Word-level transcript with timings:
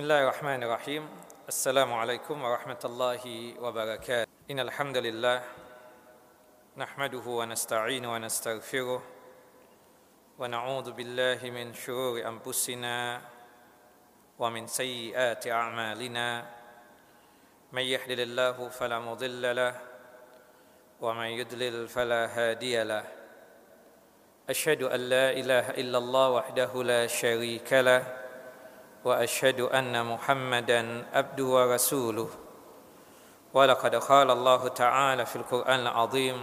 بسم 0.00 0.08
الله 0.08 0.22
الرحمن 0.22 0.62
الرحيم 0.62 1.08
السلام 1.48 1.92
عليكم 1.92 2.42
ورحمة 2.42 2.82
الله 2.84 3.54
وبركاته 3.60 4.26
إن 4.50 4.60
الحمد 4.60 4.96
لله 4.96 5.42
نحمده 6.76 7.26
ونستعين 7.26 8.06
ونستغفره 8.06 9.02
ونعوذ 10.38 10.92
بالله 10.92 11.50
من 11.50 11.74
شرور 11.74 12.28
أنفسنا 12.28 13.20
ومن 14.38 14.66
سيئات 14.66 15.46
أعمالنا 15.46 16.46
من 17.72 17.82
يحلل 17.82 18.20
الله 18.20 18.68
فلا 18.68 18.98
مضل 18.98 19.56
له 19.56 19.74
ومن 21.00 21.26
يضلل 21.26 21.88
فلا 21.88 22.26
هادي 22.26 22.82
له 22.84 23.04
أشهد 24.48 24.82
أن 24.82 25.00
لا 25.00 25.30
إله 25.30 25.70
إلا 25.70 25.98
الله 25.98 26.30
وحده 26.30 26.82
لا 26.82 27.06
شريك 27.06 27.72
له 27.72 28.29
وأشهد 29.04 29.60
أن 29.60 30.06
محمدا 30.06 31.06
عبده 31.12 31.44
ورسوله. 31.44 32.28
ولقد 33.54 33.94
قال 33.94 34.30
الله 34.30 34.68
تعالى 34.68 35.26
في 35.26 35.36
القرآن 35.36 35.80
العظيم 35.80 36.38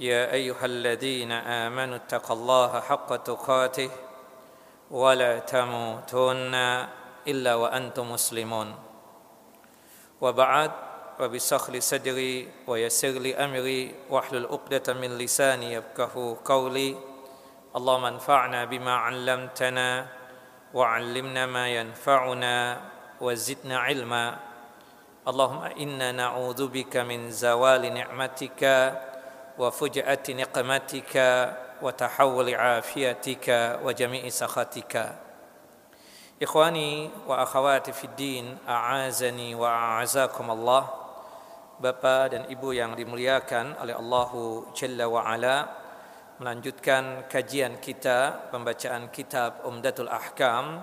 يا 0.00 0.32
أيها 0.32 0.64
الذين 0.64 1.32
آمنوا 1.32 1.96
اتقوا 1.96 2.36
الله 2.36 2.80
حق 2.80 3.16
تقاته 3.16 3.90
ولا 4.90 5.38
تموتن 5.38 6.54
إلا 7.28 7.54
وأنتم 7.54 8.12
مسلمون. 8.12 8.74
وبعد 10.20 10.72
وبسخل 11.20 11.82
صدري 11.82 12.48
ويسر 12.66 13.08
لي 13.08 13.36
أمري 13.36 13.94
واحلل 14.10 14.46
عقدة 14.46 14.94
من 14.94 15.18
لساني 15.18 15.72
يفقه 15.72 16.36
قولي. 16.44 16.96
اللهم 17.76 18.04
انفعنا 18.04 18.64
بما 18.64 18.94
علمتنا 18.94 20.19
وعلمنا 20.73 21.45
ما 21.45 21.65
ينفعنا 21.69 22.81
وزدنا 23.21 23.79
علما 23.79 24.25
اللهم 25.27 25.61
إنا 25.79 26.11
نعوذ 26.11 26.67
بك 26.67 26.97
من 26.97 27.31
زوال 27.31 27.93
نعمتك 27.93 28.61
وفجأة 29.57 30.25
نقمتك 30.29 31.15
وتحول 31.81 32.47
عافيتك 32.55 33.47
وجميع 33.83 34.29
سخطك 34.29 34.93
إخواني 36.41 37.09
وأخواتي 37.27 37.91
في 37.91 38.03
الدين 38.03 38.57
أعازني 38.67 39.55
وأعزاكم 39.55 40.51
الله 40.51 40.83
Bapak 41.75 42.31
dan 42.31 42.47
Ibu 42.47 42.71
yang 42.71 42.95
dimuliakan 42.95 43.75
oleh 43.83 43.99
Allahu 43.99 44.71
Jalla 44.71 45.11
wa 45.11 45.27
Ala 45.27 45.67
melanjutkan 46.40 47.28
kajian 47.28 47.84
kita 47.84 48.48
pembacaan 48.48 49.12
kitab 49.12 49.60
Umdatul 49.68 50.08
Ahkam 50.08 50.80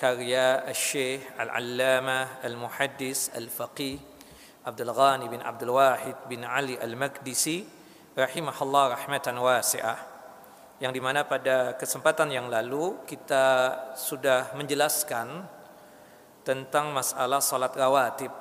karya 0.00 0.64
Syekh 0.72 1.28
Al-Allamah 1.36 2.40
Al-Muhaddis 2.40 3.28
Al-Faqih 3.36 4.00
Abdul 4.64 4.88
Ghani 4.96 5.28
bin 5.28 5.44
Abdul 5.44 5.76
Wahid 5.76 6.24
bin 6.24 6.40
Ali 6.40 6.80
Al-Maqdisi 6.80 7.68
rahimahullah 8.16 8.96
rahmatan 8.96 9.36
wasi'ah 9.44 10.00
yang 10.80 10.88
di 10.88 11.04
mana 11.04 11.28
pada 11.28 11.76
kesempatan 11.76 12.32
yang 12.32 12.48
lalu 12.48 13.04
kita 13.04 13.76
sudah 14.00 14.56
menjelaskan 14.56 15.44
tentang 16.48 16.96
masalah 16.96 17.44
salat 17.44 17.76
rawatib 17.76 18.32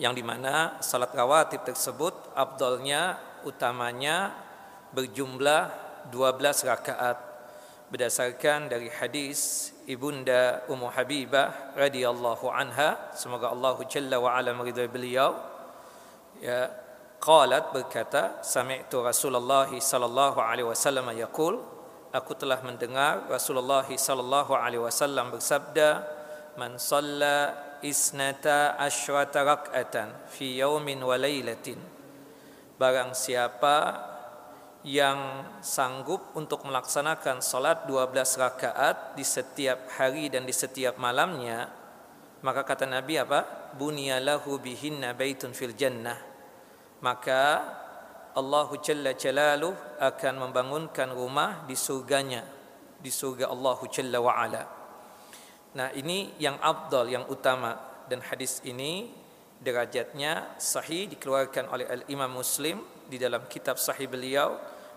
yang 0.00 0.16
di 0.16 0.24
mana 0.24 0.80
salat 0.80 1.12
rawatib 1.12 1.68
tersebut 1.68 2.32
abdolnya 2.32 3.20
utamanya 3.44 4.45
berjumlah 4.96 5.68
12 6.08 6.72
rakaat 6.72 7.18
berdasarkan 7.92 8.72
dari 8.72 8.88
hadis 8.88 9.70
ibunda 9.84 10.64
Ummu 10.72 10.88
Habibah 10.88 11.76
radhiyallahu 11.76 12.48
anha. 12.48 13.12
Semoga 13.12 13.52
Allah 13.52 13.76
jalla 13.84 14.16
wa 14.16 14.32
ala 14.32 14.56
meridai 14.56 14.88
beliau. 14.88 15.36
Ya 16.40 16.72
qalat 17.20 17.76
berkata 17.76 18.40
sami'tu 18.40 19.04
Rasulullah 19.04 19.68
sallallahu 19.68 20.40
alaihi 20.40 20.68
wasallam 20.68 21.12
yaqul 21.16 21.60
aku 22.12 22.32
telah 22.36 22.60
mendengar 22.64 23.24
Rasulullah 23.28 23.84
sallallahu 23.84 24.52
alaihi 24.52 24.80
wasallam 24.84 25.32
bersabda 25.32 26.04
man 26.60 26.76
shalla 26.76 27.56
isnata 27.80 28.76
asyrata 28.80 29.44
rak'atan 29.44 30.28
fi 30.28 30.60
yaumin 30.60 31.00
wa 31.00 31.16
lailatin 31.16 31.80
barang 32.76 33.16
siapa 33.16 33.76
yang 34.86 35.42
sanggup 35.58 36.30
untuk 36.38 36.62
melaksanakan 36.62 37.42
salat 37.42 37.90
12 37.90 38.14
rakaat 38.38 39.18
di 39.18 39.26
setiap 39.26 39.90
hari 39.98 40.30
dan 40.30 40.46
di 40.46 40.54
setiap 40.54 40.94
malamnya 41.02 41.66
maka 42.46 42.62
kata 42.62 42.84
Nabi 42.84 43.18
apa? 43.18 43.72
Bunyalahu 43.74 44.62
bihinna 44.62 45.16
baitun 45.18 45.50
fil 45.50 45.72
jannah. 45.72 46.14
Maka 47.00 47.42
Allah 48.38 48.68
Jalla 48.78 49.16
Jalaluh 49.16 49.72
akan 49.98 50.34
membangunkan 50.46 51.10
rumah 51.10 51.64
di 51.64 51.74
surganya 51.74 52.44
di 53.00 53.08
surga 53.08 53.48
Allah 53.48 53.78
Jalla 53.88 54.18
wa 54.20 54.32
ala. 54.36 54.62
Nah 55.74 55.88
ini 55.96 56.38
yang 56.38 56.60
afdal 56.60 57.08
yang 57.08 57.24
utama. 57.26 57.96
Dan 58.06 58.22
hadis 58.22 58.62
ini 58.62 59.10
derajatnya 59.58 60.54
sahih 60.62 61.10
dikeluarkan 61.10 61.66
oleh 61.74 61.90
Al-Imam 61.90 62.38
Muslim 62.38 62.78
di 63.10 63.18
dalam 63.18 63.42
kitab 63.50 63.74
sahih 63.74 64.06
beliau 64.06 64.54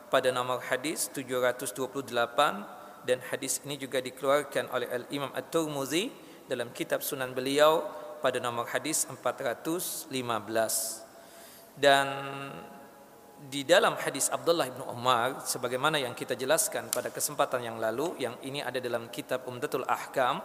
pada 0.10 0.34
nomor 0.34 0.60
hadis 0.66 1.08
728 1.14 3.06
dan 3.06 3.18
hadis 3.30 3.62
ini 3.64 3.78
juga 3.80 4.02
dikeluarkan 4.02 4.74
oleh 4.74 4.90
Al-Imam 4.90 5.32
At-Tirmizi 5.32 6.10
dalam 6.50 6.74
kitab 6.74 7.06
Sunan 7.06 7.32
beliau 7.32 7.86
pada 8.20 8.42
nomor 8.42 8.68
hadis 8.68 9.08
415 9.08 10.12
dan 11.80 12.08
di 13.48 13.64
dalam 13.64 13.96
hadis 13.96 14.28
Abdullah 14.28 14.68
bin 14.68 14.84
Umar 14.84 15.48
sebagaimana 15.48 15.96
yang 15.96 16.12
kita 16.12 16.36
jelaskan 16.36 16.92
pada 16.92 17.08
kesempatan 17.08 17.64
yang 17.64 17.80
lalu 17.80 18.20
yang 18.20 18.36
ini 18.44 18.60
ada 18.60 18.84
dalam 18.84 19.08
kitab 19.08 19.48
Umdatul 19.48 19.88
Ahkam 19.88 20.44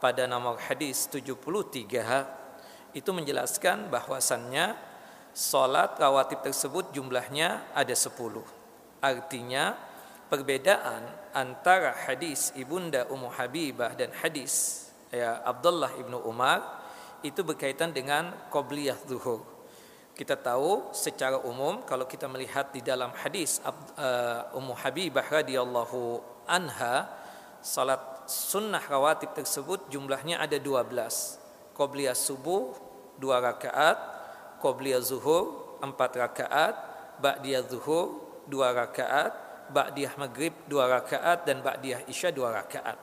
pada 0.00 0.24
nomor 0.24 0.56
hadis 0.56 1.04
73 1.12 2.96
itu 2.96 3.10
menjelaskan 3.12 3.92
bahwasannya 3.92 4.72
salat 5.36 6.00
rawatib 6.00 6.40
tersebut 6.40 6.96
jumlahnya 6.96 7.60
ada 7.76 7.92
10 7.92 8.59
Artinya 9.00 9.76
perbedaan 10.28 11.32
antara 11.32 11.96
hadis 12.06 12.52
Ibunda 12.54 13.08
Ummu 13.08 13.32
Habibah 13.32 13.96
dan 13.96 14.12
hadis 14.12 14.86
ya 15.10 15.42
Abdullah 15.42 15.90
ibnu 15.98 16.22
Umar 16.22 16.80
itu 17.26 17.42
berkaitan 17.42 17.92
dengan 17.92 18.32
qabliyah 18.48 18.96
zuhur. 19.04 19.44
Kita 20.14 20.36
tahu 20.36 20.92
secara 20.92 21.40
umum 21.40 21.80
kalau 21.88 22.04
kita 22.04 22.28
melihat 22.28 22.68
di 22.76 22.84
dalam 22.84 23.08
hadis 23.16 23.56
uh, 23.64 24.52
Ummu 24.52 24.76
Habibah 24.76 25.24
radhiyallahu 25.24 26.20
anha 26.44 27.08
salat 27.64 28.28
sunnah 28.28 28.84
rawatib 28.84 29.32
tersebut 29.32 29.88
jumlahnya 29.88 30.40
ada 30.40 30.60
12. 30.60 30.92
Qabliyah 31.72 32.12
subuh 32.12 32.76
2 33.16 33.32
rakaat, 33.48 33.98
qabliyah 34.60 35.00
zuhur 35.00 35.76
4 35.80 35.88
rakaat, 35.96 36.74
ba'diyah 37.20 37.64
zuhur 37.64 38.29
dua 38.50 38.74
rakaat, 38.74 39.32
ba'diyah 39.70 40.18
maghrib 40.18 40.52
dua 40.66 40.90
rakaat 40.90 41.46
dan 41.46 41.62
ba'diyah 41.62 42.10
isya 42.10 42.34
dua 42.34 42.50
rakaat. 42.50 42.98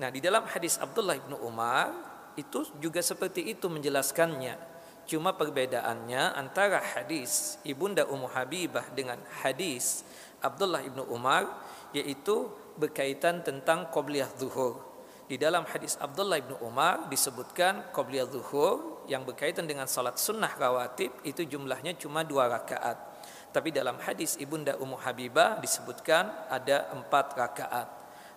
Nah, 0.00 0.08
di 0.10 0.18
dalam 0.18 0.48
hadis 0.48 0.80
Abdullah 0.80 1.20
bin 1.20 1.38
Umar 1.38 1.92
itu 2.34 2.66
juga 2.82 2.98
seperti 2.98 3.46
itu 3.54 3.70
menjelaskannya. 3.70 4.74
Cuma 5.04 5.36
perbedaannya 5.36 6.32
antara 6.34 6.80
hadis 6.80 7.60
Ibunda 7.62 8.08
Ummu 8.08 8.26
Habibah 8.32 8.88
dengan 8.96 9.20
hadis 9.44 10.02
Abdullah 10.40 10.80
bin 10.80 11.04
Umar 11.06 11.44
yaitu 11.92 12.50
berkaitan 12.80 13.44
tentang 13.44 13.92
qabliyah 13.92 14.32
zuhur. 14.34 14.80
Di 15.24 15.40
dalam 15.40 15.64
hadis 15.68 15.96
Abdullah 16.00 16.40
bin 16.40 16.56
Umar 16.60 17.06
disebutkan 17.08 17.94
qabliyah 17.94 18.28
zuhur 18.28 19.04
yang 19.06 19.22
berkaitan 19.22 19.68
dengan 19.68 19.84
salat 19.86 20.16
sunnah 20.16 20.50
rawatib 20.56 21.12
itu 21.22 21.44
jumlahnya 21.46 21.94
cuma 22.00 22.24
dua 22.24 22.48
rakaat. 22.48 23.13
Tapi 23.54 23.70
dalam 23.70 24.02
hadis 24.02 24.34
Ibunda 24.42 24.74
Ummu 24.82 24.98
Habibah 24.98 25.62
disebutkan 25.62 26.26
ada 26.50 26.90
empat 26.90 27.38
rakaat. 27.38 27.86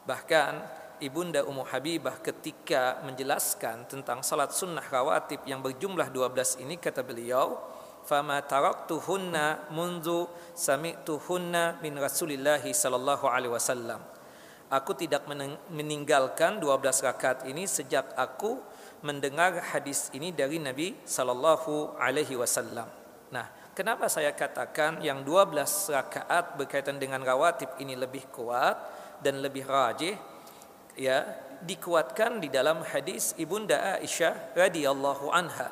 Bahkan 0.05 0.53
Ibunda 1.01 1.41
Ummu 1.41 1.65
Habibah 1.65 2.21
ketika 2.21 3.01
menjelaskan 3.01 3.89
tentang 3.89 4.21
salat 4.21 4.53
sunnah 4.53 4.85
rawatib 4.85 5.41
yang 5.49 5.65
berjumlah 5.65 6.13
12 6.13 6.61
ini 6.61 6.77
kata 6.77 7.01
beliau, 7.01 7.57
"Fama 8.05 8.45
taraktuhunna 8.45 9.73
mundu 9.73 10.29
sami'tuhunna 10.53 11.81
min 11.81 11.97
Rasulillah 11.97 12.61
sallallahu 12.61 13.25
alaihi 13.25 13.57
wasallam." 13.57 14.01
Aku 14.69 14.93
tidak 14.93 15.25
meninggalkan 15.73 16.61
12 16.61 17.01
rakaat 17.01 17.49
ini 17.49 17.65
sejak 17.65 18.13
aku 18.13 18.61
mendengar 19.01 19.57
hadis 19.73 20.13
ini 20.13 20.29
dari 20.29 20.61
Nabi 20.61 20.93
sallallahu 21.09 21.97
alaihi 21.97 22.37
wasallam. 22.37 22.85
Nah, 23.33 23.66
Kenapa 23.77 24.09
saya 24.09 24.33
katakan 24.33 25.05
yang 25.05 25.21
12 25.21 25.53
rakaat 25.93 26.57
berkaitan 26.57 26.97
dengan 26.97 27.21
rawatib 27.21 27.77
ini 27.77 27.93
lebih 27.93 28.25
kuat 28.33 28.73
dan 29.21 29.37
lebih 29.37 29.69
rajih? 29.69 30.17
Ya, 30.97 31.21
dikuatkan 31.61 32.41
di 32.41 32.49
dalam 32.49 32.81
hadis 32.81 33.37
Ibunda 33.37 34.01
Aisyah 34.01 34.57
radhiyallahu 34.57 35.29
anha. 35.29 35.69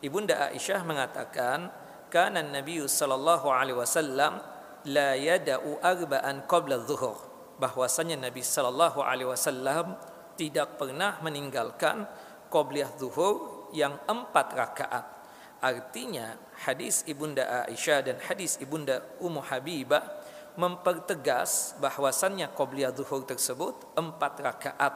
Ibunda 0.00 0.48
Aisyah 0.48 0.80
mengatakan, 0.88 1.68
"Kana 2.08 2.40
Nabi 2.40 2.80
sallallahu 2.80 3.52
alaihi 3.52 3.76
wasallam 3.84 4.40
la 4.88 5.12
yada'u 5.12 5.76
arba'an 5.84 6.48
qabla 6.48 6.88
dhuhur." 6.88 7.20
Bahwasanya 7.60 8.16
Nabi 8.16 8.40
sallallahu 8.40 9.04
alaihi 9.04 9.28
wasallam 9.28 9.92
tidak 10.40 10.80
pernah 10.80 11.20
meninggalkan 11.20 12.08
qabliyah 12.48 12.96
zuhur 12.96 13.68
yang 13.76 13.92
empat 14.08 14.56
rakaat. 14.56 15.15
Artinya 15.60 16.36
hadis 16.66 17.02
Ibunda 17.08 17.64
Aisyah 17.64 18.00
dan 18.04 18.16
hadis 18.20 18.60
Ibunda 18.60 19.00
Ummu 19.18 19.40
Habibah 19.40 20.04
mempertegas 20.56 21.76
bahwasannya 21.80 22.52
qabliyah 22.52 22.92
zuhur 22.92 23.24
tersebut 23.24 23.76
empat 23.96 24.40
rakaat 24.40 24.94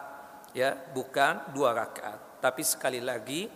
ya 0.57 0.77
bukan 0.93 1.53
dua 1.53 1.77
rakaat. 1.77 2.41
Tapi 2.41 2.65
sekali 2.65 3.01
lagi 3.01 3.49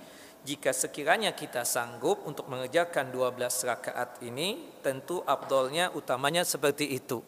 jika 0.44 0.76
sekiranya 0.76 1.32
kita 1.32 1.64
sanggup 1.64 2.20
untuk 2.28 2.52
mengerjakan 2.52 3.08
12 3.08 3.64
rakaat 3.64 4.20
ini 4.20 4.76
tentu 4.84 5.24
abdolnya 5.24 5.88
utamanya 5.96 6.44
seperti 6.44 6.92
itu. 6.92 7.24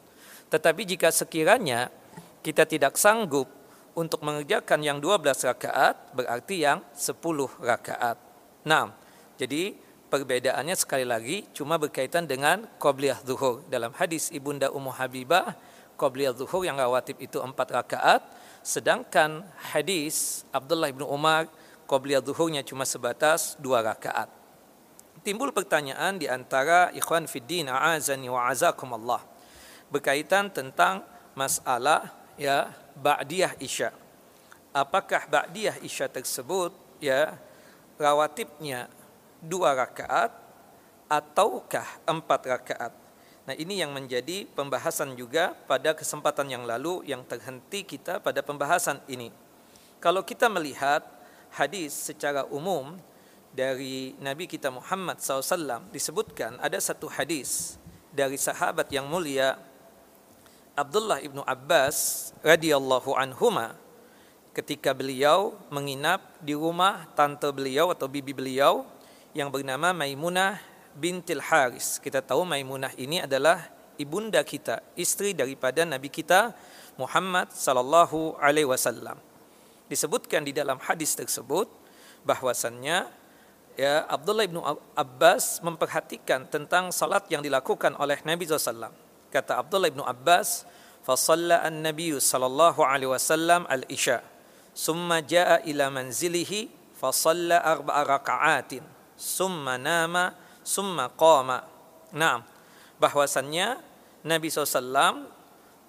Tetapi 0.53 0.85
jika 0.85 1.09
sekiranya 1.09 1.89
kita 2.45 2.69
tidak 2.69 3.01
sanggup 3.01 3.49
untuk 3.97 4.21
mengerjakan 4.21 4.85
yang 4.85 5.01
12 5.01 5.49
rakaat 5.49 6.13
berarti 6.13 6.61
yang 6.61 6.85
10 6.93 7.17
rakaat. 7.65 8.21
Nah, 8.69 8.93
jadi 9.37 9.77
perbedaannya 10.09 10.77
sekali 10.77 11.05
lagi 11.05 11.45
cuma 11.53 11.77
berkaitan 11.77 12.25
dengan 12.25 12.65
qobliyah 12.81 13.21
zuhur. 13.27 13.61
Dalam 13.69 13.93
hadis 13.93 14.33
Ibunda 14.33 14.73
Ummu 14.73 14.93
Habibah, 14.95 15.53
qobliyah 16.01 16.33
zuhur 16.33 16.65
yang 16.65 16.81
rawatib 16.81 17.21
itu 17.21 17.37
4 17.37 17.53
rakaat, 17.53 18.25
sedangkan 18.65 19.45
hadis 19.73 20.47
Abdullah 20.55 20.89
bin 20.89 21.05
Umar 21.05 21.51
qobliyah 21.85 22.25
zuhurnya 22.25 22.65
cuma 22.65 22.89
sebatas 22.89 23.55
2 23.61 23.69
rakaat. 23.83 24.33
Timbul 25.27 25.51
pertanyaan 25.51 26.23
di 26.23 26.31
antara 26.31 26.95
ikhwan 26.95 27.27
fiddin 27.27 27.67
a'azani 27.67 28.31
wa 28.31 28.47
azakumullah 28.47 29.19
berkaitan 29.91 30.51
tentang 30.51 31.03
masalah 31.35 32.15
ya 32.39 32.71
ba'diyah 32.95 33.59
isya. 33.59 33.91
Apakah 34.71 35.27
ba'diyah 35.27 35.83
isya 35.83 36.07
tersebut 36.07 36.71
ya 37.03 37.35
rawatibnya 37.99 38.87
dua 39.47 39.79
rakaat 39.79 40.35
ataukah 41.07 41.87
empat 42.03 42.41
rakaat? 42.51 42.93
Nah 43.47 43.55
ini 43.55 43.79
yang 43.79 43.95
menjadi 43.95 44.43
pembahasan 44.59 45.15
juga 45.15 45.55
pada 45.71 45.95
kesempatan 45.95 46.51
yang 46.51 46.67
lalu 46.67 47.07
yang 47.07 47.23
terhenti 47.23 47.87
kita 47.87 48.19
pada 48.19 48.43
pembahasan 48.43 48.99
ini. 49.07 49.31
Kalau 50.03 50.27
kita 50.27 50.51
melihat 50.51 51.07
hadis 51.55 51.95
secara 51.95 52.43
umum 52.51 52.99
dari 53.55 54.19
Nabi 54.19 54.51
kita 54.51 54.69
Muhammad 54.69 55.23
SAW 55.23 55.89
disebutkan 55.95 56.59
ada 56.59 56.77
satu 56.77 57.07
hadis 57.07 57.81
dari 58.11 58.37
sahabat 58.37 58.91
yang 58.93 59.07
mulia 59.07 59.57
Abdullah 60.77 61.25
ibnu 61.25 61.41
Abbas 61.41 62.31
radhiyallahu 62.45 63.17
anhuma 63.17 63.79
ketika 64.53 64.93
beliau 64.93 65.57
menginap 65.73 66.21
di 66.45 66.53
rumah 66.53 67.09
tante 67.17 67.49
beliau 67.49 67.89
atau 67.93 68.05
bibi 68.09 68.37
beliau 68.37 68.85
yang 69.37 69.53
bernama 69.53 69.93
Maimunah 69.93 70.57
bintil 70.97 71.45
Haris. 71.45 72.01
Kita 72.01 72.25
tahu 72.25 72.49
Maimunah 72.49 72.97
ini 72.97 73.21
adalah 73.21 73.69
ibunda 74.01 74.41
kita, 74.41 74.81
istri 74.97 75.37
daripada 75.37 75.85
Nabi 75.85 76.09
kita 76.09 76.57
Muhammad 76.97 77.53
sallallahu 77.53 78.41
alaihi 78.41 78.65
wasallam. 78.65 79.21
Disebutkan 79.93 80.41
di 80.49 80.57
dalam 80.57 80.81
hadis 80.81 81.13
tersebut 81.13 81.69
bahwasannya 82.25 83.13
ya 83.77 83.95
Abdullah 84.09 84.49
ibnu 84.49 84.65
Abbas 84.97 85.61
memperhatikan 85.61 86.49
tentang 86.49 86.89
salat 86.89 87.29
yang 87.29 87.45
dilakukan 87.45 87.93
oleh 88.01 88.17
Nabi 88.25 88.49
SAW 88.49 88.91
kata 89.29 89.61
Abdullah 89.61 89.93
bin 89.93 90.01
Abbas 90.01 90.65
fasalla 91.05 91.61
an-nabiy 91.63 92.17
sallallahu 92.17 92.83
alaihi 92.83 93.13
wasallam 93.13 93.69
al-isya 93.69 94.25
summa 94.73 95.21
jaa 95.21 95.61
ila 95.69 95.93
manzilihi 95.93 96.73
fasalla 96.97 97.61
arba'a 97.61 98.01
raka'atin 98.03 98.96
summa 99.17 99.81
nama 99.81 100.37
summa 100.63 101.11
qama 101.13 101.65
nah 102.13 102.45
bahwasannya 103.01 103.81
Nabi 104.27 104.49
SAW 104.49 105.27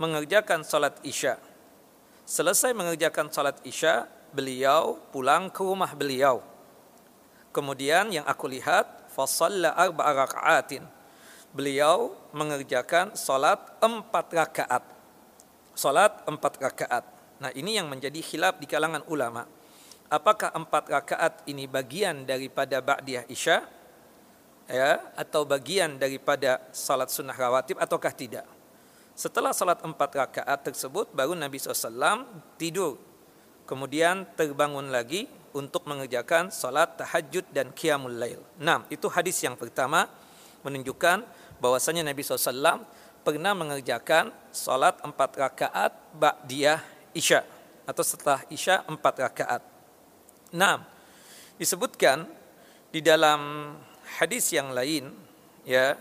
mengerjakan 0.01 0.65
salat 0.65 0.97
isya 1.05 1.37
selesai 2.27 2.73
mengerjakan 2.73 3.29
salat 3.29 3.59
isya 3.63 4.07
beliau 4.33 4.99
pulang 5.13 5.51
ke 5.51 5.61
rumah 5.63 5.91
beliau 5.93 6.43
kemudian 7.53 8.11
yang 8.11 8.25
aku 8.27 8.49
lihat 8.51 9.11
fasalla 9.11 9.75
arba'a 9.77 10.11
raka'atin 10.25 10.97
beliau 11.57 12.13
mengerjakan 12.37 13.17
solat 13.17 13.57
empat 13.81 14.29
rakaat. 14.29 14.83
Solat 15.73 16.25
empat 16.29 16.61
rakaat. 16.61 17.05
Nah 17.41 17.49
ini 17.57 17.77
yang 17.77 17.89
menjadi 17.89 18.21
khilaf 18.21 18.61
di 18.61 18.69
kalangan 18.69 19.01
ulama. 19.09 19.45
Apakah 20.07 20.55
empat 20.55 20.87
rakaat 20.87 21.33
ini 21.51 21.67
bagian 21.67 22.23
daripada 22.23 22.79
Ba'diyah 22.79 23.27
Isya? 23.27 23.59
Ya, 24.67 24.99
atau 25.15 25.47
bagian 25.47 25.95
daripada 25.99 26.59
salat 26.75 27.11
sunnah 27.11 27.35
rawatib 27.35 27.79
ataukah 27.79 28.11
tidak? 28.11 28.47
Setelah 29.15 29.51
salat 29.51 29.79
empat 29.83 30.11
rakaat 30.15 30.59
tersebut 30.63 31.11
baru 31.11 31.35
Nabi 31.35 31.59
SAW 31.59 32.23
tidur. 32.55 32.99
Kemudian 33.67 34.23
terbangun 34.39 34.91
lagi 34.91 35.27
untuk 35.51 35.83
mengerjakan 35.87 36.55
salat 36.55 36.95
tahajud 36.95 37.43
dan 37.51 37.75
qiyamul 37.75 38.15
lail. 38.15 38.39
Nah, 38.63 38.87
itu 38.87 39.11
hadis 39.11 39.35
yang 39.43 39.59
pertama 39.59 40.07
menunjukkan 40.63 41.23
bahwasanya 41.59 42.07
Nabi 42.07 42.23
SAW 42.23 42.87
pernah 43.27 43.51
mengerjakan 43.51 44.31
salat 44.55 44.95
empat 45.03 45.35
rakaat 45.35 45.91
ba'diyah 46.15 46.79
isya 47.11 47.43
atau 47.83 48.03
setelah 48.07 48.39
isya 48.47 48.87
empat 48.87 49.15
rakaat. 49.19 49.76
Nah, 50.57 50.81
disebutkan 51.61 52.25
di 52.89 53.05
dalam 53.05 53.71
hadis 54.17 54.49
yang 54.49 54.73
lain 54.73 55.13
ya 55.61 55.93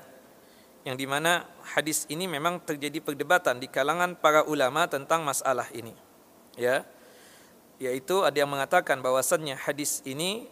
yang 0.89 0.97
di 0.97 1.05
mana 1.05 1.45
hadis 1.77 2.09
ini 2.09 2.25
memang 2.25 2.63
terjadi 2.65 3.05
perdebatan 3.05 3.61
di 3.61 3.69
kalangan 3.69 4.17
para 4.17 4.49
ulama 4.49 4.89
tentang 4.89 5.21
masalah 5.21 5.69
ini 5.77 5.93
ya. 6.57 6.89
Yaitu 7.77 8.25
ada 8.25 8.33
yang 8.33 8.49
mengatakan 8.49 9.05
bahwasannya 9.05 9.61
hadis 9.61 10.01
ini 10.09 10.49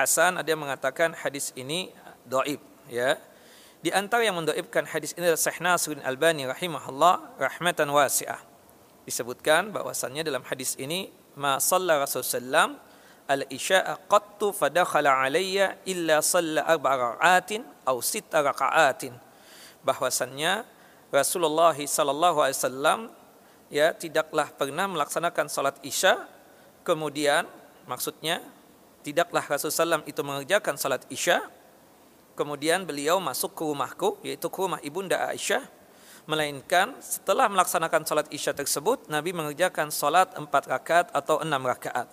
hasan 0.00 0.40
ada 0.40 0.48
yang 0.48 0.64
mengatakan 0.64 1.12
hadis 1.12 1.52
ini 1.52 1.92
doib 2.24 2.62
ya. 2.88 3.20
Di 3.82 3.90
antara 3.92 4.24
yang 4.24 4.38
mendoibkan 4.38 4.88
hadis 4.88 5.12
ini 5.12 5.28
adalah 5.28 5.42
Syekh 5.42 5.60
Nasiruddin 5.60 6.06
Albani 6.06 6.48
rahimahullah 6.48 7.36
rahmatan 7.36 7.90
wasi'ah. 7.90 8.40
Disebutkan 9.04 9.74
bahwasannya 9.74 10.22
dalam 10.22 10.46
hadis 10.46 10.78
ini 10.78 11.10
ma 11.34 11.58
salla 11.58 11.98
Rasulullah 11.98 12.91
al-isya'a 13.28 13.98
qattu 14.08 14.50
fadakhala 14.50 15.22
alayya 15.22 15.78
illa 15.86 16.18
salla 16.22 16.66
arba'a 16.66 17.18
raka'atin 17.18 17.62
aw 17.86 17.96
sita 18.02 18.42
raka'atin. 18.42 19.14
Bahwasannya 19.82 20.66
Rasulullah 21.12 21.74
sallallahu 21.76 22.38
alaihi 22.42 22.58
wasallam 22.58 23.00
ya 23.68 23.92
tidaklah 23.92 24.48
pernah 24.54 24.86
melaksanakan 24.88 25.46
salat 25.48 25.76
isya 25.84 26.28
kemudian 26.86 27.44
maksudnya 27.84 28.40
tidaklah 29.02 29.42
Rasulullah 29.44 30.00
SAW 30.00 30.08
itu 30.08 30.20
mengerjakan 30.22 30.78
salat 30.78 31.02
isya 31.10 31.42
Kemudian 32.32 32.88
beliau 32.88 33.20
masuk 33.20 33.52
ke 33.52 33.62
rumahku, 33.62 34.16
yaitu 34.24 34.48
ke 34.48 34.56
rumah 34.56 34.80
ibunda 34.80 35.28
Aisyah. 35.28 35.68
Melainkan 36.24 36.96
setelah 37.02 37.50
melaksanakan 37.50 38.08
salat 38.08 38.28
isya 38.32 38.56
tersebut, 38.56 39.04
Nabi 39.12 39.36
mengerjakan 39.36 39.92
salat 39.92 40.32
empat 40.32 40.64
rakaat 40.70 41.06
atau 41.12 41.44
enam 41.44 41.60
rakaat. 41.60 42.08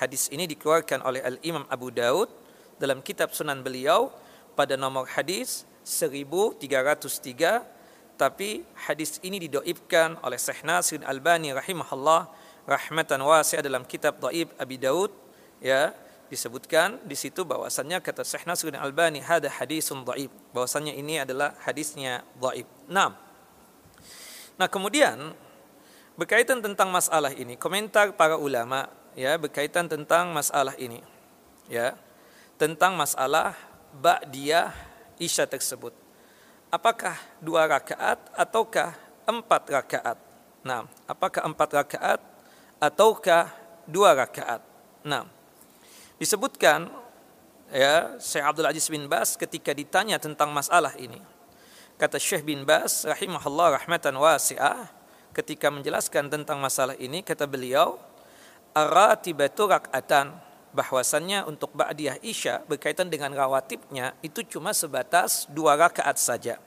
Hadis 0.00 0.32
ini 0.32 0.48
dikeluarkan 0.48 1.04
oleh 1.04 1.20
Al-Imam 1.20 1.68
Abu 1.68 1.92
Daud 1.92 2.32
dalam 2.80 3.04
kitab 3.04 3.36
sunan 3.36 3.60
beliau 3.60 4.08
pada 4.56 4.72
nomor 4.72 5.04
hadis 5.12 5.68
1303 5.84 8.16
tapi 8.16 8.64
hadis 8.88 9.20
ini 9.20 9.44
didoibkan 9.44 10.16
oleh 10.24 10.40
Syekh 10.40 10.64
Nasir 10.64 11.04
Albani 11.04 11.52
rahimahullah 11.52 12.32
rahmatan 12.64 13.20
wasi'ah 13.20 13.60
dalam 13.60 13.84
kitab 13.84 14.16
Dhaib 14.24 14.48
Abi 14.56 14.80
Daud 14.80 15.12
ya 15.60 15.92
disebutkan 16.32 16.96
di 17.04 17.18
situ 17.18 17.44
bahwasannya 17.44 18.00
kata 18.00 18.24
Syekh 18.24 18.48
Nasruddin 18.48 18.80
Albani 18.80 19.20
hada 19.20 19.52
hadisun 19.52 20.08
dhaif 20.08 20.32
bahwasannya 20.56 20.96
ini 20.96 21.20
adalah 21.20 21.52
hadisnya 21.60 22.24
dhaif. 22.40 22.64
Nah. 22.88 23.12
Nah, 24.56 24.68
kemudian 24.70 25.34
berkaitan 26.14 26.62
tentang 26.62 26.88
masalah 26.88 27.34
ini, 27.34 27.56
komentar 27.56 28.14
para 28.14 28.38
ulama 28.38 28.99
ya 29.14 29.36
berkaitan 29.38 29.86
tentang 29.86 30.30
masalah 30.30 30.74
ini. 30.76 31.02
Ya. 31.70 31.94
Tentang 32.60 32.92
masalah 32.94 33.56
ba'diyah 33.96 34.74
isya 35.16 35.48
tersebut. 35.48 35.96
Apakah 36.70 37.18
dua 37.42 37.66
rakaat 37.66 38.20
ataukah 38.36 38.94
empat 39.26 39.62
rakaat? 39.70 40.18
Nah, 40.62 40.86
apakah 41.08 41.42
empat 41.42 41.70
rakaat 41.72 42.20
ataukah 42.78 43.50
dua 43.88 44.14
rakaat. 44.14 44.62
Nah, 45.02 45.26
disebutkan 46.20 46.88
ya 47.72 48.16
Syekh 48.20 48.44
Abdul 48.44 48.68
Aziz 48.68 48.86
bin 48.86 49.08
Bas 49.10 49.34
ketika 49.34 49.74
ditanya 49.74 50.20
tentang 50.20 50.52
masalah 50.54 50.92
ini. 51.00 51.18
Kata 52.00 52.16
Syekh 52.16 52.44
bin 52.44 52.64
Bas 52.64 53.04
rahimahullah 53.04 53.82
rahmatan 53.82 54.16
wasi'ah 54.16 54.88
ketika 55.36 55.68
menjelaskan 55.68 56.32
tentang 56.32 56.58
masalah 56.58 56.96
ini 56.98 57.20
kata 57.22 57.44
beliau 57.46 58.00
aratibatu 58.74 59.66
rak'atan 59.66 60.34
bahwasannya 60.70 61.46
untuk 61.50 61.74
ba'diyah 61.74 62.22
isya 62.22 62.62
berkaitan 62.70 63.10
dengan 63.10 63.34
rawatibnya 63.34 64.14
itu 64.22 64.46
cuma 64.46 64.70
sebatas 64.70 65.50
dua 65.50 65.74
rakaat 65.74 66.16
saja. 66.18 66.62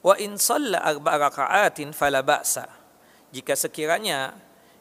Wa 0.00 0.16
in 0.16 0.40
shalla 0.40 0.80
arba 0.80 1.28
raka'atin 1.28 1.92
fala 1.92 2.24
ba'sa. 2.24 2.64
Jika 3.28 3.52
sekiranya 3.52 4.32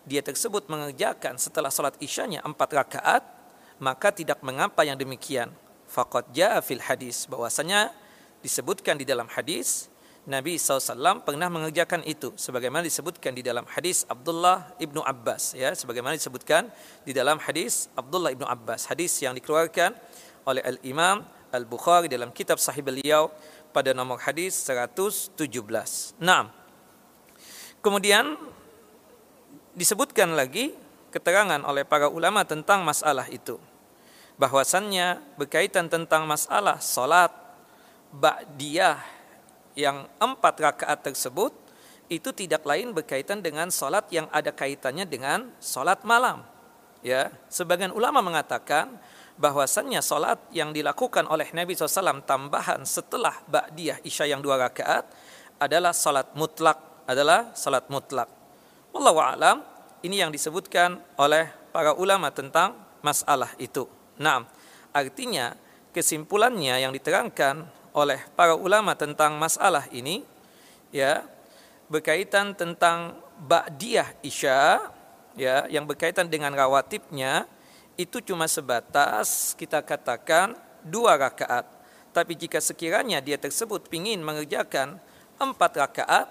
dia 0.08 0.24
tersebut 0.24 0.72
mengerjakan 0.72 1.36
setelah 1.36 1.68
salat 1.68 2.00
isyanya 2.00 2.40
empat 2.48 2.70
rakaat, 2.72 3.24
maka 3.84 4.16
tidak 4.16 4.40
mengapa 4.40 4.88
yang 4.88 4.96
demikian. 4.96 5.52
Faqad 5.88 6.32
ja'a 6.32 6.64
fil 6.64 6.84
hadis 6.84 7.28
bahwasanya 7.28 7.92
disebutkan 8.40 8.96
di 8.96 9.04
dalam 9.04 9.28
hadis 9.28 9.92
Nabi 10.28 10.60
SAW 10.60 11.24
pernah 11.24 11.48
mengerjakan 11.48 12.04
itu 12.04 12.36
sebagaimana 12.36 12.84
disebutkan 12.84 13.32
di 13.32 13.40
dalam 13.40 13.64
hadis 13.64 14.04
Abdullah 14.12 14.76
ibnu 14.76 15.00
Abbas 15.00 15.56
ya. 15.56 15.72
Sebagaimana 15.72 16.20
disebutkan 16.20 16.68
di 17.08 17.16
dalam 17.16 17.40
hadis 17.40 17.88
Abdullah 17.96 18.36
ibnu 18.36 18.44
Abbas. 18.44 18.92
Hadis 18.92 19.16
yang 19.24 19.32
dikeluarkan 19.40 19.96
oleh 20.44 20.60
Al 20.68 20.78
Imam 20.84 21.24
Al 21.48 21.64
Bukhari 21.64 22.12
dalam 22.12 22.36
kitab 22.36 22.60
Sahih 22.60 22.84
beliau 22.84 23.32
pada 23.72 23.96
nomor 23.96 24.20
hadis 24.20 24.52
117. 24.68 25.40
Nah, 26.20 26.52
kemudian 27.80 28.36
disebutkan 29.80 30.36
lagi 30.36 30.76
keterangan 31.08 31.64
oleh 31.64 31.88
para 31.88 32.12
ulama 32.12 32.44
tentang 32.44 32.84
masalah 32.84 33.32
itu. 33.32 33.56
Bahwasannya 34.36 35.24
berkaitan 35.40 35.88
tentang 35.88 36.28
masalah 36.28 36.84
salat 36.84 37.32
ba'diyah 38.12 39.17
yang 39.78 40.10
empat 40.18 40.58
rakaat 40.58 41.06
tersebut 41.06 41.54
itu 42.10 42.34
tidak 42.34 42.66
lain 42.66 42.98
berkaitan 42.98 43.46
dengan 43.46 43.70
salat 43.70 44.10
yang 44.10 44.26
ada 44.34 44.50
kaitannya 44.50 45.06
dengan 45.06 45.54
salat 45.62 46.02
malam. 46.02 46.42
Ya, 47.06 47.30
sebagian 47.46 47.94
ulama 47.94 48.26
mengatakan 48.26 48.98
bahwasannya 49.38 50.02
salat 50.02 50.42
yang 50.50 50.74
dilakukan 50.74 51.30
oleh 51.30 51.46
Nabi 51.54 51.78
SAW 51.78 52.26
tambahan 52.26 52.82
setelah 52.90 53.38
ba'diyah 53.46 54.02
isya 54.02 54.26
yang 54.34 54.42
dua 54.42 54.58
rakaat 54.58 55.06
adalah 55.62 55.94
salat 55.94 56.34
mutlak, 56.34 57.06
adalah 57.06 57.54
salat 57.54 57.86
mutlak. 57.94 58.28
Wallahu 58.98 59.22
alam, 59.22 59.62
ini 60.02 60.26
yang 60.26 60.34
disebutkan 60.34 60.98
oleh 61.22 61.54
para 61.70 61.94
ulama 61.94 62.34
tentang 62.34 62.74
masalah 63.06 63.54
itu. 63.62 63.86
Nah, 64.18 64.42
artinya 64.90 65.54
kesimpulannya 65.94 66.82
yang 66.82 66.90
diterangkan 66.90 67.77
oleh 67.98 68.22
para 68.38 68.54
ulama 68.54 68.94
tentang 68.94 69.42
masalah 69.42 69.90
ini 69.90 70.22
ya 70.94 71.26
berkaitan 71.90 72.54
tentang 72.54 73.18
ba'diyah 73.42 74.22
isya 74.22 74.86
ya 75.34 75.66
yang 75.66 75.90
berkaitan 75.90 76.30
dengan 76.30 76.54
rawatibnya 76.54 77.50
itu 77.98 78.22
cuma 78.22 78.46
sebatas 78.46 79.58
kita 79.58 79.82
katakan 79.82 80.54
dua 80.86 81.18
rakaat. 81.18 81.66
Tapi 82.14 82.38
jika 82.38 82.62
sekiranya 82.62 83.18
dia 83.18 83.42
tersebut 83.42 83.90
ingin 83.90 84.22
mengerjakan 84.22 85.02
empat 85.42 85.72
rakaat 85.82 86.28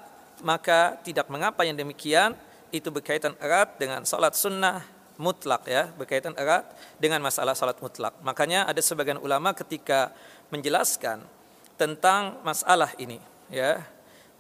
maka 0.47 0.95
tidak 1.03 1.27
mengapa 1.27 1.67
yang 1.67 1.75
demikian. 1.75 2.39
Itu 2.71 2.91
berkaitan 2.91 3.39
erat 3.39 3.79
dengan 3.79 4.03
salat 4.03 4.35
sunnah 4.35 4.83
mutlak 5.17 5.65
ya 5.65 5.89
berkaitan 5.97 6.37
erat 6.37 6.67
dengan 6.99 7.23
masalah 7.25 7.55
salat 7.57 7.79
mutlak. 7.83 8.15
Makanya 8.23 8.69
ada 8.69 8.83
sebagian 8.83 9.19
ulama 9.23 9.55
ketika 9.57 10.13
menjelaskan 10.51 11.25
tentang 11.77 12.41
masalah 12.43 12.93
ini 12.97 13.21
ya. 13.53 13.85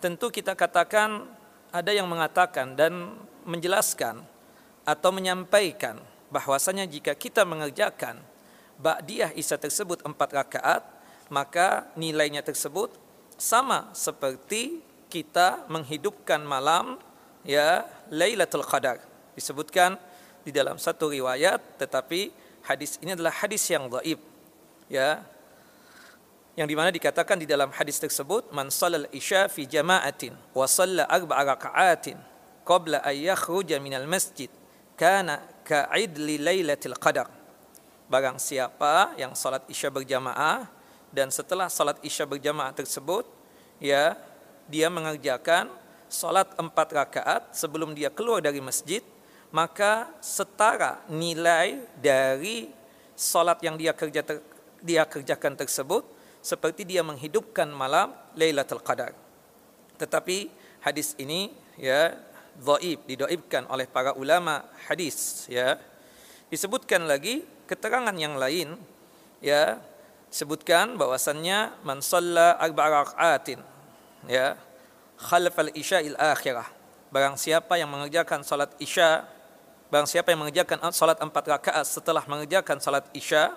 Tentu 0.00 0.28
kita 0.28 0.52
katakan 0.52 1.25
ada 1.73 1.93
yang 1.93 2.09
mengatakan 2.09 2.76
dan 2.76 3.16
menjelaskan 3.45 4.21
atau 4.85 5.11
menyampaikan 5.12 6.00
bahwasanya 6.28 6.85
jika 6.85 7.14
kita 7.16 7.47
mengerjakan 7.47 8.21
ba'diyah 8.76 9.33
isya 9.37 9.57
tersebut 9.57 10.05
empat 10.05 10.28
rakaat 10.33 10.83
maka 11.33 11.88
nilainya 11.99 12.45
tersebut 12.45 12.93
sama 13.37 13.90
seperti 13.93 14.81
kita 15.11 15.64
menghidupkan 15.69 16.43
malam 16.43 16.99
ya 17.47 17.87
Lailatul 18.11 18.66
Qadar. 18.66 19.00
Disebutkan 19.37 19.99
di 20.47 20.55
dalam 20.55 20.78
satu 20.78 21.11
riwayat 21.11 21.83
tetapi 21.83 22.31
hadis 22.66 22.99
ini 23.02 23.14
adalah 23.14 23.35
hadis 23.35 23.62
yang 23.66 23.90
dhaif 23.90 24.19
ya 24.87 25.23
yang 26.57 26.65
di 26.65 26.73
mana 26.73 26.89
dikatakan 26.89 27.37
di 27.37 27.45
dalam 27.45 27.69
hadis 27.69 28.01
tersebut 28.01 28.49
man 28.49 28.73
salal 28.73 29.05
isya 29.13 29.45
fi 29.53 29.69
jama'atin 29.69 30.33
wa 30.57 30.65
salla 30.65 31.05
arba'a 31.05 31.53
raka'atin 31.53 32.17
qabla 32.65 33.05
an 33.05 33.13
yakhruja 33.13 33.77
minal 33.77 34.09
masjid 34.09 34.49
kana 34.97 35.45
ka'idli 35.63 36.41
lailatul 36.41 36.97
qadar. 36.97 37.29
Barang 38.09 38.41
siapa 38.41 39.13
yang 39.21 39.37
salat 39.37 39.69
isya 39.69 39.93
berjamaah 39.93 40.65
dan 41.13 41.29
setelah 41.29 41.69
salat 41.69 42.01
isya 42.01 42.25
berjamaah 42.25 42.73
tersebut 42.73 43.29
ya 43.77 44.17
dia 44.65 44.89
mengerjakan 44.89 45.69
salat 46.09 46.49
empat 46.57 46.89
rakaat 46.97 47.43
sebelum 47.53 47.93
dia 47.93 48.09
keluar 48.09 48.41
dari 48.41 48.65
masjid 48.65 49.05
maka 49.53 50.09
setara 50.25 51.05
nilai 51.13 51.85
dari 52.01 52.73
salat 53.13 53.61
yang 53.61 53.77
dia 53.77 53.93
kerja 53.93 54.23
ter, 54.25 54.41
dia 54.81 55.03
kerjakan 55.05 55.59
tersebut 55.59 56.16
seperti 56.47 56.87
dia 56.87 57.03
menghidupkan 57.03 57.67
malam 57.75 58.15
Lailatul 58.38 58.79
Qadar. 58.79 59.11
Tetapi 59.99 60.47
hadis 60.87 61.19
ini 61.19 61.50
ya 61.75 62.15
dhaif 62.62 63.03
didoibkan 63.11 63.67
oleh 63.67 63.91
para 63.91 64.15
ulama 64.15 64.62
hadis 64.87 65.50
ya. 65.50 65.75
Disebutkan 66.47 67.11
lagi 67.11 67.43
keterangan 67.67 68.15
yang 68.15 68.38
lain 68.38 68.79
ya 69.43 69.83
sebutkan 70.31 70.95
bahwasannya 70.95 71.83
man 71.83 71.99
shalla 71.99 72.55
arba'a 72.62 73.03
raka'atin 73.03 73.59
ya 74.31 74.55
khalaf 75.19 75.59
al-isya'il 75.59 76.15
akhirah. 76.15 76.71
Barang 77.11 77.35
siapa 77.35 77.75
yang 77.75 77.91
mengerjakan 77.91 78.47
salat 78.47 78.71
isya 78.79 79.26
Barang 79.87 80.11
siapa 80.11 80.35
yang 80.35 80.43
mengerjakan 80.43 80.83
salat 80.91 81.15
empat 81.23 81.47
rakaat 81.47 81.87
setelah 81.87 82.26
mengerjakan 82.26 82.83
salat 82.83 83.07
isya 83.15 83.55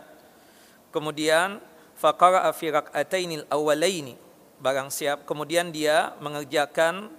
kemudian 0.93 1.57
faqara'a 1.99 2.49
fi 2.55 2.71
rak'atainil 2.71 3.43
awwalaini 3.51 4.15
barang 4.59 4.87
siap 4.91 5.27
kemudian 5.27 5.71
dia 5.71 6.15
mengerjakan 6.23 7.11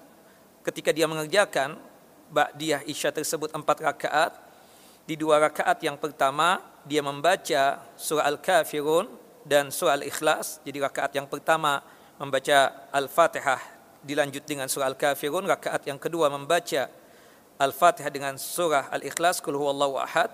ketika 0.64 0.92
dia 0.92 1.08
mengerjakan 1.08 1.76
ba'diyah 2.30 2.86
isya 2.86 3.10
tersebut 3.10 3.50
empat 3.52 3.82
rakaat. 3.82 4.32
Di 5.08 5.18
dua 5.18 5.42
rakaat 5.42 5.82
yang 5.82 5.98
pertama 5.98 6.62
dia 6.86 7.02
membaca 7.02 7.82
surah 7.98 8.30
al-kafirun 8.30 9.10
dan 9.42 9.74
surah 9.74 9.98
al-ikhlas. 9.98 10.62
Jadi 10.62 10.78
rakaat 10.78 11.12
yang 11.18 11.26
pertama 11.26 11.82
membaca 12.20 12.86
al-fatihah 12.94 13.58
dilanjut 14.06 14.46
dengan 14.46 14.70
surah 14.70 14.86
al-kafirun. 14.86 15.50
Rakaat 15.50 15.90
yang 15.90 15.98
kedua 15.98 16.30
membaca 16.30 16.86
al-fatihah 17.58 18.12
dengan 18.12 18.38
surah 18.38 18.86
al-ikhlas 18.94 19.42
kul 19.42 19.58
huwallahu 19.58 19.98
ahad. 19.98 20.30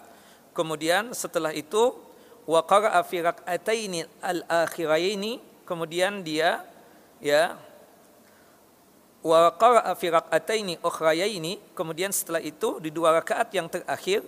Kemudian 0.53 1.17
setelah 1.17 1.57
itu 1.57 1.97
wa 2.47 2.63
qara'a 2.63 3.03
fi 3.03 3.21
rak'ataini 3.21 4.07
al-akhiraini. 4.23 5.43
Kemudian 5.67 6.23
dia 6.23 6.63
ya 7.19 7.59
wa 9.21 9.51
qara'a 9.51 9.93
fi 9.99 10.15
rak'ataini 10.15 10.79
ukhrayaini. 10.81 11.59
Kemudian 11.75 12.15
setelah 12.15 12.41
itu 12.41 12.79
di 12.79 12.95
dua 12.95 13.19
rakaat 13.19 13.51
yang 13.51 13.67
terakhir 13.67 14.23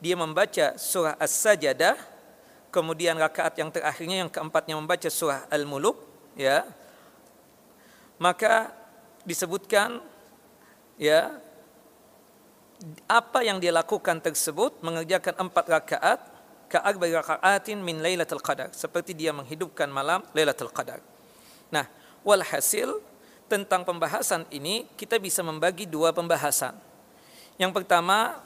dia 0.00 0.16
membaca 0.16 0.74
surah 0.80 1.14
as-sajadah. 1.20 1.94
Kemudian 2.72 3.16
rakaat 3.16 3.56
yang 3.56 3.72
terakhirnya 3.72 4.24
yang 4.24 4.32
keempatnya 4.32 4.76
membaca 4.76 5.08
surah 5.08 5.44
al-muluk 5.52 5.96
ya. 6.36 6.64
Maka 8.18 8.72
disebutkan 9.24 10.00
ya 10.96 11.36
apa 13.06 13.42
yang 13.42 13.58
dia 13.58 13.74
lakukan 13.74 14.22
tersebut 14.22 14.80
mengerjakan 14.80 15.48
empat 15.48 15.64
rakaat 15.68 16.20
ka'arba'i 16.68 17.12
raka'atin 17.16 17.80
min 17.80 18.04
lailatul 18.04 18.44
qadar. 18.44 18.70
Seperti 18.76 19.16
dia 19.16 19.32
menghidupkan 19.32 19.88
malam 19.88 20.22
lailatul 20.36 20.70
qadar. 20.70 21.00
Nah 21.72 21.88
walhasil 22.22 23.00
tentang 23.48 23.82
pembahasan 23.82 24.44
ini 24.52 24.84
kita 24.94 25.16
bisa 25.16 25.40
membagi 25.40 25.88
dua 25.88 26.12
pembahasan. 26.12 26.76
Yang 27.56 27.72
pertama 27.82 28.38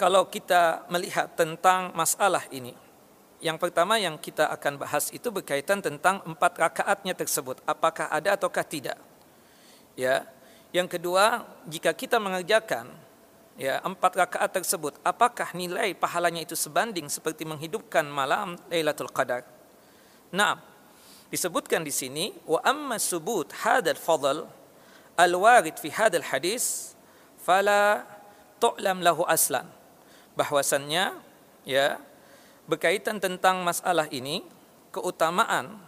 kalau 0.00 0.26
kita 0.28 0.84
melihat 0.88 1.32
tentang 1.36 1.92
masalah 1.92 2.44
ini 2.52 2.76
yang 3.36 3.60
pertama 3.60 4.00
yang 4.00 4.16
kita 4.16 4.48
akan 4.48 4.80
bahas 4.80 5.12
itu 5.12 5.28
berkaitan 5.28 5.84
tentang 5.84 6.24
empat 6.24 6.56
rakaatnya 6.56 7.12
tersebut. 7.12 7.60
Apakah 7.68 8.08
ada 8.08 8.32
ataukah 8.32 8.64
tidak? 8.64 8.96
Ya. 9.92 10.24
Yang 10.72 10.98
kedua 10.98 11.44
jika 11.68 11.92
kita 11.92 12.16
mengerjakan 12.16 12.88
ya 13.56 13.80
empat 13.80 14.12
rakaat 14.16 14.52
tersebut 14.52 15.00
apakah 15.00 15.52
nilai 15.56 15.96
pahalanya 15.96 16.44
itu 16.44 16.52
sebanding 16.52 17.08
seperti 17.08 17.48
menghidupkan 17.48 18.04
malam 18.04 18.60
Lailatul 18.68 19.10
Qadar? 19.10 19.44
Nah 20.32 20.60
disebutkan 21.32 21.82
di 21.82 21.90
sini 21.90 22.36
wa 22.44 22.60
amma 22.62 23.00
subut 23.00 23.50
hadal 23.64 23.98
fadl 23.98 24.46
al 25.16 25.32
warid 25.34 25.74
fi 25.80 25.88
hadal 25.88 26.22
hadis 26.22 26.94
fala 27.40 28.04
tu'lam 28.60 29.00
lahu 29.00 29.24
aslan. 29.24 29.66
Bahwasannya 30.36 31.16
ya 31.64 31.96
berkaitan 32.68 33.16
tentang 33.16 33.64
masalah 33.64 34.04
ini 34.12 34.44
keutamaan 34.92 35.80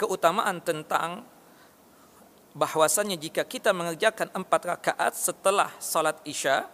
keutamaan 0.00 0.58
tentang 0.58 1.22
bahwasannya 2.52 3.16
jika 3.16 3.46
kita 3.46 3.72
mengerjakan 3.72 4.28
empat 4.34 4.76
rakaat 4.76 5.12
setelah 5.16 5.72
salat 5.80 6.18
isya 6.26 6.68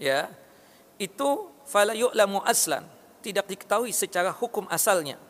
ya 0.00 0.32
itu 0.96 1.52
fala 1.68 1.92
yu'lamu 1.92 2.40
aslan 2.48 2.88
tidak 3.20 3.46
diketahui 3.52 3.92
secara 3.92 4.32
hukum 4.32 4.64
asalnya. 4.72 5.20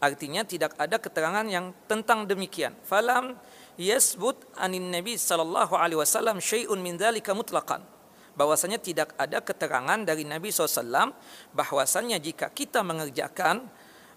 Artinya 0.00 0.46
tidak 0.46 0.72
ada 0.80 0.96
keterangan 0.96 1.44
yang 1.44 1.76
tentang 1.84 2.24
demikian. 2.24 2.72
Falam 2.86 3.36
yasbut 3.76 4.40
anin 4.56 4.88
nabi 4.88 5.20
sallallahu 5.20 5.76
alaihi 5.76 6.00
wasallam 6.00 6.40
syai'un 6.40 6.80
min 6.80 6.96
dzalika 6.96 7.36
mutlaqan. 7.36 7.84
Bahwasanya 8.38 8.78
tidak 8.78 9.18
ada 9.18 9.42
keterangan 9.42 9.98
dari 10.06 10.22
Nabi 10.22 10.54
SAW 10.54 11.10
bahwasanya 11.50 12.22
jika 12.22 12.46
kita 12.54 12.86
mengerjakan 12.86 13.66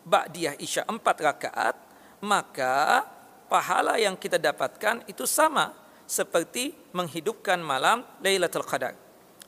ba'diyah 0.05 0.62
isya 0.62 0.86
empat 0.86 1.17
rakaat 1.25 1.74
maka 2.21 3.01
pahala 3.50 3.98
yang 3.98 4.13
kita 4.13 4.38
dapatkan 4.38 5.10
itu 5.10 5.25
sama 5.25 5.74
seperti 6.05 6.77
menghidupkan 6.93 7.57
malam 7.65 8.05
Lailatul 8.21 8.62
Qadar 8.62 8.93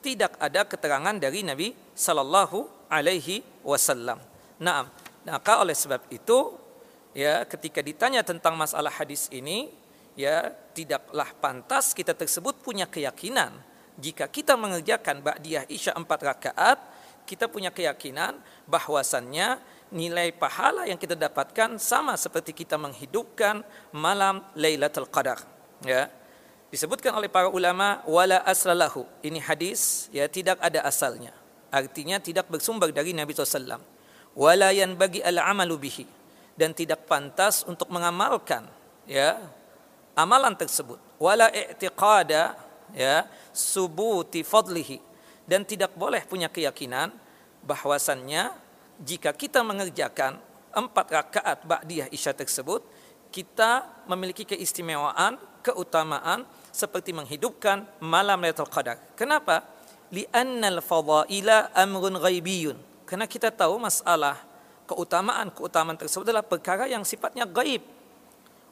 tidak 0.04 0.36
ada 0.36 0.68
keterangan 0.68 1.16
dari 1.16 1.40
Nabi 1.40 1.72
Sallallahu 1.96 2.92
Alaihi 2.92 3.40
Wasallam. 3.64 4.20
Nah, 4.60 4.84
maka 5.24 5.64
oleh 5.64 5.72
sebab 5.72 6.04
itu 6.12 6.52
ya 7.16 7.48
ketika 7.48 7.80
ditanya 7.80 8.20
tentang 8.20 8.52
masalah 8.52 8.92
hadis 8.92 9.32
ini 9.32 9.72
ya 10.12 10.52
tidaklah 10.76 11.32
pantas 11.40 11.96
kita 11.96 12.12
tersebut 12.12 12.60
punya 12.60 12.84
keyakinan. 12.84 13.56
Jika 13.96 14.28
kita 14.28 14.60
mengerjakan 14.60 15.24
ba'diyah 15.24 15.64
isya 15.72 15.96
empat 15.96 16.20
rakaat 16.20 16.78
kita 17.24 17.48
punya 17.48 17.72
keyakinan 17.72 18.36
bahwasannya 18.68 19.56
nilai 19.94 20.34
pahala 20.34 20.84
yang 20.84 20.98
kita 20.98 21.16
dapatkan 21.16 21.80
sama 21.80 22.18
seperti 22.18 22.52
kita 22.52 22.76
menghidupkan 22.76 23.62
malam 23.94 24.42
Lailatul 24.58 25.08
Qadar 25.08 25.40
ya 25.86 26.10
disebutkan 26.74 27.14
oleh 27.14 27.30
para 27.30 27.46
ulama 27.46 28.02
wala 28.02 28.42
aslalahu 28.42 29.06
ini 29.22 29.38
hadis 29.38 30.10
ya 30.10 30.26
tidak 30.26 30.58
ada 30.58 30.82
asalnya. 30.82 31.30
Artinya 31.70 32.18
tidak 32.18 32.50
bersumber 32.50 32.90
dari 32.90 33.14
Nabi 33.14 33.30
SAW 33.30 33.78
wala 34.34 34.74
yang 34.74 34.98
bagi 34.98 35.22
al 35.22 35.38
amalu 35.38 35.78
bihi. 35.78 36.06
Dan 36.54 36.70
tidak 36.70 37.10
pantas 37.10 37.66
untuk 37.66 37.90
mengamalkan 37.90 38.62
ya 39.10 39.42
amalan 40.14 40.54
tersebut. 40.54 41.02
Wala 41.18 41.50
i'tiqada 41.50 42.54
ya 42.94 43.26
subuti 43.50 44.46
fadlihi. 44.46 45.02
Dan 45.46 45.66
tidak 45.66 45.94
boleh 45.98 46.22
punya 46.26 46.46
keyakinan 46.46 47.10
bahwasannya 47.66 48.54
jika 49.02 49.34
kita 49.34 49.66
mengerjakan 49.66 50.38
empat 50.74 51.06
rakaat 51.10 51.58
ba'diyah 51.66 52.06
isya 52.14 52.30
tersebut 52.34 52.86
kita 53.34 53.82
memiliki 54.06 54.46
keistimewaan 54.46 55.34
keutamaan 55.58 56.46
seperti 56.74 57.14
menghidupkan 57.14 57.86
malam 58.02 58.42
Lailatul 58.42 58.66
Qadar. 58.66 58.98
Kenapa? 59.14 59.62
Li'annal 60.10 60.82
fadaila 60.82 61.70
amrun 61.70 62.18
ghaibiyun. 62.18 62.74
Karena 63.06 63.30
kita 63.30 63.54
tahu 63.54 63.78
masalah 63.78 64.42
keutamaan-keutamaan 64.90 65.94
tersebut 65.94 66.26
adalah 66.26 66.42
perkara 66.42 66.90
yang 66.90 67.06
sifatnya 67.06 67.46
gaib. 67.46 67.86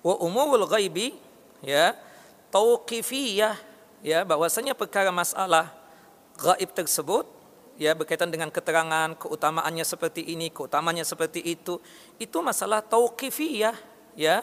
Wa 0.02 0.18
umurul 0.18 0.66
ghaibi 0.66 1.14
ya 1.62 1.94
tauqifiyah 2.50 3.54
ya 4.02 4.26
bahwasanya 4.26 4.74
perkara 4.74 5.14
masalah 5.14 5.70
gaib 6.34 6.74
tersebut 6.74 7.22
ya 7.78 7.94
berkaitan 7.94 8.28
dengan 8.34 8.50
keterangan 8.50 9.14
keutamaannya 9.14 9.86
seperti 9.86 10.26
ini, 10.34 10.50
keutamaannya 10.50 11.06
seperti 11.06 11.38
itu, 11.38 11.78
itu 12.18 12.38
masalah 12.42 12.82
tauqifiyah 12.82 13.78
ya. 14.18 14.42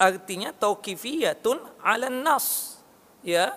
Artinya 0.00 0.50
tauqifiyatun 0.56 1.60
'ala 1.84 2.10
nas 2.10 2.79
ya 3.24 3.56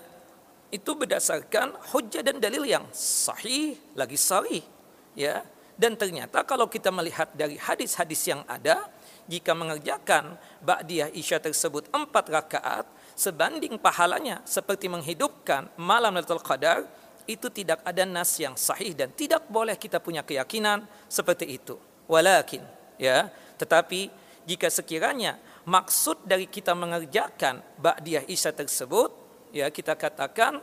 itu 0.73 0.91
berdasarkan 0.97 1.77
hujah 1.93 2.25
dan 2.25 2.41
dalil 2.41 2.65
yang 2.65 2.85
sahih 2.93 3.77
lagi 3.93 4.17
sahih 4.17 4.65
ya. 5.13 5.45
Dan 5.73 5.97
ternyata 5.97 6.45
kalau 6.45 6.69
kita 6.69 6.93
melihat 6.93 7.33
dari 7.33 7.57
hadis-hadis 7.57 8.21
yang 8.29 8.45
ada 8.45 8.85
jika 9.25 9.57
mengerjakan 9.57 10.37
ba'diyah 10.61 11.09
isya 11.17 11.41
tersebut 11.41 11.89
empat 11.89 12.29
rakaat 12.29 12.85
sebanding 13.17 13.81
pahalanya 13.81 14.45
seperti 14.45 14.85
menghidupkan 14.85 15.73
malam 15.81 16.13
Lailatul 16.13 16.45
Qadar 16.45 16.85
itu 17.25 17.49
tidak 17.49 17.81
ada 17.87 18.05
nas 18.05 18.35
yang 18.37 18.53
sahih 18.53 18.93
dan 18.93 19.09
tidak 19.17 19.49
boleh 19.49 19.73
kita 19.73 19.97
punya 19.97 20.21
keyakinan 20.21 20.85
seperti 21.09 21.57
itu. 21.57 21.77
Walakin 22.05 22.61
ya 23.01 23.33
tetapi 23.57 24.11
jika 24.43 24.67
sekiranya 24.67 25.39
maksud 25.63 26.21
dari 26.27 26.45
kita 26.51 26.75
mengerjakan 26.75 27.63
ba'diyah 27.79 28.27
isya 28.27 28.51
tersebut 28.51 29.22
ya 29.53 29.69
kita 29.69 29.93
katakan 29.93 30.57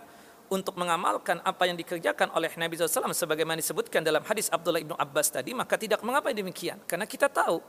untuk 0.50 0.74
mengamalkan 0.74 1.38
apa 1.46 1.70
yang 1.70 1.78
dikerjakan 1.78 2.34
oleh 2.34 2.50
Nabi 2.58 2.74
SAW 2.74 3.14
sebagaimana 3.14 3.62
disebutkan 3.62 4.02
dalam 4.02 4.26
hadis 4.26 4.50
Abdullah 4.50 4.82
ibnu 4.82 4.98
Abbas 4.98 5.30
tadi 5.30 5.54
maka 5.54 5.78
tidak 5.78 6.02
mengapa 6.02 6.34
demikian 6.34 6.82
karena 6.90 7.06
kita 7.06 7.30
tahu 7.30 7.62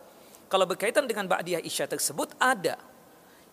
kalau 0.49 0.65
berkaitan 0.65 1.05
dengan 1.05 1.29
ba'diyah 1.29 1.61
isya 1.61 1.85
tersebut 1.85 2.33
ada 2.41 2.81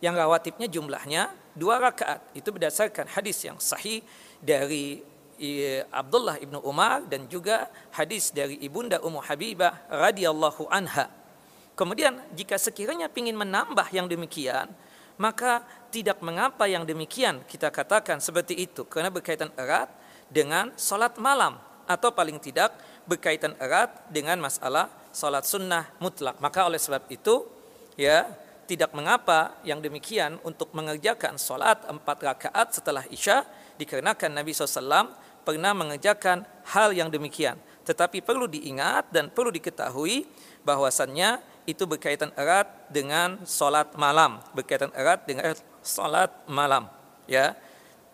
yang 0.01 0.17
rawatibnya 0.17 0.67
jumlahnya 0.67 1.29
dua 1.53 1.77
rakaat 1.77 2.25
itu 2.33 2.49
berdasarkan 2.49 3.13
hadis 3.13 3.45
yang 3.45 3.61
sahih 3.61 4.01
dari 4.41 5.05
Abdullah 5.95 6.43
ibnu 6.43 6.59
Umar 6.67 7.07
dan 7.07 7.31
juga 7.31 7.71
hadis 7.95 8.35
dari 8.35 8.59
ibunda 8.59 8.99
Ummu 8.99 9.23
Habibah 9.23 9.87
radhiyallahu 9.87 10.67
anha. 10.67 11.07
Kemudian 11.79 12.19
jika 12.35 12.59
sekiranya 12.59 13.07
ingin 13.15 13.39
menambah 13.39 13.87
yang 13.95 14.11
demikian, 14.11 14.67
maka 15.15 15.63
tidak 15.89 16.21
mengapa 16.21 16.69
yang 16.69 16.85
demikian 16.85 17.41
kita 17.49 17.73
katakan 17.73 18.21
seperti 18.21 18.57
itu. 18.57 18.85
Karena 18.85 19.09
berkaitan 19.09 19.53
erat 19.57 19.89
dengan 20.29 20.73
sholat 20.77 21.17
malam 21.17 21.57
atau 21.89 22.13
paling 22.13 22.37
tidak 22.37 22.77
berkaitan 23.09 23.57
erat 23.57 23.89
dengan 24.13 24.37
masalah 24.39 24.93
sholat 25.13 25.49
sunnah 25.49 25.89
mutlak. 25.99 26.37
Maka 26.39 26.69
oleh 26.69 26.77
sebab 26.77 27.09
itu 27.09 27.49
ya 27.97 28.29
tidak 28.69 28.93
mengapa 28.93 29.57
yang 29.65 29.81
demikian 29.81 30.37
untuk 30.45 30.77
mengerjakan 30.77 31.41
sholat 31.41 31.89
empat 31.89 32.19
rakaat 32.21 32.77
setelah 32.77 33.03
isya 33.09 33.49
dikarenakan 33.81 34.37
Nabi 34.37 34.53
SAW 34.53 35.09
pernah 35.41 35.73
mengerjakan 35.73 36.45
hal 36.77 36.93
yang 36.93 37.09
demikian. 37.09 37.57
Tetapi 37.89 38.21
perlu 38.21 38.45
diingat 38.45 39.09
dan 39.09 39.33
perlu 39.33 39.49
diketahui 39.49 40.29
bahwasannya 40.61 41.41
itu 41.65 41.89
berkaitan 41.89 42.29
erat 42.37 42.69
dengan 42.93 43.41
sholat 43.49 43.97
malam, 43.97 44.45
berkaitan 44.53 44.93
erat 44.93 45.25
dengan 45.25 45.57
sholat 45.89 46.29
malam, 46.45 46.85
ya, 47.25 47.57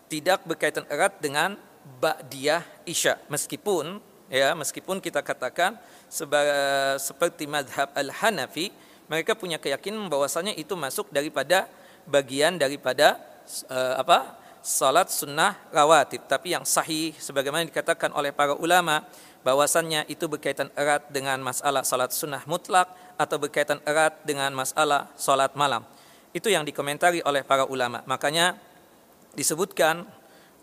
tidak 0.07 0.47
berkaitan 0.47 0.87
erat 0.87 1.19
dengan 1.19 1.59
ba'diyah 1.99 2.63
isya, 2.87 3.19
meskipun 3.27 3.99
ya, 4.31 4.55
meskipun 4.55 5.03
kita 5.03 5.19
katakan 5.19 5.75
seperti 6.95 7.43
madhab 7.45 7.91
al 7.91 8.09
Hanafi, 8.15 8.71
mereka 9.11 9.35
punya 9.35 9.59
keyakinan 9.59 10.07
bahwasanya 10.07 10.55
itu 10.55 10.73
masuk 10.73 11.11
daripada 11.11 11.67
bagian 12.07 12.57
daripada 12.57 13.19
uh, 13.69 14.01
apa 14.01 14.39
salat 14.65 15.13
sunnah 15.13 15.53
rawatib. 15.69 16.25
Tapi 16.25 16.57
yang 16.57 16.65
sahih 16.65 17.13
sebagaimana 17.21 17.67
dikatakan 17.69 18.09
oleh 18.17 18.33
para 18.33 18.57
ulama 18.57 19.05
bahwasannya 19.45 20.09
itu 20.09 20.25
berkaitan 20.25 20.73
erat 20.73 21.05
dengan 21.13 21.37
masalah 21.37 21.85
salat 21.85 22.09
sunnah 22.09 22.41
mutlak 22.49 22.89
atau 23.13 23.37
berkaitan 23.37 23.77
erat 23.85 24.17
dengan 24.25 24.49
masalah 24.57 25.05
salat 25.13 25.53
malam 25.53 25.85
itu 26.35 26.51
yang 26.51 26.67
dikomentari 26.67 27.23
oleh 27.23 27.47
para 27.47 27.63
ulama. 27.63 28.03
Makanya 28.03 28.59
disebutkan 29.39 30.03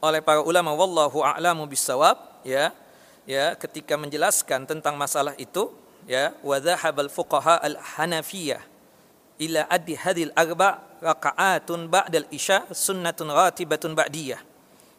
oleh 0.05 0.21
para 0.21 0.45
ulama 0.45 0.77
wallahu 0.77 1.25
a'lamu 1.25 1.65
bisawab 1.65 2.45
ya 2.45 2.77
ya 3.25 3.57
ketika 3.57 3.97
menjelaskan 3.97 4.69
tentang 4.69 5.01
masalah 5.01 5.33
itu 5.41 5.73
ya 6.05 6.37
wa 6.45 6.61
dhahabal 6.61 7.09
fuqaha 7.09 7.65
al 7.65 7.81
hanafiyah 7.81 8.61
ila 9.41 9.65
addi 9.73 9.97
hadil 9.97 10.29
arba 10.37 10.85
rakaatun 11.01 11.89
ba'dal 11.89 12.29
isya 12.29 12.69
sunnatun 12.69 13.33
ratibatun 13.33 13.97
ba'diyah. 13.97 14.45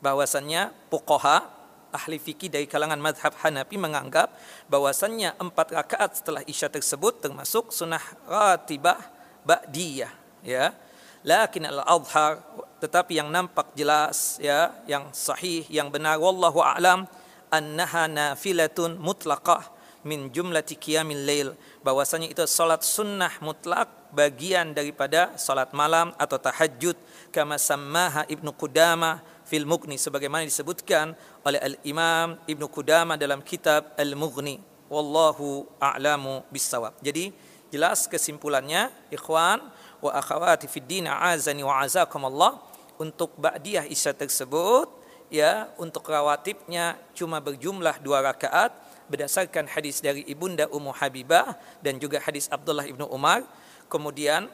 Bahwasannya 0.01 0.73
fuqaha 0.89 1.53
ahli 1.93 2.17
fikih 2.17 2.49
dari 2.49 2.65
kalangan 2.65 2.97
madhab 2.97 3.37
Hanafi 3.45 3.77
menganggap 3.77 4.33
bahwasannya 4.65 5.37
empat 5.37 5.77
rakaat 5.77 6.17
setelah 6.17 6.41
isya 6.49 6.65
tersebut 6.65 7.21
termasuk 7.21 7.69
sunnah 7.69 8.01
ratibah 8.25 8.97
ba'diyah 9.45 10.22
ya. 10.43 10.75
Lakin 11.23 11.71
al 11.71 11.81
adhar 11.87 12.43
tetapi 12.83 13.15
yang 13.15 13.31
nampak 13.31 13.71
jelas 13.79 14.35
ya 14.43 14.75
yang 14.83 15.07
sahih 15.15 15.63
yang 15.71 15.87
benar 15.87 16.19
wallahu 16.19 16.59
a'lam 16.59 17.07
annaha 17.47 18.11
nafilatun 18.11 18.99
mutlaqah 18.99 19.71
min 20.03 20.27
jumlati 20.27 20.75
qiyamil 20.75 21.23
lail. 21.23 21.49
Bahwasanya 21.79 22.27
itu 22.27 22.43
salat 22.43 22.83
sunnah 22.83 23.31
mutlak 23.39 23.87
bagian 24.11 24.75
daripada 24.75 25.33
salat 25.39 25.71
malam 25.71 26.11
atau 26.19 26.37
tahajud 26.37 26.99
kama 27.33 27.57
sammaha 27.57 28.27
Ibnu 28.29 28.51
Qudamah 28.53 29.23
fil 29.47 29.65
Mughni 29.65 29.97
sebagaimana 29.97 30.45
disebutkan 30.45 31.17
oleh 31.47 31.59
Al-Imam 31.59 32.37
Ibnu 32.45 32.67
Qudamah 32.69 33.15
dalam 33.17 33.41
kitab 33.41 33.95
Al-Mughni. 33.95 34.61
Wallahu 34.91 35.65
a'lamu 35.81 36.45
bissawab. 36.53 36.99
Jadi 37.01 37.33
jelas 37.73 38.05
kesimpulannya 38.05 38.93
ikhwan 39.09 39.57
wa 40.03 40.11
akhawati 40.11 40.67
fid 40.67 40.83
din 40.83 41.07
azani 41.07 41.63
wa 41.63 41.79
azakumullah. 41.79 42.59
Untuk 42.99 43.33
ba'diyah 43.41 43.89
isya 43.89 44.13
tersebut 44.13 44.85
ya 45.33 45.73
untuk 45.81 46.05
rawatibnya 46.05 46.93
cuma 47.17 47.41
berjumlah 47.41 47.97
dua 48.05 48.21
rakaat 48.21 48.69
berdasarkan 49.09 49.65
hadis 49.65 49.97
dari 49.97 50.21
ibunda 50.29 50.69
Ummu 50.69 50.93
Habibah 50.93 51.57
dan 51.81 51.97
juga 51.97 52.21
hadis 52.21 52.45
Abdullah 52.53 52.85
ibnu 52.85 53.09
Umar. 53.09 53.41
Kemudian 53.89 54.45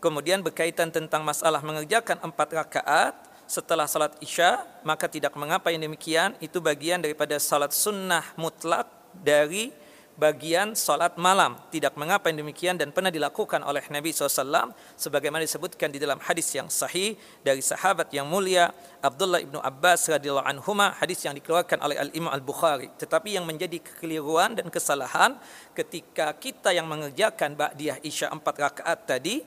kemudian 0.00 0.40
berkaitan 0.40 0.88
tentang 0.88 1.20
masalah 1.26 1.60
mengerjakan 1.60 2.24
empat 2.24 2.48
rakaat 2.56 3.14
setelah 3.48 3.84
salat 3.84 4.16
isya 4.24 4.64
maka 4.80 5.08
tidak 5.08 5.36
mengapa 5.36 5.68
yang 5.68 5.84
demikian. 5.84 6.34
Itu 6.40 6.64
bagian 6.64 7.04
daripada 7.04 7.36
salat 7.36 7.76
sunnah 7.76 8.24
mutlak 8.40 8.88
dari 9.12 9.72
bagian 10.18 10.74
salat 10.74 11.14
malam. 11.14 11.54
Tidak 11.70 11.94
mengapa 11.94 12.26
yang 12.28 12.42
demikian 12.42 12.74
dan 12.74 12.90
pernah 12.90 13.08
dilakukan 13.08 13.62
oleh 13.62 13.80
Nabi 13.86 14.10
SAW 14.10 14.74
sebagaimana 14.98 15.46
disebutkan 15.46 15.94
di 15.94 16.02
dalam 16.02 16.18
hadis 16.18 16.50
yang 16.52 16.66
sahih 16.66 17.14
dari 17.46 17.62
sahabat 17.62 18.10
yang 18.10 18.26
mulia 18.26 18.74
Abdullah 18.98 19.38
ibnu 19.38 19.62
Abbas 19.62 20.10
radhiyallahu 20.10 20.44
anhuma 20.44 20.98
hadis 20.98 21.22
yang 21.22 21.38
dikeluarkan 21.38 21.78
oleh 21.78 21.96
Al 21.96 22.10
Imam 22.12 22.34
Al 22.34 22.42
Bukhari. 22.42 22.90
Tetapi 22.98 23.38
yang 23.38 23.46
menjadi 23.46 23.78
kekeliruan 23.78 24.58
dan 24.58 24.66
kesalahan 24.68 25.38
ketika 25.72 26.34
kita 26.34 26.74
yang 26.74 26.90
mengerjakan 26.90 27.54
ba'diyah 27.54 28.02
isya 28.02 28.34
empat 28.34 28.58
rakaat 28.58 28.98
tadi 29.06 29.46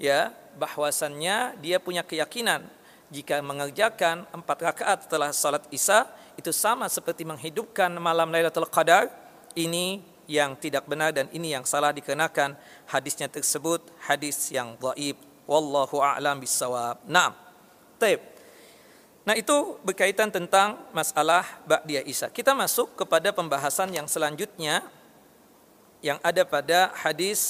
ya 0.00 0.32
bahwasannya 0.56 1.60
dia 1.60 1.76
punya 1.76 2.00
keyakinan 2.00 2.64
jika 3.12 3.38
mengerjakan 3.44 4.24
empat 4.32 4.58
rakaat 4.72 4.98
setelah 5.04 5.30
salat 5.30 5.64
isya 5.68 6.08
itu 6.36 6.52
sama 6.52 6.88
seperti 6.88 7.24
menghidupkan 7.24 7.92
malam 8.00 8.28
Lailatul 8.28 8.68
Qadar 8.68 9.25
ini 9.56 10.04
yang 10.28 10.54
tidak 10.58 10.84
benar 10.84 11.10
dan 11.10 11.26
ini 11.32 11.54
yang 11.54 11.64
salah 11.64 11.90
dikenakan 11.94 12.54
hadisnya 12.86 13.30
tersebut 13.30 13.82
hadis 14.04 14.50
yang 14.52 14.74
dhaif 14.76 15.16
wallahu 15.46 16.02
a'lam 16.02 16.42
bisawab. 16.42 17.00
Naam. 17.06 17.32
Taib. 17.96 18.20
Nah 19.26 19.34
itu 19.34 19.78
berkaitan 19.82 20.30
tentang 20.30 20.78
masalah 20.94 21.42
Ba'diyah 21.66 22.06
Isa. 22.06 22.30
Kita 22.30 22.54
masuk 22.54 22.94
kepada 22.94 23.34
pembahasan 23.34 23.90
yang 23.90 24.06
selanjutnya 24.06 24.86
yang 25.98 26.22
ada 26.22 26.46
pada 26.46 26.94
hadis 26.94 27.40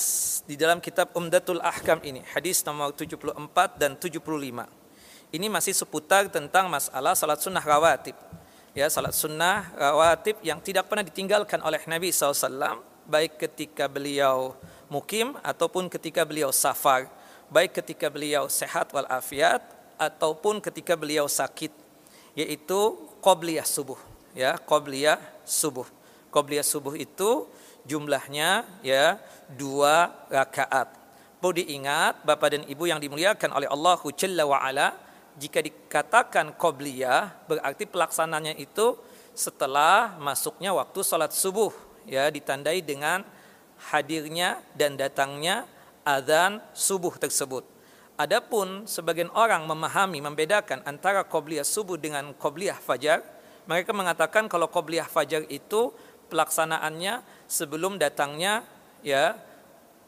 di 0.48 0.56
dalam 0.56 0.80
kitab 0.80 1.12
Umdatul 1.12 1.60
Ahkam 1.60 2.00
ini. 2.00 2.24
Hadis 2.32 2.64
nomor 2.64 2.96
74 2.96 3.36
dan 3.76 3.92
75. 3.92 4.24
Ini 5.34 5.46
masih 5.52 5.74
seputar 5.76 6.30
tentang 6.32 6.70
masalah 6.70 7.12
salat 7.12 7.42
sunnah 7.44 7.60
rawatib 7.60 8.16
ya 8.76 8.92
salat 8.92 9.16
sunnah 9.16 9.72
rawatib 9.72 10.36
yang 10.44 10.60
tidak 10.60 10.84
pernah 10.86 11.00
ditinggalkan 11.00 11.64
oleh 11.64 11.80
Nabi 11.88 12.12
SAW 12.12 12.84
baik 13.08 13.40
ketika 13.40 13.88
beliau 13.88 14.52
mukim 14.92 15.32
ataupun 15.40 15.88
ketika 15.88 16.28
beliau 16.28 16.52
safar 16.52 17.08
baik 17.48 17.80
ketika 17.80 18.12
beliau 18.12 18.52
sehat 18.52 18.92
walafiat 18.92 19.64
ataupun 19.96 20.60
ketika 20.60 20.92
beliau 20.92 21.24
sakit 21.24 21.72
yaitu 22.36 22.78
qobliyah 23.24 23.64
subuh 23.64 23.96
ya 24.36 24.60
qobliyah 24.60 25.16
subuh. 25.48 25.88
Qobliyah 26.28 26.66
subuh 26.66 26.92
itu 26.98 27.48
jumlahnya 27.88 28.68
ya 28.84 29.16
dua 29.56 30.12
rakaat. 30.28 30.92
Perlu 31.40 31.62
diingat 31.64 32.26
Bapak 32.26 32.58
dan 32.58 32.62
Ibu 32.68 32.84
yang 32.90 33.00
dimuliakan 33.00 33.56
oleh 33.56 33.70
Allah 33.70 33.96
Jalla 34.12 34.44
wa 34.44 34.60
ala 34.60 34.92
jika 35.36 35.60
dikatakan 35.60 36.56
qobliyah 36.56 37.44
berarti 37.44 37.84
pelaksananya 37.84 38.56
itu 38.56 38.96
setelah 39.36 40.16
masuknya 40.16 40.72
waktu 40.72 41.04
salat 41.04 41.36
subuh 41.36 41.72
ya 42.08 42.32
ditandai 42.32 42.80
dengan 42.80 43.20
hadirnya 43.92 44.64
dan 44.72 44.96
datangnya 44.96 45.68
azan 46.06 46.64
subuh 46.72 47.12
tersebut. 47.20 47.68
Adapun 48.16 48.88
sebagian 48.88 49.28
orang 49.36 49.68
memahami 49.68 50.24
membedakan 50.24 50.80
antara 50.88 51.20
qobliyah 51.28 51.68
subuh 51.68 52.00
dengan 52.00 52.32
qobliyah 52.32 52.80
fajar, 52.80 53.20
mereka 53.68 53.92
mengatakan 53.92 54.48
kalau 54.48 54.72
qobliyah 54.72 55.04
fajar 55.04 55.44
itu 55.52 55.92
pelaksanaannya 56.32 57.20
sebelum 57.44 58.00
datangnya 58.00 58.64
ya 59.04 59.36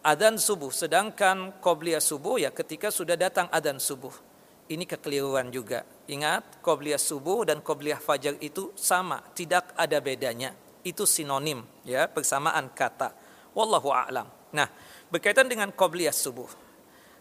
adzan 0.01 0.41
subuh 0.41 0.73
sedangkan 0.73 1.61
qobliyah 1.61 2.01
subuh 2.01 2.41
ya 2.41 2.49
ketika 2.49 2.89
sudah 2.89 3.15
datang 3.15 3.47
adzan 3.53 3.79
subuh 3.79 4.28
ini 4.69 4.85
kekeliruan 4.85 5.49
juga. 5.49 5.85
Ingat, 6.09 6.61
qobliyah 6.65 7.01
subuh 7.01 7.45
dan 7.49 7.61
qobliyah 7.61 8.01
fajar 8.01 8.37
itu 8.41 8.73
sama, 8.77 9.21
tidak 9.33 9.73
ada 9.77 9.99
bedanya. 10.01 10.53
Itu 10.85 11.05
sinonim, 11.05 11.65
ya, 11.85 12.09
persamaan 12.09 12.71
kata. 12.73 13.13
Wallahu 13.53 13.91
a'lam. 13.93 14.29
Nah, 14.55 14.69
berkaitan 15.13 15.49
dengan 15.49 15.73
qobliyah 15.73 16.15
subuh. 16.15 16.49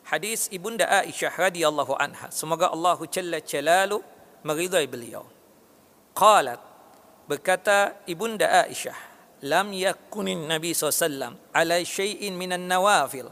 Hadis 0.07 0.47
Ibunda 0.53 0.87
Aisyah 0.87 1.35
radhiyallahu 1.35 1.99
anha. 1.99 2.31
Semoga 2.31 2.71
Allah 2.71 2.95
Jalla 3.11 3.43
Jalalu 3.43 3.99
meridai 4.47 4.87
beliau. 4.87 5.27
Qalat 6.15 6.63
berkata 7.27 7.99
Ibunda 8.07 8.47
Aisyah, 8.63 8.95
lam 9.43 9.75
yakunin 9.75 10.47
Nabi 10.47 10.71
SAW 10.71 11.35
ala 11.51 11.77
syai'in 11.83 12.39
minan 12.39 12.71
nawafil 12.71 13.27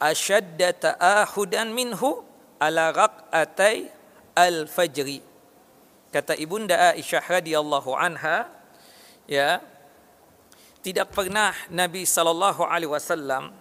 ashadda 0.00 0.72
ta'ahudan 0.72 1.70
minhu 1.76 2.24
ala 2.60 2.92
raq'atai 2.92 3.88
al-fajri. 4.36 5.24
Kata 6.12 6.36
Ibunda 6.36 6.92
Aisyah 6.92 7.24
radhiyallahu 7.24 7.96
anha, 7.96 8.46
ya, 9.24 9.64
tidak 10.80 11.12
pernah 11.12 11.52
Nabi 11.72 12.04
sallallahu 12.04 12.64
alaihi 12.64 12.92
wasallam 12.92 13.52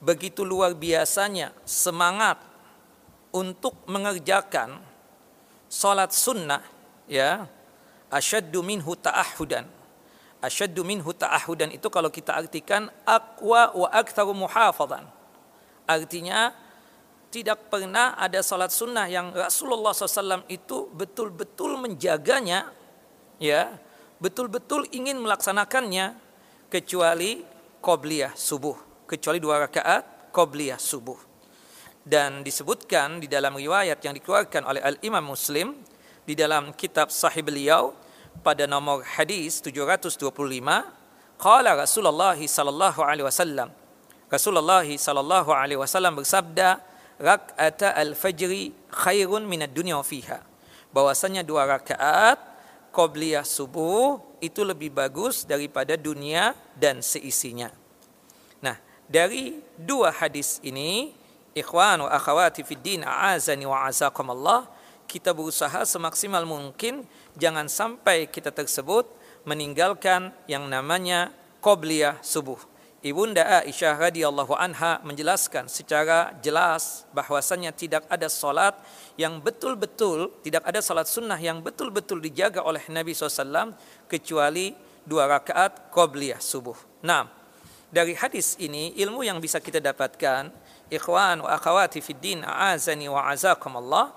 begitu 0.00 0.44
luar 0.44 0.76
biasanya 0.76 1.56
semangat 1.64 2.36
untuk 3.32 3.72
mengerjakan 3.88 4.80
salat 5.66 6.12
sunnah 6.12 6.60
ya 7.08 7.48
asyaddu 8.12 8.60
minhu 8.60 8.92
ta'ahudan 8.94 9.64
asyaddu 10.44 10.84
minhu 10.84 11.10
ta'ahudan 11.16 11.72
itu 11.72 11.88
kalau 11.88 12.12
kita 12.12 12.36
artikan 12.36 12.92
aqwa 13.08 13.72
wa 13.72 13.88
aktsaru 13.88 14.36
muhafadzan 14.36 15.08
artinya 15.88 16.52
tidak 17.36 17.68
pernah 17.68 18.16
ada 18.16 18.40
salat 18.40 18.72
sunnah 18.72 19.04
yang 19.12 19.28
Rasulullah 19.36 19.92
SAW 19.92 20.48
itu 20.48 20.88
betul-betul 20.88 21.76
menjaganya, 21.76 22.72
ya, 23.36 23.76
betul-betul 24.16 24.88
ingin 24.88 25.20
melaksanakannya 25.20 26.16
kecuali 26.72 27.44
qobliyah 27.84 28.32
subuh, 28.32 29.04
kecuali 29.04 29.36
dua 29.36 29.68
rakaat 29.68 30.32
qobliyah 30.32 30.80
subuh. 30.80 31.20
Dan 32.00 32.40
disebutkan 32.40 33.20
di 33.20 33.28
dalam 33.28 33.52
riwayat 33.52 34.00
yang 34.00 34.16
dikeluarkan 34.16 34.64
oleh 34.64 34.80
Al 34.80 34.96
Imam 35.04 35.36
Muslim 35.36 35.76
di 36.24 36.32
dalam 36.32 36.72
kitab 36.72 37.12
Sahih 37.12 37.44
beliau 37.44 37.92
pada 38.40 38.64
nomor 38.64 39.04
hadis 39.04 39.60
725, 39.60 40.24
qala 41.36 41.70
Rasulullah 41.76 42.38
sallallahu 42.38 43.04
alaihi 43.04 43.28
wasallam 43.28 43.68
Rasulullah 44.26 44.82
sallallahu 44.82 45.54
alaihi 45.54 45.78
wasallam 45.78 46.18
bersabda, 46.18 46.95
rak'ata 47.16 47.96
al-fajri 47.96 48.72
khairun 48.92 49.44
minad 49.48 49.72
dunya 49.72 49.96
fiha. 50.00 50.40
Bahwasanya 50.92 51.44
dua 51.44 51.68
rakaat 51.68 52.40
qobliyah 52.92 53.44
subuh 53.44 54.20
itu 54.40 54.64
lebih 54.64 54.92
bagus 54.92 55.44
daripada 55.44 55.96
dunia 56.00 56.56
dan 56.76 57.04
seisinya. 57.04 57.68
Nah, 58.64 58.76
dari 59.04 59.60
dua 59.76 60.08
hadis 60.12 60.60
ini, 60.64 61.12
ikhwan 61.52 62.04
wa 62.04 62.10
akhawati 62.12 62.64
fid 62.64 62.80
din 62.80 63.00
a'azani 63.04 63.68
wa 63.68 63.84
azakumullah, 63.84 64.64
kita 65.04 65.36
berusaha 65.36 65.84
semaksimal 65.84 66.42
mungkin 66.48 67.04
jangan 67.36 67.68
sampai 67.68 68.26
kita 68.26 68.50
tersebut 68.50 69.06
meninggalkan 69.46 70.34
yang 70.50 70.66
namanya 70.66 71.30
qobliyah 71.62 72.18
subuh 72.24 72.58
Ibunda 73.04 73.60
Aisyah 73.60 74.08
radhiyallahu 74.08 74.56
anha 74.56 75.04
menjelaskan 75.04 75.68
secara 75.68 76.32
jelas 76.40 77.04
bahwasannya 77.12 77.68
tidak 77.76 78.08
ada 78.08 78.24
salat 78.26 78.72
yang 79.20 79.36
betul-betul 79.36 80.32
tidak 80.40 80.64
ada 80.64 80.80
salat 80.80 81.04
sunnah 81.04 81.36
yang 81.36 81.60
betul-betul 81.60 82.24
dijaga 82.24 82.64
oleh 82.64 82.80
Nabi 82.88 83.12
SAW 83.12 83.76
kecuali 84.08 84.72
dua 85.04 85.28
rakaat 85.28 85.92
qobliyah 85.92 86.40
subuh. 86.40 86.74
Nah, 87.04 87.28
dari 87.92 88.16
hadis 88.16 88.56
ini 88.58 88.96
ilmu 88.96 89.22
yang 89.22 89.38
bisa 89.44 89.60
kita 89.60 89.78
dapatkan 89.78 90.50
ikhwan 90.90 91.44
wa 91.44 91.52
akhawati 91.52 92.00
fid 92.00 92.18
din 92.18 92.40
a'azani 92.42 93.12
wa 93.12 93.28
azakumullah 93.28 94.10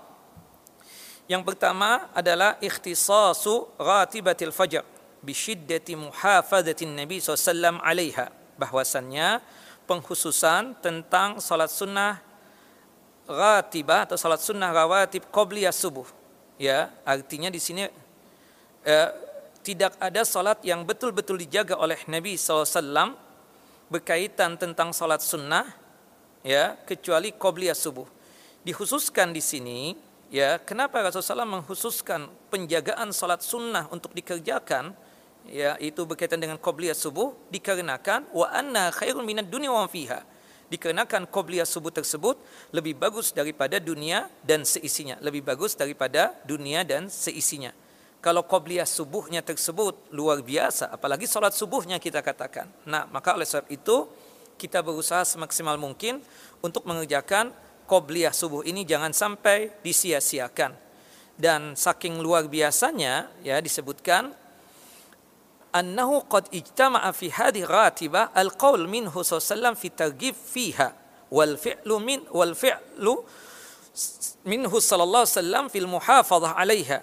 yang 1.30 1.46
pertama 1.46 2.10
adalah 2.10 2.58
ikhtisasu 2.58 3.78
ratibatil 3.78 4.50
fajr 4.50 4.82
bi 5.22 5.30
syiddati 5.30 5.94
muhafadhatin 5.94 6.90
nabi 6.96 7.22
SAW 7.22 7.78
alaiha 7.78 8.39
bahwasannya 8.60 9.40
pengkhususan 9.88 10.76
tentang 10.84 11.40
salat 11.40 11.72
sunnah 11.72 12.20
ratibah 13.24 14.04
atau 14.04 14.20
salat 14.20 14.44
sunnah 14.44 14.68
rawatib 14.68 15.24
qobliyah 15.32 15.72
subuh 15.72 16.04
ya 16.60 16.92
artinya 17.08 17.48
di 17.48 17.56
sini 17.56 17.88
eh, 18.84 19.08
tidak 19.60 19.96
ada 20.00 20.24
salat 20.24 20.60
yang 20.64 20.84
betul-betul 20.84 21.36
dijaga 21.36 21.76
oleh 21.76 22.00
Nabi 22.08 22.36
SAW 22.36 23.16
berkaitan 23.92 24.56
tentang 24.56 24.92
salat 24.96 25.20
sunnah 25.20 25.68
ya 26.40 26.76
kecuali 26.88 27.36
qobliyah 27.36 27.76
subuh. 27.76 28.08
Dikhususkan 28.64 29.32
di 29.32 29.42
sini 29.44 29.96
ya 30.32 30.60
kenapa 30.60 31.00
Rasulullah 31.00 31.44
SAW 31.44 31.54
mengkhususkan 31.60 32.20
penjagaan 32.48 33.12
salat 33.12 33.44
sunnah 33.44 33.88
untuk 33.92 34.12
dikerjakan 34.16 34.96
ya 35.50 35.74
itu 35.82 36.06
berkaitan 36.06 36.38
dengan 36.38 36.56
qobliyah 36.56 36.94
subuh 36.94 37.34
dikarenakan 37.50 38.30
wa 38.30 38.46
anna 38.48 38.94
khairun 38.94 39.26
minad 39.26 39.50
dunya 39.50 39.68
wa 39.68 39.84
fiha 39.90 40.22
dikarenakan 40.70 41.26
qobliyah 41.26 41.66
subuh 41.66 41.90
tersebut 41.90 42.38
lebih 42.70 42.94
bagus 42.94 43.34
daripada 43.34 43.82
dunia 43.82 44.30
dan 44.46 44.62
seisinya 44.62 45.18
lebih 45.18 45.42
bagus 45.42 45.74
daripada 45.74 46.30
dunia 46.46 46.86
dan 46.86 47.10
seisinya 47.10 47.74
kalau 48.20 48.44
qobliyah 48.44 48.84
subuhnya 48.84 49.40
tersebut 49.40 50.12
luar 50.12 50.44
biasa, 50.44 50.92
apalagi 50.92 51.24
sholat 51.24 51.56
subuhnya 51.56 51.96
kita 51.96 52.20
katakan. 52.20 52.68
Nah, 52.84 53.08
maka 53.08 53.32
oleh 53.32 53.48
sebab 53.48 53.64
itu 53.72 54.04
kita 54.60 54.84
berusaha 54.84 55.24
semaksimal 55.24 55.80
mungkin 55.80 56.20
untuk 56.60 56.84
mengerjakan 56.84 57.48
qobliyah 57.88 58.36
subuh 58.36 58.60
ini 58.68 58.84
jangan 58.84 59.16
sampai 59.16 59.72
disia-siakan. 59.80 60.76
Dan 61.40 61.72
saking 61.72 62.20
luar 62.20 62.44
biasanya 62.44 63.32
ya 63.40 63.56
disebutkan 63.64 64.36
أنه 65.70 66.20
قد 66.20 66.48
اجتمع 66.54 67.10
في 67.10 67.32
هذه 67.32 67.62
الراتبة 67.62 68.28
القول 68.36 68.88
منه 68.88 69.22
صلى 69.22 69.36
الله 69.38 69.46
عليه 69.50 69.54
وسلم 69.60 69.74
في 69.74 69.86
الترغيب 69.88 70.34
فيها 70.34 70.88
والفعل 71.30 71.88
من 71.88 72.18
والفعل 72.30 73.16
منه 74.46 74.72
صلى 74.78 75.02
الله 75.02 75.18
عليه 75.18 75.38
وسلم 75.38 75.68
في 75.68 75.78
المحافظة 75.78 76.48
عليها. 76.48 77.02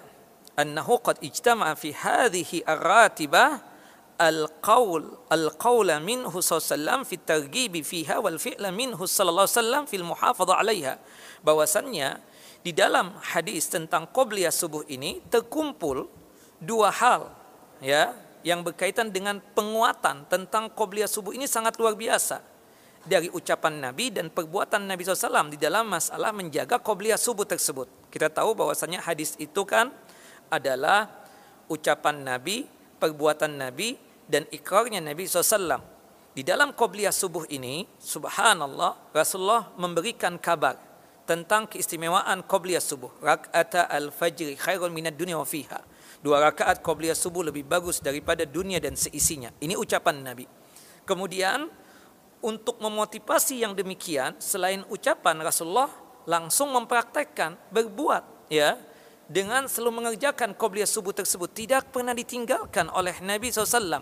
أنه 0.58 0.96
قد 0.96 1.16
اجتمع 1.24 1.74
في 1.74 1.94
هذه 1.94 2.62
الراتبة 2.68 3.46
القول 4.20 5.02
القول 5.32 6.00
منه 6.02 6.40
صلى 6.40 6.56
الله 6.58 6.66
عليه 6.66 6.74
وسلم 6.74 7.00
في 7.04 7.14
الترغيب 7.14 7.74
فيها 7.80 8.18
والفعل 8.18 8.74
منه 8.74 9.06
صلى 9.06 9.30
الله 9.30 9.46
عليه 9.46 9.58
وسلم 9.62 9.82
في 9.86 9.96
المحافظة 9.96 10.54
عليها. 10.54 10.98
Bahwasannya 11.46 12.18
di 12.66 12.74
dalam 12.74 13.14
hadis 13.22 13.70
tentang 13.70 14.10
qobliyah 14.10 14.50
subuh 14.50 14.82
ini 14.90 15.22
terkumpul 15.30 16.10
dua 16.58 16.90
hal 16.90 17.30
ya. 17.78 18.27
Yang 18.48 18.64
berkaitan 18.64 19.12
dengan 19.12 19.44
penguatan 19.52 20.24
tentang 20.24 20.72
qobliyah 20.72 21.04
subuh 21.04 21.36
ini 21.36 21.44
sangat 21.44 21.76
luar 21.76 21.92
biasa 21.92 22.40
dari 23.04 23.28
ucapan 23.28 23.92
Nabi 23.92 24.08
dan 24.08 24.32
perbuatan 24.32 24.88
Nabi 24.88 25.04
SAW 25.04 25.52
di 25.52 25.60
dalam 25.60 25.84
masalah 25.84 26.32
menjaga 26.32 26.80
qobliyah 26.80 27.20
subuh 27.20 27.44
tersebut. 27.44 28.08
Kita 28.08 28.32
tahu 28.32 28.56
bahwasanya 28.56 29.04
hadis 29.04 29.36
itu 29.36 29.68
kan 29.68 29.92
adalah 30.48 31.12
ucapan 31.68 32.24
Nabi, 32.24 32.64
perbuatan 32.96 33.60
Nabi, 33.60 34.00
dan 34.24 34.48
ikrarnya 34.48 35.04
Nabi 35.04 35.28
SAW. 35.28 36.00
Di 36.36 36.46
dalam 36.46 36.70
Qobliyah 36.70 37.10
Subuh 37.10 37.50
ini, 37.50 37.82
subhanallah, 37.98 39.10
Rasulullah 39.10 39.74
memberikan 39.74 40.38
kabar 40.38 40.78
tentang 41.26 41.66
keistimewaan 41.66 42.46
Qobliyah 42.46 42.78
Subuh. 42.78 43.10
Rak'ata 43.18 43.90
al-fajri 43.90 44.54
khairun 44.54 44.94
minad 44.94 45.18
dunia 45.18 45.34
wa 45.34 45.48
fiha. 45.48 45.82
Dua 46.18 46.42
rakaat 46.42 46.82
Qobliyah 46.82 47.14
Subuh 47.14 47.46
lebih 47.46 47.62
bagus 47.62 48.02
daripada 48.02 48.42
dunia 48.42 48.82
dan 48.82 48.98
seisinya. 48.98 49.54
Ini 49.62 49.78
ucapan 49.78 50.18
Nabi. 50.22 50.44
Kemudian, 51.06 51.70
untuk 52.42 52.82
memotivasi 52.82 53.62
yang 53.62 53.78
demikian, 53.78 54.34
selain 54.42 54.82
ucapan 54.90 55.38
Rasulullah 55.38 55.90
langsung 56.26 56.74
mempraktekkan, 56.74 57.56
berbuat, 57.70 58.50
ya, 58.50 58.76
dengan 59.28 59.68
selalu 59.68 60.02
mengerjakan 60.02 60.56
qobliyah 60.56 60.88
subuh 60.88 61.12
tersebut 61.12 61.52
tidak 61.52 61.92
pernah 61.92 62.16
ditinggalkan 62.16 62.88
oleh 62.88 63.12
Nabi 63.20 63.52
SAW 63.52 64.00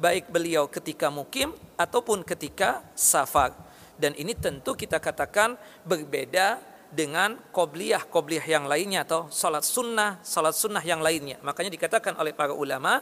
baik 0.00 0.32
beliau 0.32 0.64
ketika 0.72 1.12
mukim 1.12 1.52
ataupun 1.76 2.24
ketika 2.24 2.80
safar 2.96 3.52
dan 4.00 4.16
ini 4.16 4.32
tentu 4.32 4.72
kita 4.72 4.96
katakan 4.96 5.60
berbeda 5.84 6.56
dengan 6.92 7.40
qobliyah 7.50 8.04
qobliyah 8.06 8.44
yang 8.44 8.64
lainnya 8.68 9.08
atau 9.08 9.26
salat 9.32 9.64
sunnah 9.64 10.20
salat 10.20 10.52
sunnah 10.52 10.84
yang 10.84 11.00
lainnya. 11.00 11.40
Makanya 11.40 11.72
dikatakan 11.72 12.14
oleh 12.20 12.36
para 12.36 12.52
ulama 12.52 13.00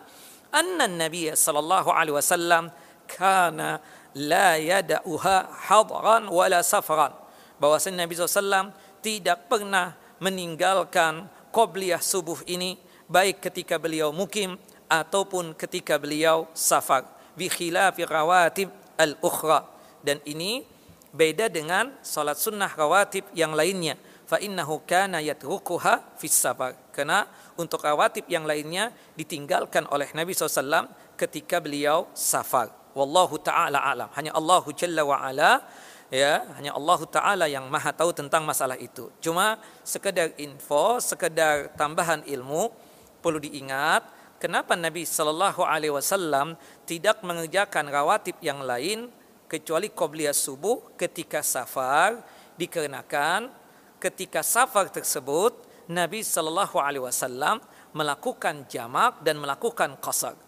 anna 0.55 0.87
Nabi 0.87 1.35
sallallahu 1.35 1.90
alaihi 1.90 2.14
wasallam 2.14 2.70
kana 3.11 3.83
la 4.14 4.59
yada'uha 4.59 5.66
hadran 5.70 6.31
wala 6.31 6.62
safran. 6.62 7.14
Bahwasanya 7.61 8.09
Nabi 8.09 8.16
SAW 8.16 8.72
tidak 9.05 9.53
pernah 9.53 9.92
meninggalkan 10.16 11.29
qobliyah 11.53 12.00
subuh 12.00 12.40
ini 12.48 12.81
baik 13.05 13.44
ketika 13.44 13.76
beliau 13.76 14.14
mukim 14.14 14.57
ataupun 14.88 15.53
ketika 15.55 16.00
beliau 16.00 16.48
safar. 16.57 17.05
Bi 17.37 17.53
khilafi 17.53 18.09
rawatib 18.09 18.72
al-ukhra. 18.96 19.68
Dan 20.00 20.24
ini 20.24 20.64
beda 21.11 21.51
dengan 21.51 21.90
salat 22.01 22.38
sunnah 22.38 22.70
rawatib 22.70 23.27
yang 23.35 23.55
lainnya. 23.55 23.99
Fa 24.27 24.38
innahu 24.38 24.87
kana 24.87 25.18
yatrukuha 25.18 26.14
fi 26.14 26.27
safar 26.31 26.79
karena 26.94 27.27
untuk 27.59 27.83
rawatib 27.83 28.31
yang 28.31 28.46
lainnya 28.46 28.94
ditinggalkan 29.18 29.90
oleh 29.90 30.07
Nabi 30.14 30.31
SAW 30.31 30.87
ketika 31.18 31.59
beliau 31.59 32.07
safar. 32.14 32.70
Wallahu 32.94 33.42
taala 33.42 33.83
alam. 33.83 34.07
Hanya 34.14 34.31
Allahu 34.35 34.70
jalla 34.70 35.03
wa 35.03 35.18
ala 35.18 35.66
ya 36.11 36.46
hanya 36.59 36.75
Allah 36.75 37.01
taala 37.07 37.46
yang 37.46 37.66
maha 37.66 37.90
tahu 37.90 38.14
tentang 38.14 38.46
masalah 38.46 38.79
itu. 38.79 39.11
Cuma 39.18 39.59
sekedar 39.83 40.31
info 40.38 41.03
sekedar 41.03 41.75
tambahan 41.75 42.23
ilmu 42.27 42.70
perlu 43.18 43.42
diingat 43.42 44.07
kenapa 44.42 44.75
Nabi 44.75 45.05
Shallallahu 45.05 45.62
alaihi 45.62 45.94
wasallam 45.94 46.57
tidak 46.88 47.20
mengerjakan 47.23 47.87
rawatib 47.90 48.38
yang 48.42 48.62
lain 48.64 49.12
kecuali 49.51 49.91
qobliyah 49.91 50.33
subuh 50.33 50.95
ketika 50.95 51.43
safar 51.43 52.23
dikarenakan 52.55 53.51
ketika 53.99 54.47
safar 54.47 54.87
tersebut 54.89 55.67
Nabi 55.91 56.23
Shallallahu 56.23 56.79
alaihi 56.79 57.03
wasallam 57.03 57.59
melakukan 57.91 58.65
jamak 58.71 59.19
dan 59.27 59.43
melakukan 59.43 59.99
qasar. 59.99 60.39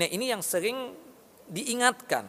Nah 0.00 0.08
ini 0.08 0.32
yang 0.32 0.40
sering 0.40 0.96
diingatkan 1.46 2.24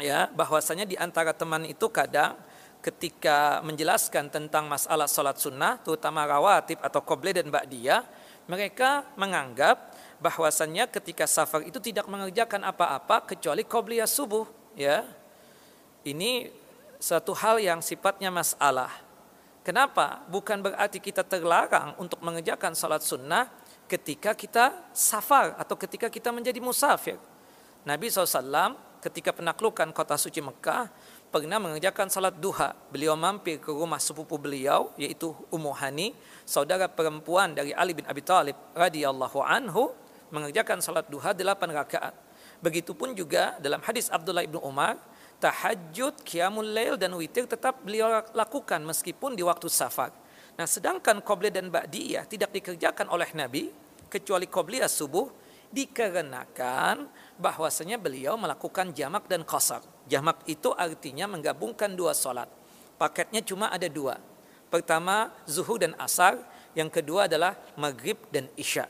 ya 0.00 0.32
bahwasanya 0.32 0.88
di 0.88 0.96
antara 0.96 1.36
teman 1.36 1.68
itu 1.68 1.86
kadang 1.92 2.34
ketika 2.82 3.62
menjelaskan 3.62 4.32
tentang 4.32 4.66
masalah 4.66 5.06
sholat 5.06 5.38
sunnah 5.38 5.78
terutama 5.84 6.26
rawatib 6.26 6.82
atau 6.82 7.04
qoble 7.04 7.30
dan 7.30 7.46
ba'diyah 7.46 8.02
mereka 8.50 9.06
menganggap 9.14 9.94
bahwasannya 10.18 10.90
ketika 10.90 11.30
safar 11.30 11.62
itu 11.62 11.78
tidak 11.78 12.10
mengerjakan 12.10 12.66
apa-apa 12.66 13.30
kecuali 13.30 13.62
qobliyah 13.62 14.10
subuh 14.10 14.48
ya 14.74 15.06
ini 16.02 16.50
satu 17.02 17.34
hal 17.34 17.58
yang 17.58 17.82
sifatnya 17.82 18.30
masalah 18.30 18.90
kenapa 19.66 20.22
bukan 20.30 20.62
berarti 20.62 21.02
kita 21.02 21.26
terlarang 21.26 21.98
untuk 21.98 22.22
mengerjakan 22.22 22.74
sholat 22.74 23.02
sunnah 23.02 23.50
ketika 23.86 24.32
kita 24.32 24.72
safar 24.94 25.58
atau 25.58 25.74
ketika 25.74 26.06
kita 26.08 26.30
menjadi 26.30 26.62
musafir 26.62 27.18
Nabi 27.82 28.06
SAW 28.06 28.78
ketika 29.02 29.34
penaklukan 29.34 29.90
kota 29.90 30.14
suci 30.14 30.38
Mekah 30.38 30.86
pernah 31.32 31.58
mengerjakan 31.58 32.06
salat 32.06 32.38
duha. 32.38 32.76
Beliau 32.92 33.18
mampir 33.18 33.58
ke 33.58 33.74
rumah 33.74 33.98
sepupu 33.98 34.38
beliau 34.38 34.94
yaitu 34.94 35.34
Ummu 35.50 35.74
Hani, 35.74 36.14
saudara 36.46 36.86
perempuan 36.86 37.56
dari 37.56 37.74
Ali 37.74 37.98
bin 37.98 38.06
Abi 38.06 38.22
Thalib 38.22 38.54
radhiyallahu 38.76 39.42
anhu 39.42 39.90
mengerjakan 40.30 40.78
salat 40.78 41.10
duha 41.10 41.34
delapan 41.34 41.72
rakaat. 41.74 42.14
Begitupun 42.62 43.18
juga 43.18 43.58
dalam 43.58 43.82
hadis 43.82 44.06
Abdullah 44.06 44.46
bin 44.46 44.62
Umar, 44.62 44.94
tahajud, 45.42 46.22
qiyamul 46.22 46.70
lail 46.70 46.94
dan 46.94 47.10
witir 47.18 47.50
tetap 47.50 47.82
beliau 47.82 48.22
lakukan 48.30 48.78
meskipun 48.86 49.34
di 49.34 49.42
waktu 49.42 49.66
safar. 49.66 50.14
Nah, 50.54 50.70
sedangkan 50.70 51.18
qobliyah 51.18 51.58
dan 51.58 51.66
ba'diyah 51.66 52.22
tidak 52.30 52.54
dikerjakan 52.54 53.10
oleh 53.10 53.26
Nabi 53.34 53.74
kecuali 54.06 54.46
qobliyah 54.46 54.86
subuh 54.86 55.26
dikarenakan 55.74 57.08
bahwasanya 57.40 57.98
beliau 57.98 58.38
melakukan 58.38 58.94
jamak 58.94 59.26
dan 59.26 59.42
qasar. 59.42 59.82
Jamak 60.06 60.46
itu 60.46 60.70
artinya 60.76 61.26
menggabungkan 61.26 61.90
dua 61.96 62.14
solat. 62.14 62.46
Paketnya 63.00 63.42
cuma 63.42 63.72
ada 63.72 63.88
dua. 63.90 64.20
Pertama 64.70 65.32
zuhur 65.48 65.82
dan 65.82 65.96
asar, 65.98 66.38
yang 66.76 66.92
kedua 66.92 67.26
adalah 67.26 67.58
maghrib 67.74 68.20
dan 68.30 68.46
isya. 68.54 68.86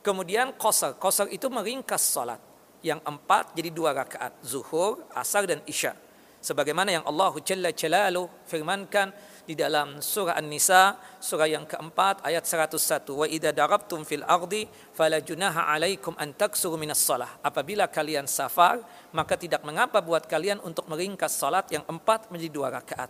Kemudian 0.00 0.54
qasar. 0.56 0.96
Qasar 0.96 1.28
itu 1.28 1.50
meringkas 1.50 2.00
solat. 2.00 2.53
Yang 2.84 3.00
empat 3.00 3.56
jadi 3.56 3.72
dua 3.72 3.96
rakaat 3.96 4.36
zuhur, 4.44 5.00
asar 5.16 5.48
dan 5.48 5.64
isya. 5.64 5.96
Sebagaimana 6.44 6.92
yang 6.92 7.04
Allah 7.08 7.32
Jalla 7.40 7.72
Jalalu 7.72 8.28
firmankan 8.44 9.08
di 9.48 9.56
dalam 9.56 9.96
surah 10.04 10.36
An-Nisa 10.36 11.00
surah 11.16 11.48
yang 11.48 11.64
keempat 11.64 12.20
ayat 12.20 12.44
101 12.44 12.76
wa 13.16 13.24
idza 13.24 13.48
darabtum 13.56 14.04
fil 14.04 14.20
ardi 14.28 14.68
fala 14.92 15.24
junaha 15.24 15.72
alaikum 15.72 16.12
an 16.20 16.36
taksuru 16.36 16.76
minas 16.76 17.00
salah. 17.00 17.40
Apabila 17.40 17.88
kalian 17.88 18.28
safar 18.28 18.84
maka 19.16 19.40
tidak 19.40 19.64
mengapa 19.64 20.04
buat 20.04 20.28
kalian 20.28 20.60
untuk 20.60 20.84
meringkas 20.84 21.32
salat 21.32 21.64
yang 21.72 21.84
empat 21.88 22.28
menjadi 22.28 22.52
dua 22.52 22.68
rakaat. 22.68 23.08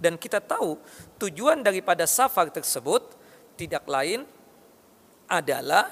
Dan 0.00 0.16
kita 0.16 0.40
tahu 0.40 0.80
tujuan 1.20 1.60
daripada 1.60 2.08
safar 2.08 2.48
tersebut 2.48 3.04
tidak 3.60 3.84
lain 3.84 4.24
adalah 5.28 5.84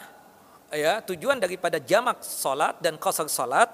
ya 0.72 1.00
tujuan 1.04 1.40
daripada 1.40 1.80
jamak 1.80 2.20
salat 2.20 2.76
dan 2.84 3.00
qasar 3.00 3.28
salat 3.30 3.70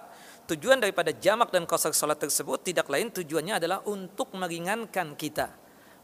tujuan 0.47 0.79
daripada 0.79 1.11
jamak 1.11 1.51
dan 1.51 1.65
qasar 1.65 1.91
salat 1.97 2.21
tersebut 2.21 2.61
tidak 2.63 2.87
lain 2.93 3.09
tujuannya 3.11 3.59
adalah 3.59 3.81
untuk 3.89 4.31
meringankan 4.37 5.17
kita. 5.17 5.49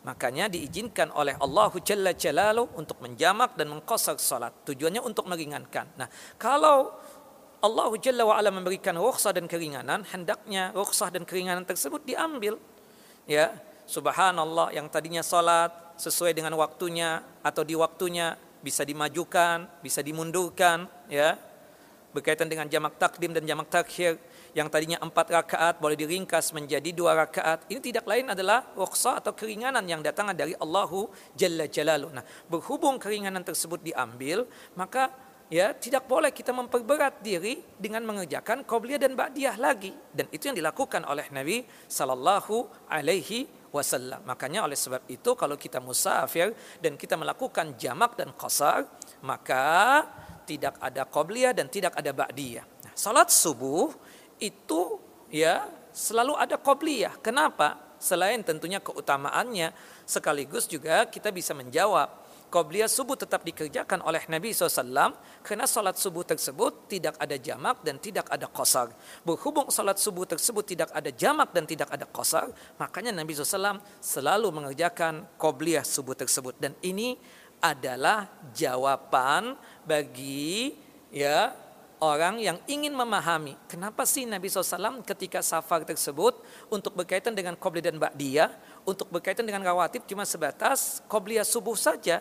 Makanya 0.00 0.48
diizinkan 0.48 1.12
oleh 1.12 1.36
Allah 1.36 1.68
Jalla 1.84 2.16
Jalalu 2.16 2.72
untuk 2.72 3.04
menjamak 3.04 3.52
dan 3.52 3.68
mengqasar 3.68 4.16
salat 4.16 4.56
tujuannya 4.64 5.04
untuk 5.04 5.28
meringankan. 5.28 5.92
Nah 6.00 6.08
kalau 6.40 6.96
Allah 7.60 7.90
Jalla 8.00 8.24
wa 8.24 8.40
ala 8.40 8.48
memberikan 8.48 8.96
rukhsah 8.96 9.36
dan 9.36 9.44
keringanan 9.44 10.00
hendaknya 10.08 10.72
rukhsah 10.72 11.12
dan 11.12 11.28
keringanan 11.28 11.68
tersebut 11.68 12.00
diambil 12.04 12.56
ya. 13.28 13.52
Subhanallah 13.90 14.70
yang 14.70 14.86
tadinya 14.86 15.18
salat 15.18 15.74
sesuai 15.98 16.30
dengan 16.30 16.54
waktunya 16.54 17.26
atau 17.42 17.66
di 17.66 17.74
waktunya 17.74 18.38
bisa 18.60 18.84
dimajukan, 18.84 19.68
bisa 19.80 20.00
dimundurkan, 20.04 20.88
ya. 21.08 21.36
Berkaitan 22.10 22.50
dengan 22.50 22.66
jamak 22.66 22.98
takdim 22.98 23.30
dan 23.30 23.46
jamak 23.46 23.70
takhir 23.70 24.18
yang 24.50 24.66
tadinya 24.66 24.98
empat 24.98 25.30
rakaat 25.30 25.74
boleh 25.78 25.94
diringkas 25.94 26.50
menjadi 26.50 26.90
dua 26.90 27.14
rakaat. 27.14 27.70
Ini 27.70 27.78
tidak 27.78 28.02
lain 28.02 28.26
adalah 28.34 28.66
rukhsah 28.74 29.22
atau 29.22 29.30
keringanan 29.30 29.86
yang 29.86 30.02
datang 30.02 30.34
dari 30.34 30.58
Allahu 30.58 31.06
Jalla 31.38 31.70
Jalalu. 31.70 32.10
Nah, 32.10 32.26
berhubung 32.50 32.98
keringanan 32.98 33.46
tersebut 33.46 33.78
diambil, 33.78 34.42
maka 34.74 35.14
ya 35.50 35.74
tidak 35.74 36.06
boleh 36.06 36.30
kita 36.30 36.54
memperberat 36.54 37.20
diri 37.20 37.58
dengan 37.76 38.06
mengerjakan 38.06 38.62
qabliyah 38.62 39.02
dan 39.02 39.18
ba'diyah 39.18 39.58
lagi 39.58 39.90
dan 40.14 40.30
itu 40.30 40.48
yang 40.48 40.56
dilakukan 40.56 41.02
oleh 41.04 41.26
Nabi 41.34 41.66
sallallahu 41.90 42.86
alaihi 42.86 43.50
wasallam. 43.74 44.22
Makanya 44.26 44.66
oleh 44.66 44.78
sebab 44.78 45.02
itu 45.10 45.34
kalau 45.34 45.58
kita 45.58 45.82
musafir 45.82 46.54
dan 46.78 46.94
kita 46.94 47.18
melakukan 47.18 47.74
jamak 47.74 48.14
dan 48.14 48.30
qasar, 48.34 48.86
maka 49.26 50.06
tidak 50.46 50.78
ada 50.82 51.06
qabliyah 51.06 51.54
dan 51.54 51.66
tidak 51.70 51.94
ada 51.98 52.10
ba'diyah. 52.14 52.66
Nah, 52.86 52.94
salat 52.94 53.30
subuh 53.30 53.94
itu 54.42 54.98
ya 55.30 55.66
selalu 55.94 56.34
ada 56.38 56.58
qabliyah. 56.58 57.18
Kenapa? 57.22 57.90
Selain 58.00 58.40
tentunya 58.40 58.80
keutamaannya, 58.80 59.76
sekaligus 60.08 60.64
juga 60.64 61.04
kita 61.04 61.28
bisa 61.28 61.52
menjawab 61.52 62.08
Qobliyah 62.50 62.90
subuh 62.90 63.14
tetap 63.14 63.46
dikerjakan 63.46 64.02
oleh 64.02 64.26
Nabi 64.26 64.50
SAW 64.50 65.14
karena 65.46 65.70
salat 65.70 65.94
subuh 65.94 66.26
tersebut 66.26 66.90
tidak 66.90 67.14
ada 67.22 67.38
jamak 67.38 67.78
dan 67.86 67.94
tidak 68.02 68.26
ada 68.26 68.50
qasar. 68.50 68.90
Berhubung 69.22 69.70
salat 69.70 70.02
subuh 70.02 70.26
tersebut 70.26 70.66
tidak 70.66 70.90
ada 70.90 71.14
jamak 71.14 71.54
dan 71.54 71.62
tidak 71.62 71.86
ada 71.94 72.10
qasar, 72.10 72.50
makanya 72.74 73.14
Nabi 73.14 73.38
SAW 73.38 73.78
selalu 74.02 74.50
mengerjakan 74.50 75.30
qobliyah 75.38 75.86
subuh 75.86 76.18
tersebut. 76.18 76.58
Dan 76.58 76.74
ini 76.82 77.14
adalah 77.62 78.26
jawaban 78.50 79.54
bagi 79.86 80.74
ya 81.14 81.54
orang 82.02 82.42
yang 82.42 82.58
ingin 82.66 82.90
memahami 82.90 83.54
kenapa 83.70 84.02
sih 84.02 84.26
Nabi 84.26 84.50
SAW 84.50 85.06
ketika 85.06 85.38
safar 85.38 85.86
tersebut 85.86 86.34
untuk 86.66 86.98
berkaitan 86.98 87.30
dengan 87.30 87.54
qobliyah 87.54 87.94
dan 87.94 88.02
ba'diyah, 88.02 88.50
untuk 88.82 89.06
berkaitan 89.06 89.46
dengan 89.46 89.62
rawatib 89.62 90.02
cuma 90.02 90.26
sebatas 90.26 90.98
qobliyah 91.06 91.46
subuh 91.46 91.78
saja 91.78 92.18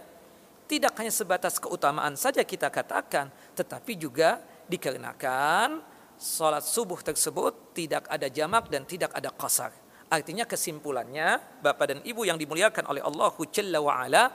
tidak 0.70 0.94
hanya 1.02 1.10
sebatas 1.10 1.58
keutamaan 1.58 2.14
saja 2.14 2.46
kita 2.46 2.70
katakan, 2.70 3.34
tetapi 3.58 3.98
juga 3.98 4.38
dikarenakan 4.70 5.82
sholat 6.14 6.62
subuh 6.62 7.02
tersebut 7.02 7.74
tidak 7.74 8.06
ada 8.06 8.30
jamak 8.30 8.70
dan 8.70 8.86
tidak 8.86 9.10
ada 9.18 9.34
qasar. 9.34 9.74
Artinya 10.14 10.46
kesimpulannya, 10.46 11.42
Bapak 11.66 11.86
dan 11.90 12.00
Ibu 12.06 12.22
yang 12.30 12.38
dimuliakan 12.38 12.86
oleh 12.86 13.02
Allah 13.02 13.34
Jalla 13.50 13.82
wa 13.82 13.98
ala, 13.98 14.30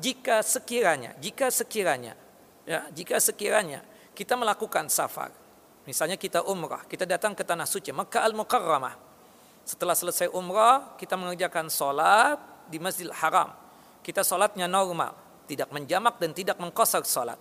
jika 0.00 0.40
sekiranya, 0.40 1.12
jika 1.20 1.52
sekiranya, 1.52 2.16
ya, 2.64 2.88
jika 2.88 3.20
sekiranya 3.20 3.84
kita 4.16 4.40
melakukan 4.40 4.88
safar, 4.88 5.36
misalnya 5.84 6.16
kita 6.16 6.48
umrah, 6.48 6.88
kita 6.88 7.04
datang 7.04 7.36
ke 7.36 7.44
tanah 7.44 7.68
suci 7.68 7.92
Makkah 7.92 8.24
Al-Mukarramah. 8.24 8.96
Setelah 9.68 9.96
selesai 9.96 10.32
umrah, 10.32 10.96
kita 10.96 11.16
mengerjakan 11.16 11.68
sholat 11.68 12.40
di 12.72 12.80
Masjidil 12.80 13.16
Haram. 13.16 13.52
Kita 14.04 14.20
sholatnya 14.20 14.68
normal 14.68 15.23
tidak 15.44 15.68
menjamak 15.70 16.16
dan 16.20 16.30
tidak 16.32 16.56
mengkosar 16.60 17.04
salat. 17.06 17.40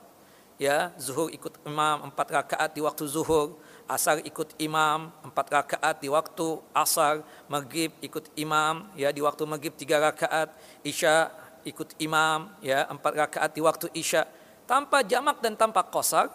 Ya, 0.62 0.94
zuhur 1.02 1.34
ikut 1.34 1.58
imam 1.66 2.14
empat 2.14 2.28
rakaat 2.30 2.78
di 2.78 2.82
waktu 2.86 3.10
zuhur, 3.10 3.58
asar 3.90 4.22
ikut 4.22 4.54
imam 4.62 5.10
empat 5.26 5.48
rakaat 5.50 5.98
di 5.98 6.08
waktu 6.08 6.62
asar, 6.72 7.26
maghrib 7.50 7.90
ikut 8.00 8.30
imam 8.38 8.86
ya 8.94 9.10
di 9.10 9.20
waktu 9.20 9.44
maghrib 9.50 9.74
tiga 9.74 9.98
rakaat, 9.98 10.54
isya 10.86 11.34
ikut 11.66 11.98
imam 11.98 12.54
ya 12.62 12.86
empat 12.86 13.14
rakaat 13.18 13.52
di 13.52 13.62
waktu 13.66 13.88
isya 13.98 14.30
tanpa 14.70 15.02
jamak 15.02 15.42
dan 15.42 15.58
tanpa 15.58 15.84
kosar. 15.90 16.30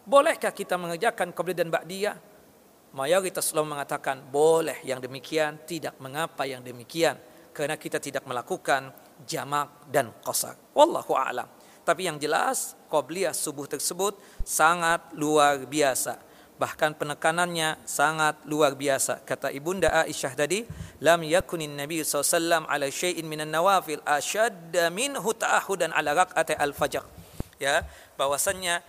Bolehkah 0.00 0.50
kita 0.50 0.74
mengerjakan 0.74 1.30
qabli 1.30 1.54
dan 1.54 1.70
ba'diyah? 1.70 2.16
Mayoritas 2.90 3.54
ulama 3.54 3.78
mengatakan 3.78 4.18
boleh 4.18 4.82
yang 4.82 4.98
demikian, 4.98 5.62
tidak 5.62 5.94
mengapa 6.02 6.42
yang 6.42 6.58
demikian 6.58 7.14
karena 7.54 7.78
kita 7.78 8.02
tidak 8.02 8.26
melakukan 8.26 8.90
jamak 9.26 9.88
dan 9.90 10.12
qasar. 10.24 10.56
Wallahu 10.72 11.16
a'lam. 11.16 11.48
Tapi 11.80 12.06
yang 12.06 12.20
jelas 12.20 12.78
qobliyah 12.92 13.34
subuh 13.34 13.66
tersebut 13.66 14.14
sangat 14.44 15.00
luar 15.16 15.64
biasa. 15.64 16.20
Bahkan 16.60 17.00
penekanannya 17.00 17.80
sangat 17.88 18.44
luar 18.44 18.76
biasa. 18.76 19.24
Kata 19.24 19.48
Ibunda 19.48 19.88
Aisyah 20.04 20.36
tadi, 20.36 20.68
lam 21.00 21.24
yakunin 21.24 21.72
Nabi 21.72 22.04
SAW 22.04 22.68
ala 22.68 22.84
syai'in 22.92 23.24
minan 23.24 23.48
nawafil 23.48 24.04
asyadda 24.04 24.92
minhu 24.92 25.32
ta'ahudan 25.32 25.88
ala 25.96 26.12
raq'ati 26.12 26.52
al-fajr. 26.60 27.00
Ya, 27.56 27.88
bahwasannya 28.20 28.84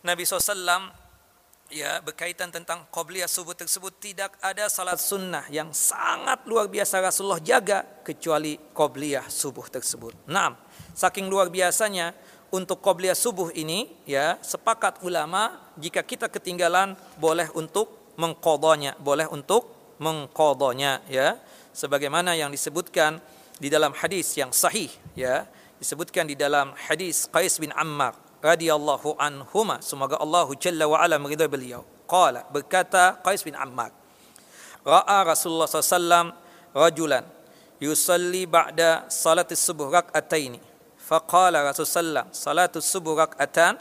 Nabi 0.00 0.24
SAW 0.24 0.88
ya 1.72 2.04
berkaitan 2.04 2.52
tentang 2.52 2.84
qabliyah 2.92 3.26
subuh 3.26 3.56
tersebut 3.56 3.96
tidak 3.96 4.36
ada 4.44 4.68
salat 4.68 5.00
sunnah 5.00 5.48
yang 5.48 5.72
sangat 5.72 6.44
luar 6.44 6.68
biasa 6.68 7.00
Rasulullah 7.00 7.40
jaga 7.40 7.82
kecuali 8.04 8.60
qabliyah 8.76 9.24
subuh 9.32 9.64
tersebut. 9.72 10.12
Nah, 10.28 10.52
saking 10.92 11.32
luar 11.32 11.48
biasanya 11.48 12.12
untuk 12.52 12.84
qabliyah 12.84 13.16
subuh 13.16 13.48
ini 13.56 13.88
ya 14.04 14.36
sepakat 14.44 15.00
ulama 15.00 15.72
jika 15.80 16.04
kita 16.04 16.28
ketinggalan 16.28 16.92
boleh 17.16 17.48
untuk 17.56 18.14
mengqadanya, 18.20 18.92
boleh 19.00 19.24
untuk 19.32 19.96
mengqadanya 19.96 21.00
ya. 21.08 21.40
Sebagaimana 21.72 22.36
yang 22.36 22.52
disebutkan 22.52 23.16
di 23.56 23.72
dalam 23.72 23.96
hadis 23.96 24.36
yang 24.36 24.52
sahih 24.52 24.92
ya. 25.16 25.48
Disebutkan 25.80 26.30
di 26.30 26.38
dalam 26.38 26.70
hadis 26.78 27.26
Qais 27.26 27.58
bin 27.58 27.74
Ammar 27.74 28.14
radhiyallahu 28.42 29.16
anhuma. 29.16 29.78
Semoga 29.80 30.18
Allah 30.18 30.50
jalla 30.58 30.84
wa 30.90 30.98
ala 30.98 31.16
meridai 31.16 31.48
beliau. 31.48 31.86
Qala 32.10 32.44
berkata 32.50 33.22
Qais 33.22 33.40
bin 33.46 33.56
Ammar 33.56 33.94
ra'a 34.82 35.22
Rasulullah 35.22 35.70
SAW 35.70 36.34
rajulan 36.74 37.22
yusalli 37.78 38.44
ba'da 38.44 39.06
salati 39.06 39.54
subuh 39.54 39.88
rak'ataini. 39.90 40.58
Faqala 40.98 41.62
Rasulullah 41.66 42.26
salatu 42.34 42.82
subuh 42.82 43.18
rak'atan? 43.18 43.78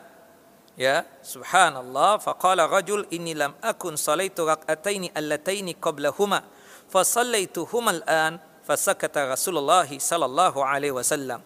Ya 0.77 1.05
subhanallah. 1.21 2.17
Faqala 2.21 2.65
rajul 2.65 3.05
inni 3.11 3.35
lam 3.37 3.53
akun 3.61 3.97
salaitu 3.97 4.47
rak'ataini 4.47 5.13
allataini 5.13 5.77
qablahuma 5.77 6.45
fasallaituhuma 6.89 8.01
al-an 8.01 8.41
fasakata 8.65 9.29
Rasulullah 9.29 9.85
sallallahu 9.85 10.63
alaihi 10.65 10.95
wasallam. 10.95 11.43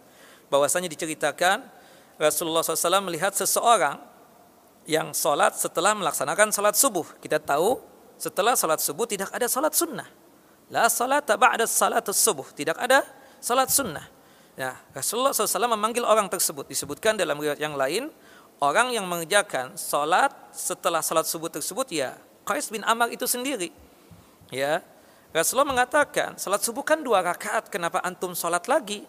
Bahwasanya 0.47 0.87
diceritakan 0.87 1.65
Rasulullah 2.15 2.63
SAW 2.63 3.03
melihat 3.03 3.35
seseorang 3.35 3.99
yang 4.87 5.11
sholat 5.11 5.57
setelah 5.57 5.91
melaksanakan 5.97 6.53
sholat 6.53 6.75
subuh. 6.77 7.05
Kita 7.19 7.41
tahu 7.41 7.81
setelah 8.15 8.55
sholat 8.55 8.79
subuh 8.79 9.03
tidak 9.09 9.33
ada 9.33 9.49
sholat 9.49 9.73
sunnah. 9.75 10.07
La 10.71 10.87
sholat 10.87 11.27
ba'da 11.35 11.65
sholat 11.67 12.05
subuh. 12.13 12.47
Tidak 12.55 12.77
ada 12.77 13.03
sholat 13.43 13.67
sunnah. 13.67 14.05
Ya, 14.55 14.79
Rasulullah 14.95 15.35
SAW 15.35 15.75
memanggil 15.75 16.07
orang 16.07 16.31
tersebut. 16.31 16.71
Disebutkan 16.71 17.19
dalam 17.19 17.35
riwayat 17.35 17.59
yang 17.59 17.75
lain, 17.75 18.07
orang 18.63 18.95
yang 18.95 19.03
mengerjakan 19.03 19.75
sholat 19.75 20.31
setelah 20.55 21.03
sholat 21.03 21.27
subuh 21.27 21.51
tersebut 21.51 21.91
ya 21.91 22.15
Qais 22.45 22.69
bin 22.69 22.85
Amr 22.85 23.09
itu 23.11 23.25
sendiri. 23.25 23.73
Ya, 24.53 24.85
Rasulullah 25.33 25.67
mengatakan, 25.67 26.37
sholat 26.37 26.61
subuh 26.61 26.85
kan 26.85 27.01
dua 27.01 27.25
rakaat, 27.25 27.67
kenapa 27.73 27.99
antum 28.05 28.37
sholat 28.37 28.69
lagi? 28.69 29.03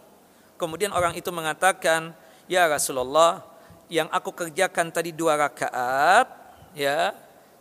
Kemudian 0.56 0.90
orang 0.96 1.12
itu 1.12 1.28
mengatakan, 1.28 2.16
Ya 2.46 2.70
Rasulullah, 2.70 3.42
yang 3.90 4.06
aku 4.10 4.30
kerjakan 4.30 4.94
tadi 4.94 5.10
dua 5.10 5.34
rakaat, 5.34 6.30
ya 6.78 7.10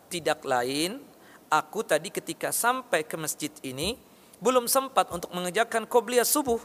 tidak 0.09 0.45
lain 0.45 1.01
aku 1.49 1.85
tadi 1.85 2.09
ketika 2.09 2.49
sampai 2.49 3.05
ke 3.05 3.15
masjid 3.17 3.51
ini 3.65 3.97
belum 4.43 4.67
sempat 4.69 5.09
untuk 5.09 5.31
mengerjakan 5.33 5.87
qobliyah 5.87 6.27
subuh. 6.27 6.61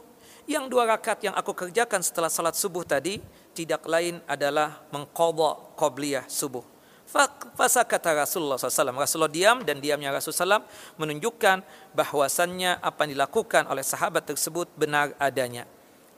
Yang 0.48 0.64
dua 0.72 0.88
rakaat 0.88 1.20
yang 1.22 1.36
aku 1.36 1.52
kerjakan 1.54 2.02
setelah 2.02 2.26
salat 2.26 2.58
subuh 2.58 2.82
tadi 2.82 3.22
tidak 3.54 3.86
lain 3.86 4.18
adalah 4.26 4.82
mengqadha 4.90 5.78
qobliyah 5.78 6.26
subuh. 6.26 6.64
Fasakata 7.58 8.14
Rasulullah 8.14 8.54
SAW. 8.54 8.94
Rasulullah 8.94 9.30
diam 9.30 9.62
dan 9.66 9.82
diamnya 9.82 10.14
Rasulullah 10.14 10.62
SAW 10.62 10.66
menunjukkan 10.98 11.62
bahwasannya 11.94 12.78
apa 12.78 12.98
yang 13.06 13.18
dilakukan 13.18 13.66
oleh 13.66 13.82
sahabat 13.82 14.26
tersebut 14.26 14.70
benar 14.78 15.14
adanya. 15.18 15.66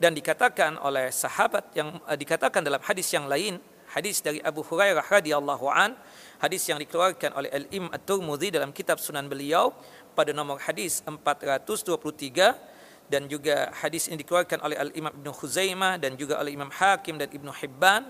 Dan 0.02 0.18
dikatakan 0.18 0.82
oleh 0.82 1.14
sahabat 1.14 1.70
yang 1.78 1.94
uh, 2.10 2.18
dikatakan 2.18 2.66
dalam 2.66 2.82
hadis 2.82 3.06
yang 3.14 3.30
lain, 3.30 3.62
hadis 3.94 4.18
dari 4.18 4.42
Abu 4.42 4.66
Hurairah 4.66 5.06
radhiyallahu 5.06 5.70
an, 5.70 5.94
hadis 6.42 6.66
yang 6.66 6.82
dikeluarkan 6.82 7.38
oleh 7.38 7.54
Al-Im 7.54 7.86
At-Tirmidzi 7.94 8.50
dalam 8.50 8.74
kitab 8.74 8.98
Sunan 8.98 9.30
beliau 9.30 9.70
pada 10.18 10.34
nomor 10.34 10.58
hadis 10.58 11.06
423 11.06 13.06
dan 13.06 13.30
juga 13.30 13.70
hadis 13.78 14.10
ini 14.10 14.26
dikeluarkan 14.26 14.58
oleh 14.66 14.74
Al-Imam 14.74 15.14
Ibn 15.14 15.28
Khuzaimah 15.30 16.02
dan 16.02 16.18
juga 16.18 16.42
oleh 16.42 16.50
Imam 16.50 16.74
Hakim 16.74 17.14
dan 17.14 17.30
Ibn 17.30 17.54
Hibban 17.62 18.02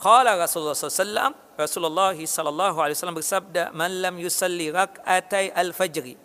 Qala 0.00 0.32
Rasulullah 0.32 0.72
SAW, 0.72 1.36
Rasulullah 1.60 2.16
sallallahu 2.16 2.80
alaihi 2.80 2.96
wasallam 2.96 3.20
bersabda, 3.20 3.68
"Man 3.76 4.00
lam 4.00 4.16
yusalli 4.16 4.72
rak'atai 4.72 5.52
al-fajri." 5.52 6.16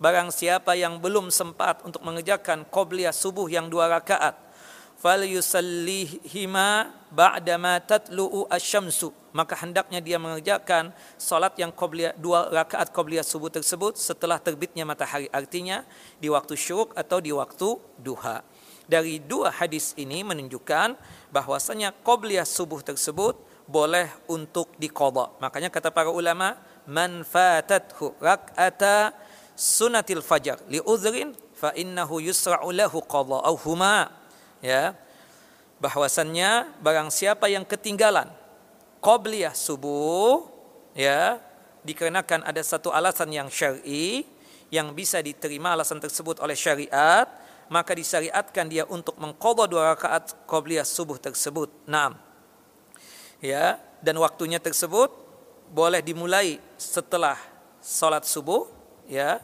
Barang 0.00 0.32
siapa 0.32 0.72
yang 0.72 0.96
belum 0.96 1.28
sempat 1.28 1.84
untuk 1.84 2.00
mengerjakan 2.08 2.64
qobliyah 2.72 3.12
subuh 3.12 3.44
yang 3.52 3.68
dua 3.68 3.92
rakaat, 3.92 4.47
fal 4.98 5.22
yusallihima 5.22 6.90
ba'dama 7.14 7.78
tatlu'u 7.78 8.50
asy-syamsu. 8.50 9.14
Maka 9.30 9.54
hendaknya 9.62 10.02
dia 10.02 10.18
mengerjakan 10.18 10.90
salat 11.14 11.54
yang 11.54 11.70
qobliyah 11.70 12.18
dua 12.18 12.50
rakaat 12.50 12.90
qobliyah 12.90 13.22
subuh 13.22 13.48
tersebut 13.48 13.94
setelah 13.94 14.42
terbitnya 14.42 14.82
matahari, 14.82 15.30
artinya 15.30 15.86
di 16.18 16.26
waktu 16.26 16.58
syuruk 16.58 16.90
atau 16.98 17.22
di 17.22 17.30
waktu 17.30 17.78
duha. 18.02 18.42
Dari 18.88 19.20
dua 19.22 19.54
hadis 19.54 19.94
ini 20.00 20.26
menunjukkan 20.26 20.96
bahwasanya 21.30 21.94
qobliyah 22.02 22.48
subuh 22.48 22.82
tersebut 22.82 23.36
boleh 23.68 24.08
untuk 24.26 24.72
diqadha. 24.80 25.38
Makanya 25.44 25.68
kata 25.68 25.92
para 25.92 26.08
ulama, 26.08 26.56
man 26.88 27.20
fatathu 27.20 28.16
rak'ata 28.16 29.12
sunatil 29.52 30.24
fajar 30.24 30.56
li 30.72 30.80
fa 31.52 31.76
innahu 31.76 32.16
yusra'u 32.24 32.72
lahu 32.72 33.04
qadha'uhuma. 33.04 34.17
Ya. 34.64 34.98
Bahwasannya 35.78 36.74
barang 36.82 37.10
siapa 37.14 37.46
yang 37.46 37.62
ketinggalan 37.62 38.26
qobliyah 38.98 39.54
subuh 39.54 40.50
ya 40.90 41.38
dikarenakan 41.86 42.42
ada 42.42 42.58
satu 42.66 42.90
alasan 42.90 43.30
yang 43.30 43.46
syar'i 43.46 44.26
yang 44.74 44.90
bisa 44.90 45.22
diterima 45.22 45.78
alasan 45.78 46.02
tersebut 46.02 46.42
oleh 46.42 46.58
syariat 46.58 47.30
maka 47.68 47.92
disyariatkan 47.92 48.66
dia 48.66 48.84
untuk 48.88 49.14
mengqadha 49.20 49.68
dua 49.68 49.92
rakaat 49.94 50.34
qabliyah 50.48 50.88
subuh 50.88 51.20
tersebut. 51.20 51.68
Naam. 51.84 52.16
Ya, 53.38 53.78
dan 54.02 54.18
waktunya 54.18 54.58
tersebut 54.58 55.12
boleh 55.70 56.02
dimulai 56.02 56.58
setelah 56.80 57.36
salat 57.78 58.24
subuh, 58.24 58.66
ya. 59.06 59.38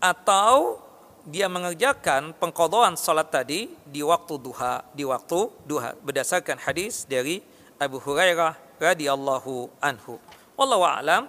Atau 0.00 0.80
dia 1.24 1.48
mengerjakan 1.48 2.36
pengqadhaan 2.36 3.00
salat 3.00 3.32
tadi 3.32 3.72
di 3.88 4.04
waktu 4.04 4.36
duha, 4.36 4.84
di 4.92 5.08
waktu 5.08 5.48
duha 5.64 5.96
berdasarkan 6.04 6.60
hadis 6.60 7.08
dari 7.08 7.40
Abu 7.80 7.96
Hurairah 7.96 8.56
radhiyallahu 8.76 9.72
anhu. 9.80 10.20
Wallahu 10.54 10.84
a'lam. 10.84 11.26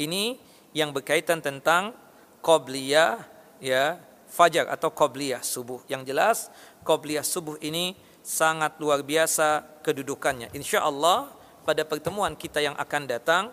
Ini 0.00 0.36
yang 0.76 0.92
berkaitan 0.92 1.44
tentang 1.44 1.92
qabliyah 2.40 3.20
ya 3.60 4.00
fajar 4.28 4.68
atau 4.68 4.92
qobliyah 4.92 5.40
subuh. 5.44 5.80
Yang 5.88 6.02
jelas 6.08 6.38
qobliyah 6.84 7.24
subuh 7.24 7.56
ini 7.60 7.96
sangat 8.20 8.76
luar 8.76 9.00
biasa 9.00 9.64
kedudukannya. 9.80 10.52
Insya 10.52 10.84
Allah 10.84 11.32
pada 11.64 11.84
pertemuan 11.84 12.36
kita 12.36 12.60
yang 12.60 12.76
akan 12.76 13.02
datang 13.08 13.44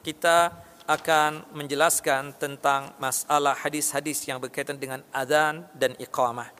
kita 0.00 0.52
akan 0.90 1.46
menjelaskan 1.54 2.34
tentang 2.34 2.90
masalah 2.98 3.54
hadis-hadis 3.54 4.26
yang 4.26 4.42
berkaitan 4.42 4.74
dengan 4.74 5.06
adzan 5.14 5.62
dan 5.78 5.94
iqamah. 6.02 6.50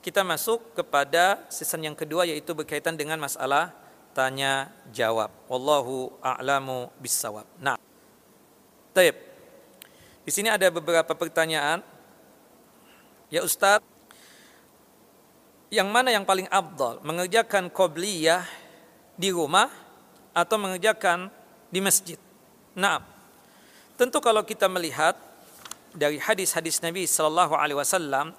Kita 0.00 0.24
masuk 0.24 0.72
kepada 0.72 1.44
season 1.52 1.84
yang 1.84 1.96
kedua 1.96 2.24
yaitu 2.24 2.56
berkaitan 2.56 2.96
dengan 2.96 3.20
masalah 3.20 3.76
tanya 4.16 4.72
jawab. 4.88 5.28
Wallahu 5.52 6.16
a'lamu 6.24 6.88
bissawab. 6.96 7.44
Nah. 7.60 7.76
Taib. 8.96 9.16
Di 10.24 10.32
sini 10.32 10.48
ada 10.48 10.72
beberapa 10.72 11.12
pertanyaan 11.12 11.84
Ya 13.34 13.42
Ustaz, 13.42 13.82
yang 15.72 15.90
mana 15.90 16.14
yang 16.14 16.22
paling 16.22 16.46
abdal? 16.52 17.02
Mengerjakan 17.02 17.66
qobliyah 17.66 18.46
di 19.18 19.34
rumah 19.34 19.66
atau 20.30 20.54
mengerjakan 20.54 21.34
di 21.66 21.82
masjid? 21.82 22.14
Nah, 22.78 23.02
tentu 23.94 24.18
kalau 24.18 24.42
kita 24.42 24.66
melihat 24.66 25.14
dari 25.94 26.18
hadis-hadis 26.18 26.82
Nabi 26.82 27.06
Sallallahu 27.06 27.54
Alaihi 27.54 27.78
Wasallam 27.78 28.34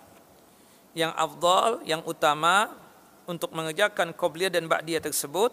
yang 0.95 1.11
abdal, 1.15 1.83
yang 1.87 2.03
utama 2.03 2.71
untuk 3.27 3.51
mengerjakan 3.55 4.15
qobliyah 4.15 4.51
dan 4.51 4.67
ba'diyah 4.67 5.03
tersebut 5.03 5.51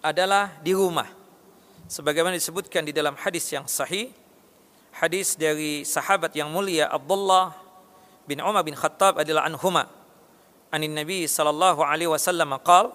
adalah 0.00 0.56
di 0.64 0.72
rumah. 0.72 1.08
Sebagaimana 1.90 2.36
disebutkan 2.36 2.84
di 2.84 2.92
dalam 2.92 3.16
hadis 3.16 3.48
yang 3.52 3.64
sahih, 3.68 4.12
hadis 4.94 5.36
dari 5.36 5.84
sahabat 5.84 6.32
yang 6.36 6.48
mulia 6.48 6.88
Abdullah 6.88 7.56
bin 8.24 8.40
Umar 8.40 8.64
bin 8.64 8.76
Khattab 8.76 9.20
adalah 9.20 9.46
anhuma 9.46 9.86
anin 10.70 10.94
Nabi 10.94 11.26
sallallahu 11.26 11.82
alaihi 11.82 12.10
wasallam 12.10 12.54
qal 12.62 12.94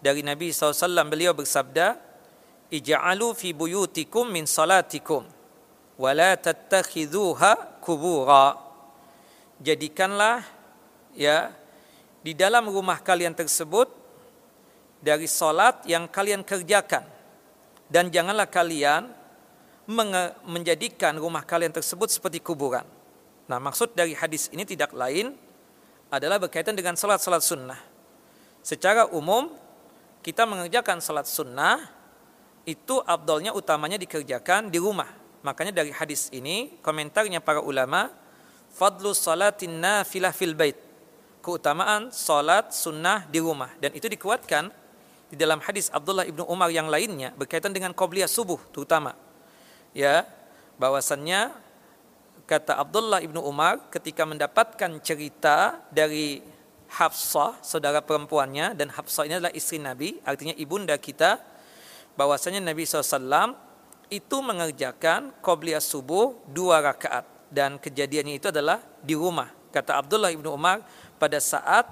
dari 0.00 0.24
Nabi 0.24 0.48
SAW 0.56 1.04
beliau 1.12 1.36
bersabda 1.36 2.00
ij'alu 2.72 3.36
fi 3.36 3.52
buyutikum 3.52 4.32
min 4.32 4.48
salatikum 4.48 5.28
wa 6.00 6.10
la 6.16 6.32
tattakhidhuha 6.40 7.84
kubura 7.84 8.56
jadikanlah 9.60 10.40
ya 11.12 11.52
di 12.24 12.32
dalam 12.32 12.72
rumah 12.72 12.96
kalian 13.04 13.36
tersebut 13.36 13.92
dari 15.04 15.28
salat 15.28 15.84
yang 15.84 16.08
kalian 16.08 16.40
kerjakan 16.40 17.04
dan 17.92 18.08
janganlah 18.08 18.48
kalian 18.48 19.12
menjadikan 20.48 21.20
rumah 21.20 21.44
kalian 21.44 21.74
tersebut 21.74 22.08
seperti 22.08 22.40
kuburan 22.40 22.88
Nah 23.50 23.58
maksud 23.58 23.98
dari 23.98 24.14
hadis 24.14 24.46
ini 24.54 24.62
tidak 24.62 24.94
lain 24.94 25.34
adalah 26.06 26.38
berkaitan 26.38 26.78
dengan 26.78 26.94
salat-salat 26.94 27.42
sunnah. 27.42 27.80
Secara 28.62 29.10
umum 29.10 29.50
kita 30.22 30.46
mengerjakan 30.46 31.02
salat 31.02 31.26
sunnah 31.26 31.82
itu 32.62 33.02
abdolnya 33.02 33.50
utamanya 33.50 33.98
dikerjakan 33.98 34.70
di 34.70 34.78
rumah. 34.78 35.10
Makanya 35.40 35.72
dari 35.72 35.90
hadis 35.90 36.28
ini 36.30 36.76
komentarnya 36.84 37.40
para 37.40 37.64
ulama 37.64 38.12
fadlu 38.72 39.16
salatin 39.16 39.80
nafilah 39.80 40.32
fil 40.32 40.52
bait. 40.52 40.76
Keutamaan 41.40 42.12
salat 42.12 42.76
sunnah 42.76 43.24
di 43.28 43.40
rumah. 43.40 43.72
Dan 43.80 43.96
itu 43.96 44.04
dikuatkan 44.04 44.68
di 45.32 45.36
dalam 45.38 45.62
hadis 45.64 45.88
Abdullah 45.88 46.28
ibnu 46.28 46.44
Umar 46.44 46.68
yang 46.68 46.90
lainnya 46.90 47.32
berkaitan 47.32 47.72
dengan 47.72 47.96
qobliyah 47.96 48.28
subuh 48.28 48.60
terutama. 48.74 49.16
Ya 49.96 50.28
bahwasannya 50.76 51.56
kata 52.44 52.76
Abdullah 52.76 53.24
ibnu 53.24 53.40
Umar 53.40 53.88
ketika 53.88 54.28
mendapatkan 54.28 54.90
cerita 55.00 55.80
dari 55.88 56.42
Hafsah, 56.90 57.62
saudara 57.62 58.02
perempuannya, 58.02 58.74
dan 58.74 58.90
Hafsah 58.90 59.22
ini 59.22 59.38
adalah 59.38 59.54
istri 59.54 59.78
Nabi, 59.78 60.18
artinya 60.26 60.50
ibunda 60.58 60.98
kita, 60.98 61.38
bahwasanya 62.18 62.58
Nabi 62.58 62.82
SAW 62.82 63.54
itu 64.10 64.42
mengerjakan 64.42 65.30
qobliyah 65.40 65.80
subuh 65.80 66.34
dua 66.50 66.82
rakaat. 66.82 67.24
Dan 67.50 67.78
kejadiannya 67.82 68.38
itu 68.38 68.50
adalah 68.50 68.82
di 69.02 69.14
rumah. 69.14 69.50
Kata 69.70 69.98
Abdullah 69.98 70.30
ibnu 70.30 70.50
Umar, 70.54 70.82
pada 71.18 71.38
saat 71.38 71.86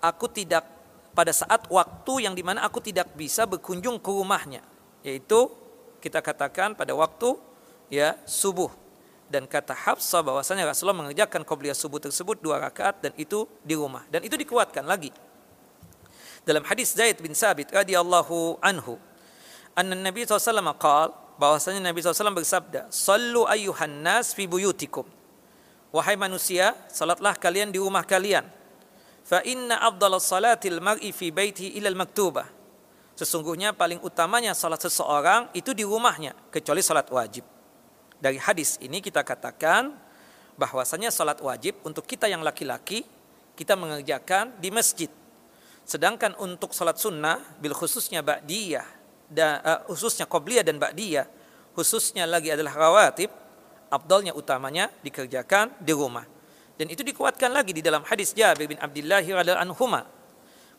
aku 0.00 0.28
tidak 0.28 0.64
pada 1.12 1.32
saat 1.32 1.68
waktu 1.68 2.24
yang 2.24 2.32
di 2.32 2.40
mana 2.40 2.64
aku 2.64 2.80
tidak 2.80 3.12
bisa 3.12 3.44
berkunjung 3.44 4.00
ke 4.00 4.08
rumahnya, 4.08 4.64
yaitu 5.04 5.52
kita 6.00 6.24
katakan 6.24 6.72
pada 6.72 6.96
waktu 6.96 7.36
ya 7.92 8.16
subuh. 8.24 8.72
Dan 9.32 9.48
kata 9.48 9.72
Hafsah 9.72 10.20
bahwasanya 10.20 10.68
Rasulullah 10.68 11.08
mengerjakan 11.08 11.40
qobliyah 11.44 11.76
subuh 11.76 11.96
tersebut 12.00 12.40
dua 12.40 12.60
rakaat 12.60 13.00
dan 13.00 13.12
itu 13.16 13.48
di 13.64 13.72
rumah. 13.72 14.04
Dan 14.12 14.24
itu 14.28 14.36
dikuatkan 14.36 14.84
lagi. 14.84 15.08
Dalam 16.44 16.64
hadis 16.68 16.92
Zaid 16.92 17.16
bin 17.22 17.32
Sabit 17.32 17.72
radhiyallahu 17.72 18.60
anhu 18.60 19.00
anna 19.72 19.96
Nabi 19.96 20.26
SAW 20.28 20.74
qal 20.76 21.14
bahwasanya 21.40 21.80
Nabi 21.80 22.04
SAW 22.04 22.34
bersabda 22.36 22.88
sallu 22.92 23.44
ayyuhan 23.48 24.02
nas 24.02 24.36
fi 24.36 24.44
buyutikum. 24.48 25.04
Wahai 25.92 26.16
manusia 26.16 26.72
salatlah 26.88 27.36
kalian 27.36 27.68
di 27.68 27.76
rumah 27.76 28.04
kalian. 28.04 28.48
Fa 29.22 29.44
inna 29.44 29.78
afdal 29.84 30.16
salatil 30.18 30.80
mar'i 30.80 31.12
fi 31.12 31.28
baiti 31.28 31.76
ila 31.76 31.92
al 31.92 31.98
maktubah. 32.00 32.48
Sesungguhnya 33.12 33.76
paling 33.76 34.00
utamanya 34.00 34.56
salat 34.56 34.80
seseorang 34.80 35.52
itu 35.52 35.76
di 35.76 35.84
rumahnya 35.84 36.32
kecuali 36.48 36.80
salat 36.80 37.06
wajib. 37.12 37.44
Dari 38.16 38.40
hadis 38.40 38.80
ini 38.80 39.04
kita 39.04 39.20
katakan 39.20 39.92
bahwasanya 40.56 41.12
salat 41.12 41.38
wajib 41.44 41.76
untuk 41.84 42.08
kita 42.08 42.24
yang 42.24 42.40
laki-laki 42.40 43.04
kita 43.52 43.76
mengerjakan 43.76 44.56
di 44.56 44.72
masjid. 44.72 45.12
Sedangkan 45.84 46.32
untuk 46.40 46.72
salat 46.72 46.96
sunnah 46.96 47.36
bil 47.60 47.76
khususnya 47.76 48.24
ba'diyah 48.24 49.01
dan 49.32 49.64
uh, 49.64 49.80
khususnya 49.88 50.28
qobliyah 50.28 50.62
dan 50.62 50.76
ba'diyah 50.76 51.24
khususnya 51.72 52.28
lagi 52.28 52.52
adalah 52.52 52.76
rawatib 52.76 53.32
afdalnya 53.88 54.36
utamanya 54.36 54.92
dikerjakan 55.00 55.72
di 55.80 55.92
rumah. 55.92 56.24
Dan 56.76 56.88
itu 56.88 57.04
dikuatkan 57.04 57.52
lagi 57.52 57.76
di 57.76 57.84
dalam 57.84 58.00
hadis 58.04 58.32
Jabir 58.32 58.68
bin 58.68 58.80
Abdullah 58.80 59.20
radhiyallahu 59.20 59.60
anhuma. 59.60 60.08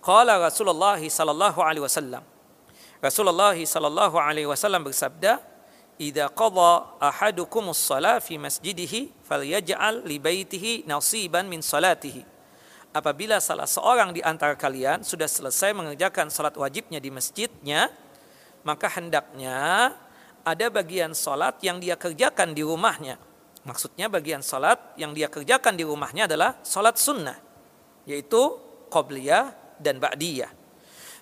Qala 0.01 0.41
Rasulullah 0.41 0.97
sallallahu 0.97 1.59
alaihi 1.61 1.85
wasallam. 1.85 2.23
Rasulullah 2.97 3.53
sallallahu 3.53 4.17
alaihi 4.17 4.49
wasallam 4.49 4.83
bersabda, 4.83 5.37
idza 6.01 6.25
qada 6.33 6.97
ahadukum 6.97 7.69
as-salah 7.69 8.17
fi 8.17 8.41
masjidihi 8.41 9.13
falyaj'al 9.21 10.01
li 10.03 10.17
baitihi 10.17 10.89
nasiban 10.89 11.45
min 11.45 11.61
salatihi 11.61 12.33
apabila 12.93 13.41
salah 13.41 13.65
seorang 13.65 14.13
di 14.13 14.21
antara 14.21 14.53
kalian 14.53 15.01
sudah 15.01 15.25
selesai 15.25 15.73
mengerjakan 15.73 16.29
salat 16.29 16.53
wajibnya 16.53 17.01
di 17.01 17.09
masjidnya 17.09 17.89
maka 18.63 18.87
hendaknya 18.91 19.91
ada 20.43 20.67
bagian 20.67 21.15
salat 21.15 21.55
yang 21.63 21.79
dia 21.79 21.95
kerjakan 21.95 22.51
di 22.51 22.63
rumahnya. 22.63 23.15
Maksudnya 23.63 24.11
bagian 24.11 24.43
salat 24.43 24.79
yang 24.99 25.15
dia 25.15 25.31
kerjakan 25.31 25.79
di 25.79 25.87
rumahnya 25.87 26.27
adalah 26.27 26.59
salat 26.67 26.99
sunnah 26.99 27.39
yaitu 28.03 28.59
qabliyah 28.91 29.55
dan 29.79 30.03
ba'diyah. 30.03 30.51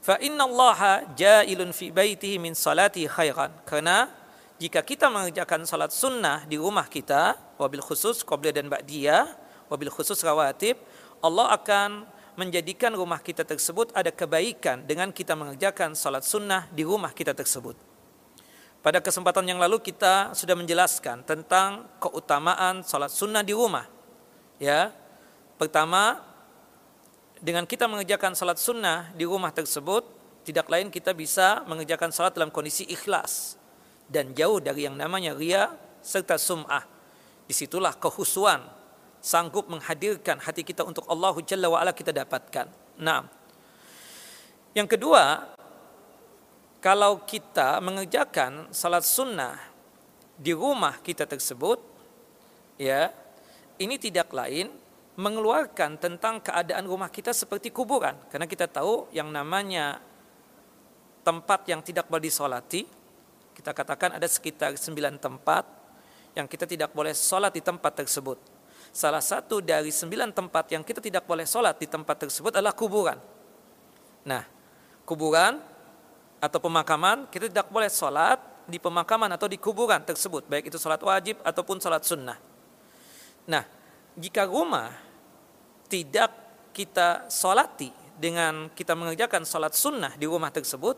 Fa 0.02 0.18
inna 0.18 0.50
allaha 0.50 1.06
ja'ilun 1.14 1.70
fi 1.70 1.94
baitihi 1.94 2.42
min 2.42 2.58
salati 2.58 3.06
khairan. 3.06 3.54
Karena 3.70 4.10
jika 4.58 4.82
kita 4.82 5.14
mengerjakan 5.14 5.70
salat 5.70 5.94
sunnah 5.94 6.50
di 6.50 6.58
rumah 6.58 6.90
kita, 6.90 7.38
wabil 7.62 7.86
khusus 7.86 8.26
qobliyah 8.26 8.58
dan 8.58 8.66
ba'diyah, 8.66 9.30
wabil 9.70 9.94
khusus 9.94 10.18
rawatib, 10.26 10.82
Allah 11.22 11.54
akan 11.54 12.10
menjadikan 12.42 12.90
rumah 12.98 13.22
kita 13.22 13.46
tersebut 13.46 13.94
ada 13.94 14.10
kebaikan 14.10 14.82
dengan 14.82 15.14
kita 15.14 15.38
mengerjakan 15.38 15.94
salat 15.94 16.26
sunnah 16.26 16.66
di 16.74 16.82
rumah 16.82 17.14
kita 17.14 17.38
tersebut. 17.38 17.78
Pada 18.82 18.98
kesempatan 18.98 19.46
yang 19.46 19.62
lalu 19.62 19.78
kita 19.78 20.34
sudah 20.34 20.58
menjelaskan 20.58 21.22
tentang 21.22 21.86
keutamaan 22.02 22.82
salat 22.82 23.14
sunnah 23.14 23.46
di 23.46 23.54
rumah. 23.54 23.86
Ya, 24.58 24.90
pertama 25.62 26.18
dengan 27.38 27.70
kita 27.70 27.86
mengerjakan 27.86 28.34
salat 28.34 28.58
sunnah 28.58 29.14
di 29.14 29.22
rumah 29.30 29.54
tersebut, 29.54 30.02
tidak 30.42 30.66
lain 30.66 30.90
kita 30.90 31.14
bisa 31.14 31.62
mengerjakan 31.70 32.10
salat 32.10 32.34
dalam 32.34 32.50
kondisi 32.50 32.90
ikhlas 32.90 33.54
dan 34.10 34.34
jauh 34.34 34.58
dari 34.58 34.90
yang 34.90 34.98
namanya 34.98 35.38
ria 35.38 35.78
serta 36.02 36.42
sum'ah. 36.42 36.82
Di 37.46 37.54
situlah 37.54 37.94
kehusuan 38.02 38.81
sanggup 39.22 39.70
menghadirkan 39.70 40.42
hati 40.42 40.66
kita 40.66 40.82
untuk 40.82 41.06
Allah 41.06 41.38
Jalla 41.46 41.70
wa'ala 41.70 41.94
kita 41.94 42.10
dapatkan. 42.10 42.66
Nah, 43.00 43.22
yang 44.74 44.90
kedua, 44.90 45.54
kalau 46.82 47.22
kita 47.24 47.78
mengerjakan 47.80 48.74
salat 48.74 49.06
sunnah 49.06 49.56
di 50.34 50.50
rumah 50.58 50.98
kita 51.06 51.30
tersebut, 51.30 51.78
ya, 52.82 53.14
ini 53.78 54.02
tidak 54.02 54.34
lain 54.34 54.74
mengeluarkan 55.22 56.02
tentang 56.02 56.42
keadaan 56.42 56.90
rumah 56.90 57.14
kita 57.14 57.30
seperti 57.30 57.70
kuburan. 57.70 58.18
Karena 58.34 58.50
kita 58.50 58.66
tahu 58.66 59.14
yang 59.14 59.30
namanya 59.30 60.02
tempat 61.22 61.70
yang 61.70 61.86
tidak 61.86 62.10
boleh 62.10 62.26
disolati, 62.26 62.82
kita 63.54 63.78
katakan 63.78 64.18
ada 64.18 64.26
sekitar 64.26 64.74
sembilan 64.74 65.22
tempat 65.22 65.64
yang 66.34 66.50
kita 66.50 66.66
tidak 66.66 66.90
boleh 66.96 67.14
sholat 67.14 67.54
di 67.54 67.62
tempat 67.62 68.02
tersebut. 68.02 68.61
Salah 68.92 69.24
satu 69.24 69.64
dari 69.64 69.88
sembilan 69.88 70.36
tempat 70.36 70.76
yang 70.76 70.84
kita 70.84 71.00
tidak 71.00 71.24
boleh 71.24 71.48
sholat 71.48 71.80
di 71.80 71.88
tempat 71.88 72.28
tersebut 72.28 72.52
adalah 72.60 72.76
kuburan. 72.76 73.16
Nah, 74.28 74.44
kuburan 75.08 75.64
atau 76.44 76.60
pemakaman 76.60 77.32
kita 77.32 77.48
tidak 77.48 77.72
boleh 77.72 77.88
sholat 77.88 78.68
di 78.68 78.78
pemakaman 78.78 79.32
atau 79.32 79.48
di 79.48 79.56
kuburan 79.56 80.04
tersebut, 80.04 80.46
baik 80.48 80.70
itu 80.70 80.78
sholat 80.78 81.00
wajib 81.02 81.40
ataupun 81.42 81.80
sholat 81.80 82.04
sunnah. 82.04 82.38
Nah, 83.48 83.64
jika 84.20 84.44
rumah 84.46 84.92
tidak 85.88 86.32
kita 86.76 87.28
sholati 87.28 87.92
dengan 88.16 88.72
kita 88.72 88.96
mengerjakan 88.96 89.44
sholat 89.48 89.76
sunnah 89.76 90.14
di 90.20 90.28
rumah 90.28 90.52
tersebut, 90.52 90.96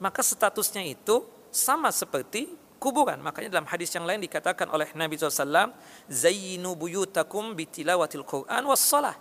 maka 0.00 0.20
statusnya 0.24 0.84
itu 0.84 1.24
sama 1.52 1.92
seperti 1.92 2.52
kuburan. 2.80 3.20
Makanya 3.20 3.60
dalam 3.60 3.68
hadis 3.68 3.92
yang 3.92 4.08
lain 4.08 4.24
dikatakan 4.24 4.72
oleh 4.72 4.88
Nabi 4.96 5.20
SAW, 5.20 5.76
Zayyinu 6.08 6.72
buyutakum 6.74 7.52
bitilawatil 7.52 8.24
Qur'an 8.24 8.64
was 8.64 8.80
salah. 8.80 9.14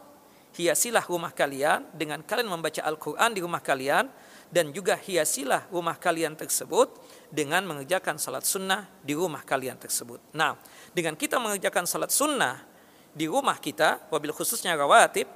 Hiasilah 0.55 1.05
rumah 1.05 1.29
kalian 1.29 1.85
dengan 1.93 2.25
kalian 2.25 2.49
membaca 2.49 2.81
Al-Quran 2.81 3.37
di 3.37 3.43
rumah 3.43 3.61
kalian 3.61 4.09
dan 4.49 4.73
juga 4.73 4.97
hiasilah 4.97 5.69
rumah 5.69 5.93
kalian 6.01 6.33
tersebut 6.33 6.89
dengan 7.29 7.61
mengerjakan 7.69 8.17
salat 8.17 8.41
sunnah 8.49 8.89
di 9.05 9.13
rumah 9.13 9.45
kalian 9.45 9.77
tersebut. 9.77 10.33
Nah, 10.33 10.57
dengan 10.89 11.13
kita 11.13 11.37
mengerjakan 11.37 11.85
salat 11.85 12.09
sunnah 12.09 12.65
di 13.13 13.29
rumah 13.29 13.61
kita, 13.61 14.09
wabil 14.09 14.33
khususnya 14.33 14.73
rawatib, 14.73 15.29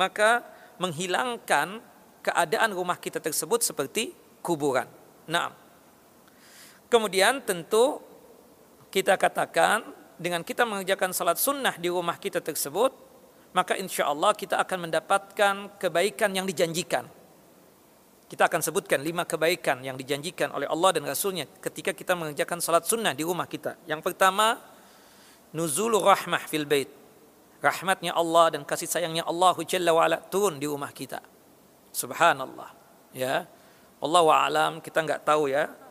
maka 0.00 0.40
menghilangkan 0.80 1.84
keadaan 2.24 2.72
rumah 2.72 2.96
kita 2.96 3.20
tersebut 3.20 3.60
seperti 3.60 4.16
kuburan. 4.40 4.88
Nah, 5.28 5.52
Kemudian 6.94 7.42
tentu 7.42 7.98
kita 8.94 9.18
katakan 9.18 9.82
dengan 10.14 10.46
kita 10.46 10.62
mengerjakan 10.62 11.10
salat 11.10 11.42
sunnah 11.42 11.74
di 11.74 11.90
rumah 11.90 12.14
kita 12.22 12.38
tersebut, 12.38 12.94
maka 13.50 13.74
insya 13.74 14.06
Allah 14.06 14.30
kita 14.30 14.62
akan 14.62 14.86
mendapatkan 14.86 15.74
kebaikan 15.74 16.30
yang 16.30 16.46
dijanjikan. 16.46 17.02
Kita 18.30 18.46
akan 18.46 18.62
sebutkan 18.62 19.02
lima 19.02 19.26
kebaikan 19.26 19.82
yang 19.82 19.98
dijanjikan 19.98 20.54
oleh 20.54 20.70
Allah 20.70 20.94
dan 20.94 21.02
Rasulnya 21.02 21.50
ketika 21.58 21.90
kita 21.90 22.14
mengerjakan 22.14 22.62
salat 22.62 22.86
sunnah 22.86 23.10
di 23.10 23.26
rumah 23.26 23.50
kita. 23.50 23.74
Yang 23.90 24.14
pertama, 24.14 24.62
nuzul 25.50 25.98
rahmah 25.98 26.46
fil 26.46 26.62
bait. 26.62 26.94
Rahmatnya 27.58 28.14
Allah 28.14 28.54
dan 28.54 28.62
kasih 28.62 28.86
sayangnya 28.86 29.26
Allah 29.26 29.58
Jalla 29.66 29.90
wa'ala 29.90 30.22
turun 30.30 30.62
di 30.62 30.70
rumah 30.70 30.94
kita. 30.94 31.18
Subhanallah. 31.90 32.70
Ya. 33.10 33.50
Allah 33.98 34.22
wa'alam 34.22 34.78
kita 34.78 35.02
nggak 35.02 35.26
tahu 35.26 35.50
ya 35.50 35.82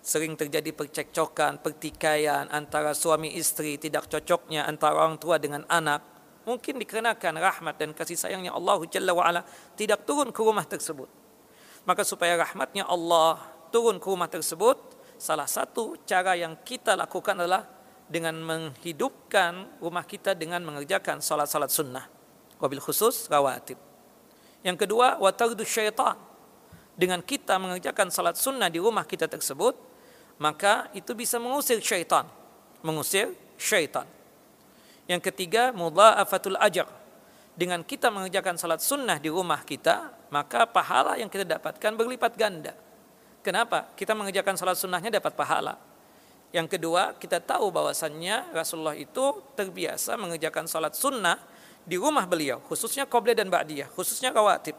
sering 0.00 0.32
terjadi 0.36 0.72
percekcokan, 0.72 1.60
pertikaian 1.60 2.48
antara 2.48 2.96
suami 2.96 3.36
istri, 3.36 3.76
tidak 3.76 4.08
cocoknya 4.08 4.64
antara 4.64 4.96
orang 4.96 5.20
tua 5.20 5.36
dengan 5.36 5.64
anak, 5.68 6.00
mungkin 6.48 6.80
dikarenakan 6.80 7.36
rahmat 7.36 7.76
dan 7.76 7.92
kasih 7.92 8.16
sayangnya 8.16 8.56
Allah 8.56 8.80
Jalla 8.88 9.44
tidak 9.76 10.08
turun 10.08 10.32
ke 10.32 10.40
rumah 10.40 10.64
tersebut. 10.64 11.08
Maka 11.84 12.04
supaya 12.04 12.36
rahmatnya 12.36 12.88
Allah 12.88 13.40
turun 13.68 14.00
ke 14.00 14.06
rumah 14.08 14.28
tersebut, 14.28 14.76
salah 15.20 15.48
satu 15.48 16.00
cara 16.08 16.36
yang 16.36 16.56
kita 16.64 16.96
lakukan 16.96 17.36
adalah 17.36 17.68
dengan 18.10 18.34
menghidupkan 18.42 19.78
rumah 19.78 20.02
kita 20.02 20.34
dengan 20.34 20.64
mengerjakan 20.66 21.22
salat-salat 21.22 21.70
sunnah. 21.70 22.04
Wabil 22.58 22.82
khusus 22.82 23.30
rawatib. 23.30 23.78
Yang 24.60 24.84
kedua, 24.84 25.16
watardu 25.22 25.64
syaitan. 25.64 26.18
Dengan 26.92 27.24
kita 27.24 27.56
mengerjakan 27.56 28.12
salat 28.12 28.36
sunnah 28.36 28.68
di 28.68 28.76
rumah 28.76 29.08
kita 29.08 29.24
tersebut, 29.24 29.89
maka 30.40 30.88
itu 30.96 31.12
bisa 31.12 31.36
mengusir 31.36 31.78
syaitan. 31.84 32.24
Mengusir 32.80 33.36
syaitan. 33.60 34.08
Yang 35.04 35.28
ketiga 35.28 35.68
mudha'afatul 35.76 36.56
ajr. 36.56 36.88
Dengan 37.52 37.84
kita 37.84 38.08
mengerjakan 38.08 38.56
salat 38.56 38.80
sunnah 38.80 39.20
di 39.20 39.28
rumah 39.28 39.60
kita 39.68 40.08
maka 40.32 40.64
pahala 40.64 41.20
yang 41.20 41.28
kita 41.28 41.44
dapatkan 41.44 41.92
berlipat 41.92 42.32
ganda. 42.40 42.72
Kenapa? 43.44 43.92
Kita 43.92 44.16
mengerjakan 44.16 44.56
salat 44.56 44.80
sunnahnya 44.80 45.20
dapat 45.20 45.36
pahala. 45.36 45.76
Yang 46.56 46.78
kedua 46.78 47.14
kita 47.20 47.36
tahu 47.38 47.68
bahwasannya 47.68 48.56
Rasulullah 48.56 48.96
itu 48.96 49.44
terbiasa 49.54 50.16
mengerjakan 50.16 50.64
salat 50.64 50.96
sunnah 50.96 51.36
di 51.84 52.00
rumah 52.00 52.26
beliau 52.26 52.58
khususnya 52.64 53.06
qobliyah 53.06 53.44
dan 53.44 53.52
ba'diyah 53.52 53.92
khususnya 53.92 54.32
rawatib. 54.32 54.74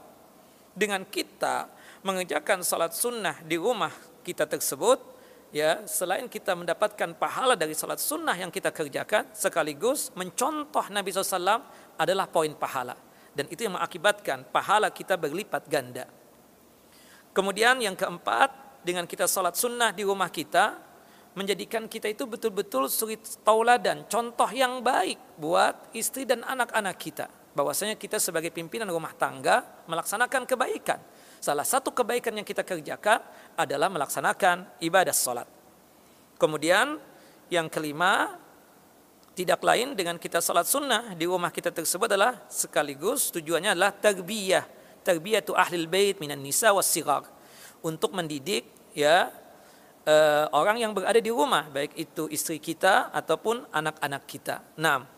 Dengan 0.74 1.05
kita 1.05 1.70
mengerjakan 2.01 2.66
salat 2.66 2.97
sunnah 2.97 3.38
di 3.45 3.62
rumah 3.62 3.93
kita 4.26 4.49
tersebut 4.49 5.20
ya 5.51 5.83
selain 5.83 6.25
kita 6.31 6.55
mendapatkan 6.55 7.11
pahala 7.19 7.59
dari 7.59 7.75
salat 7.75 7.99
sunnah 7.99 8.33
yang 8.33 8.49
kita 8.49 8.71
kerjakan 8.71 9.27
sekaligus 9.35 10.09
mencontoh 10.15 10.87
Nabi 10.89 11.11
SAW 11.11 11.61
adalah 11.99 12.25
poin 12.31 12.51
pahala. 12.55 12.95
Dan 13.31 13.47
itu 13.47 13.63
yang 13.63 13.79
mengakibatkan 13.79 14.43
pahala 14.51 14.91
kita 14.91 15.15
berlipat 15.15 15.63
ganda. 15.71 16.07
Kemudian 17.31 17.79
yang 17.79 17.95
keempat 17.95 18.83
dengan 18.83 19.07
kita 19.07 19.23
salat 19.23 19.55
sunnah 19.55 19.95
di 19.95 20.03
rumah 20.03 20.27
kita 20.27 20.75
menjadikan 21.31 21.87
kita 21.87 22.11
itu 22.11 22.27
betul-betul 22.27 22.91
suri 22.91 23.15
tauladan 23.39 24.03
contoh 24.11 24.51
yang 24.51 24.83
baik 24.83 25.39
buat 25.39 25.95
istri 25.95 26.27
dan 26.27 26.43
anak-anak 26.43 26.95
kita. 26.99 27.27
Bahwasanya 27.55 27.95
kita 27.95 28.19
sebagai 28.19 28.51
pimpinan 28.51 28.87
rumah 28.91 29.15
tangga 29.15 29.83
melaksanakan 29.87 30.43
kebaikan 30.47 30.99
Salah 31.41 31.65
satu 31.65 31.89
kebaikan 31.89 32.37
yang 32.37 32.45
kita 32.45 32.61
kerjakan 32.61 33.17
adalah 33.57 33.89
melaksanakan 33.89 34.77
ibadah 34.77 35.09
salat. 35.09 35.49
Kemudian 36.37 37.01
yang 37.49 37.65
kelima 37.65 38.37
tidak 39.33 39.57
lain 39.65 39.97
dengan 39.97 40.21
kita 40.21 40.37
salat 40.37 40.69
sunnah 40.69 41.17
di 41.17 41.25
rumah 41.25 41.49
kita 41.49 41.73
tersebut 41.73 42.13
adalah 42.13 42.45
sekaligus 42.45 43.33
tujuannya 43.33 43.73
adalah 43.73 43.89
tarbiyah 43.89 44.65
tarbiyatu 45.01 45.57
ahlil 45.57 45.89
bait 45.89 46.21
minan 46.21 46.37
nisa 46.37 46.69
was 46.69 46.85
sigar 46.85 47.25
untuk 47.81 48.13
mendidik 48.13 48.69
ya 48.93 49.33
uh, 50.05 50.45
orang 50.53 50.77
yang 50.77 50.93
berada 50.93 51.17
di 51.17 51.33
rumah 51.33 51.65
baik 51.73 51.97
itu 51.97 52.29
istri 52.29 52.61
kita 52.61 53.09
ataupun 53.09 53.65
anak-anak 53.73 54.23
kita. 54.29 54.61
Nah, 54.77 55.09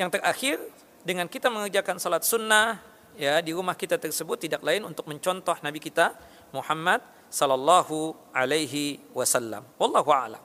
yang 0.00 0.08
terakhir 0.08 0.56
dengan 1.04 1.28
kita 1.28 1.52
mengerjakan 1.52 2.00
salat 2.00 2.24
sunnah 2.24 2.95
ya 3.16 3.40
di 3.40 3.56
rumah 3.56 3.74
kita 3.74 3.96
tersebut 3.96 4.36
tidak 4.48 4.62
lain 4.62 4.84
untuk 4.84 5.08
mencontoh 5.08 5.56
Nabi 5.64 5.80
kita 5.80 6.14
Muhammad 6.52 7.02
sallallahu 7.32 8.14
alaihi 8.30 9.02
wasallam. 9.10 9.66
Wallahu 9.80 10.10
a'lam. 10.12 10.42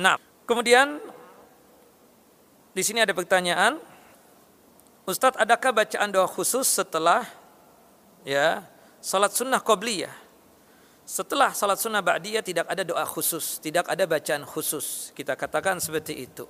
Nah, 0.00 0.18
kemudian 0.48 0.98
di 2.74 2.82
sini 2.82 2.98
ada 3.04 3.14
pertanyaan, 3.14 3.78
Ustadz 5.06 5.38
adakah 5.38 5.84
bacaan 5.84 6.10
doa 6.10 6.26
khusus 6.26 6.66
setelah 6.66 7.28
ya 8.26 8.64
salat 8.98 9.30
sunnah 9.36 9.62
qobliyah? 9.62 10.10
Setelah 11.04 11.52
salat 11.52 11.76
sunnah 11.76 12.00
ba'diyah 12.00 12.40
tidak 12.40 12.64
ada 12.64 12.80
doa 12.80 13.04
khusus, 13.04 13.60
tidak 13.60 13.84
ada 13.92 14.08
bacaan 14.08 14.40
khusus. 14.48 15.12
Kita 15.12 15.36
katakan 15.36 15.76
seperti 15.76 16.24
itu. 16.24 16.48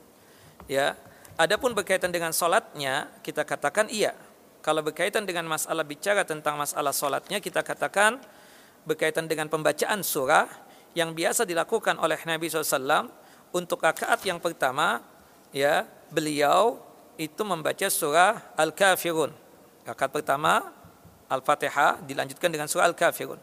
Ya, 0.70 0.94
adapun 1.34 1.74
berkaitan 1.74 2.14
dengan 2.14 2.30
salatnya 2.30 3.10
kita 3.26 3.42
katakan 3.42 3.90
iya. 3.90 4.14
Kalau 4.64 4.80
berkaitan 4.80 5.28
dengan 5.28 5.44
masalah 5.44 5.84
bicara 5.84 6.24
tentang 6.24 6.56
masalah 6.56 6.96
salatnya 6.96 7.36
kita 7.36 7.60
katakan 7.60 8.16
berkaitan 8.88 9.28
dengan 9.28 9.52
pembacaan 9.52 10.00
surah 10.00 10.48
yang 10.96 11.12
biasa 11.12 11.44
dilakukan 11.44 12.00
oleh 12.00 12.16
Nabi 12.24 12.48
SAW 12.48 13.12
untuk 13.52 13.84
rakaat 13.84 14.24
yang 14.24 14.40
pertama 14.40 15.04
ya 15.52 15.84
beliau 16.08 16.80
itu 17.20 17.44
membaca 17.44 17.92
surah 17.92 18.56
Al-Kafirun. 18.56 19.36
Rakaat 19.84 20.10
pertama 20.16 20.72
Al-Fatihah 21.28 22.00
dilanjutkan 22.00 22.48
dengan 22.48 22.64
surah 22.64 22.88
Al-Kafirun. 22.88 23.36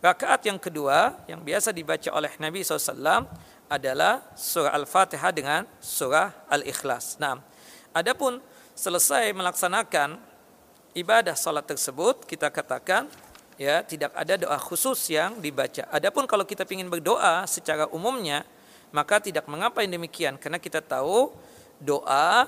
Rakaat 0.00 0.48
yang 0.48 0.56
kedua 0.56 1.20
yang 1.28 1.44
biasa 1.44 1.76
dibaca 1.76 2.08
oleh 2.16 2.32
Nabi 2.40 2.64
SAW 2.64 3.28
adalah 3.68 4.24
surah 4.32 4.72
Al-Fatihah 4.72 5.36
dengan 5.36 5.68
surah 5.84 6.48
Al-Ikhlas. 6.48 7.20
Nah, 7.20 7.44
adapun 7.92 8.40
selesai 8.72 9.36
melaksanakan 9.36 10.31
ibadah 10.92 11.36
salat 11.36 11.64
tersebut, 11.64 12.24
kita 12.28 12.48
katakan 12.48 13.08
ya 13.60 13.84
tidak 13.84 14.12
ada 14.16 14.34
doa 14.36 14.58
khusus 14.60 15.12
yang 15.12 15.40
dibaca. 15.40 15.88
Adapun 15.92 16.24
kalau 16.28 16.44
kita 16.44 16.64
ingin 16.68 16.88
berdoa 16.88 17.44
secara 17.48 17.88
umumnya, 17.92 18.44
maka 18.92 19.20
tidak 19.20 19.48
mengapa 19.48 19.80
yang 19.80 19.96
demikian 19.96 20.36
karena 20.36 20.60
kita 20.60 20.84
tahu 20.84 21.32
doa 21.80 22.46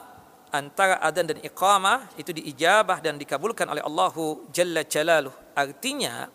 antara 0.55 1.03
adzan 1.03 1.27
dan 1.27 1.39
iqamah 1.43 2.07
itu 2.15 2.31
diijabah 2.31 3.03
dan 3.03 3.19
dikabulkan 3.19 3.67
oleh 3.67 3.83
Allahu 3.83 4.47
Jalla 4.55 4.87
Jalaluh. 4.87 5.35
Artinya 5.57 6.31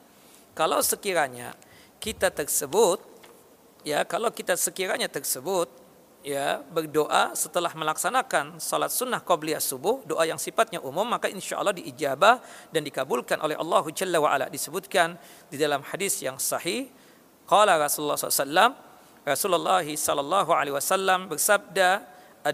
kalau 0.52 0.84
sekiranya 0.84 1.56
kita 2.04 2.28
tersebut 2.28 3.00
ya 3.88 4.04
kalau 4.04 4.28
kita 4.34 4.60
sekiranya 4.60 5.08
tersebut 5.08 5.72
ya 6.26 6.60
berdoa 6.68 7.32
setelah 7.32 7.72
melaksanakan 7.72 8.60
salat 8.60 8.92
sunnah 8.92 9.24
qabliyah 9.24 9.64
subuh 9.64 10.04
doa 10.04 10.28
yang 10.28 10.40
sifatnya 10.40 10.84
umum 10.84 11.08
maka 11.08 11.32
insya 11.32 11.60
Allah 11.60 11.72
diijabah 11.76 12.44
dan 12.74 12.82
dikabulkan 12.84 13.40
oleh 13.40 13.56
Allah 13.56 13.84
Jalla 13.96 14.18
wa 14.20 14.30
ala. 14.32 14.46
Disebutkan 14.52 15.16
di 15.48 15.56
dalam 15.56 15.80
hadis 15.84 16.20
yang 16.20 16.36
sahih 16.36 16.92
qala 17.48 17.80
Rasulullah 17.80 18.20
SAW 18.20 18.76
Rasulullah 19.24 19.84
sallallahu 19.84 20.52
alaihi 20.52 20.76
wasallam 20.76 21.32
bersabda 21.32 22.04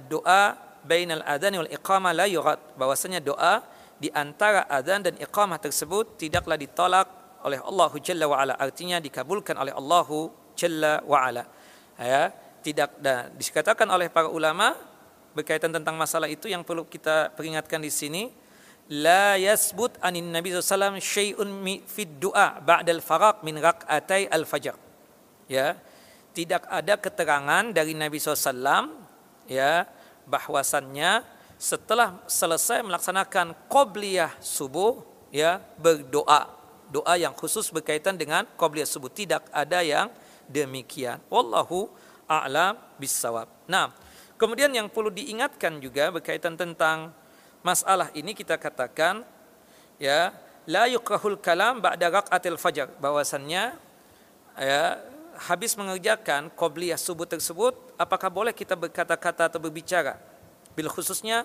doa 0.09 0.57
bainal 0.85 1.23
adhan 1.25 1.57
wal 1.61 1.69
iqamah 1.69 2.11
la 2.13 2.25
yurad 2.29 2.61
bahwasanya 2.77 3.21
doa 3.21 3.65
di 3.95 4.11
antara 4.11 4.67
adzan 4.67 5.07
dan 5.07 5.15
iqamah 5.17 5.57
tersebut 5.57 6.19
tidaklah 6.19 6.59
ditolak 6.59 7.07
oleh 7.45 7.61
Allah 7.61 7.91
Jalla 8.01 8.25
wa 8.29 8.37
ala. 8.41 8.53
Artinya 8.57 8.97
dikabulkan 9.01 9.57
oleh 9.57 9.73
Allah 9.73 10.09
Jalla 10.53 10.93
wa 11.05 11.17
ala. 11.21 11.43
Ya 11.95 12.44
tidak 12.65 12.97
dan 12.97 13.29
dikatakan 13.37 13.85
oleh 13.85 14.09
para 14.09 14.25
ulama 14.25 14.73
berkaitan 15.37 15.69
tentang 15.69 15.93
masalah 15.93 16.25
itu 16.25 16.49
yang 16.49 16.65
perlu 16.65 16.81
kita 16.89 17.29
peringatkan 17.37 17.77
di 17.77 17.93
sini 17.93 18.33
la 18.89 19.37
yasbut 19.37 20.01
anin 20.01 20.33
nabi 20.33 20.49
sallallahu 20.49 20.97
syai'un 20.97 21.49
fid 21.85 22.17
du'a 22.17 22.57
ba'dal 22.57 23.05
faraq 23.05 23.45
min 23.45 23.61
raq'atai 23.61 24.33
al 24.33 24.49
fajr 24.49 24.73
ya 25.45 25.77
tidak 26.35 26.67
ada 26.67 26.99
keterangan 26.99 27.71
dari 27.71 27.95
Nabi 27.95 28.19
SAW 28.19 28.91
ya 29.47 29.87
bahwasannya 30.27 31.23
setelah 31.55 32.19
selesai 32.27 32.83
melaksanakan 32.83 33.55
qobliyah 33.71 34.35
subuh 34.43 34.99
ya 35.31 35.63
berdoa. 35.79 36.51
Doa 36.91 37.15
yang 37.15 37.31
khusus 37.31 37.71
berkaitan 37.71 38.19
dengan 38.19 38.43
qobliyah 38.59 38.85
subuh. 38.85 39.07
Tidak 39.07 39.47
ada 39.47 39.79
yang 39.79 40.11
demikian. 40.51 41.23
Wallahu 41.31 41.87
a'lam 42.27 42.77
bisawab 42.97 43.49
nah 43.65 43.93
kemudian 44.35 44.69
yang 44.73 44.89
perlu 44.91 45.09
diingatkan 45.09 45.79
juga 45.79 46.11
berkaitan 46.11 46.57
tentang 46.57 47.13
masalah 47.65 48.09
ini 48.13 48.33
kita 48.33 48.57
katakan 48.59 49.25
ya 50.01 50.33
la 50.65 50.89
yukrahul 50.89 51.37
kalam 51.37 51.81
ba'da 51.81 52.09
raqatil 52.09 52.57
fajar 52.57 52.89
bahwasannya 52.97 53.77
ya 54.57 54.81
habis 55.35 55.75
mengerjakan 55.75 56.47
qobliyah 56.55 56.95
subuh 56.95 57.27
tersebut, 57.27 57.75
apakah 57.99 58.31
boleh 58.31 58.55
kita 58.55 58.73
berkata-kata 58.73 59.51
atau 59.51 59.59
berbicara? 59.59 60.15
Bila 60.75 60.87
khususnya 60.91 61.43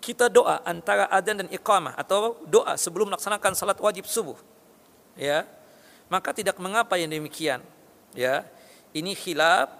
kita 0.00 0.28
doa 0.28 0.60
antara 0.64 1.08
adzan 1.08 1.44
dan 1.44 1.48
iqamah 1.48 1.96
atau 1.96 2.36
doa 2.44 2.76
sebelum 2.76 3.08
melaksanakan 3.08 3.52
salat 3.56 3.80
wajib 3.80 4.04
subuh. 4.04 4.36
Ya. 5.16 5.48
Maka 6.12 6.36
tidak 6.36 6.60
mengapa 6.60 7.00
yang 7.00 7.10
demikian. 7.10 7.64
Ya. 8.12 8.44
Ini 8.92 9.16
khilaf 9.16 9.72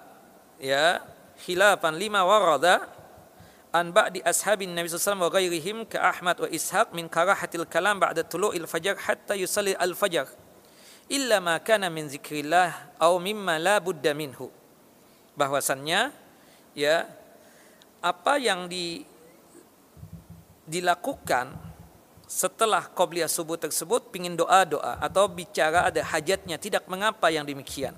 ya, 0.61 1.03
khilafan 1.45 1.97
lima 1.97 2.25
warada 2.25 2.89
an 3.73 3.93
ba'di 3.93 4.25
ashabin 4.25 4.73
Nabi 4.73 4.89
sallallahu 4.89 5.29
wa 5.29 5.33
ghairihim 5.37 5.77
ka 5.85 6.01
Ahmad 6.01 6.41
wa 6.41 6.49
Ishaq 6.49 6.97
min 6.97 7.13
karahatil 7.13 7.69
kalam 7.69 8.01
ba'da 8.01 8.25
tulu'il 8.25 8.65
fajar 8.65 8.97
hatta 8.97 9.37
yusalli 9.37 9.77
al-fajr 9.77 10.25
illa 11.13 11.39
ma 11.39 11.61
kana 11.61 11.93
min 11.93 12.09
zikrillah 12.09 12.97
au 12.99 13.21
mimma 13.21 13.61
la 13.61 13.77
budda 13.79 14.17
minhu. 14.17 14.49
Bahwasannya 15.37 16.11
ya 16.73 17.05
apa 18.01 18.41
yang 18.41 18.65
di 18.67 19.05
dilakukan 20.67 21.53
setelah 22.27 22.91
qobliyah 22.91 23.31
subuh 23.31 23.55
tersebut 23.55 24.11
pingin 24.11 24.35
doa-doa 24.35 24.99
atau 24.99 25.31
bicara 25.31 25.87
ada 25.87 26.03
hajatnya 26.03 26.59
tidak 26.59 26.83
mengapa 26.91 27.31
yang 27.31 27.47
demikian 27.47 27.95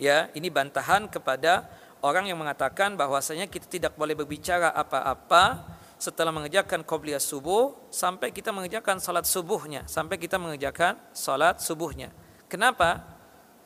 ya 0.00 0.32
ini 0.32 0.48
bantahan 0.48 1.06
kepada 1.12 1.68
orang 2.00 2.26
yang 2.32 2.40
mengatakan 2.40 2.96
bahwasanya 2.96 3.44
kita 3.46 3.68
tidak 3.68 3.92
boleh 3.94 4.16
berbicara 4.16 4.72
apa-apa 4.72 5.76
setelah 6.00 6.32
mengerjakan 6.32 6.80
qobliyah 6.80 7.20
subuh 7.20 7.76
sampai 7.92 8.32
kita 8.32 8.48
mengerjakan 8.56 8.96
salat 8.96 9.28
subuhnya 9.28 9.84
sampai 9.84 10.16
kita 10.16 10.40
mengerjakan 10.40 10.96
salat 11.12 11.60
subuhnya. 11.60 12.08
Kenapa? 12.48 13.20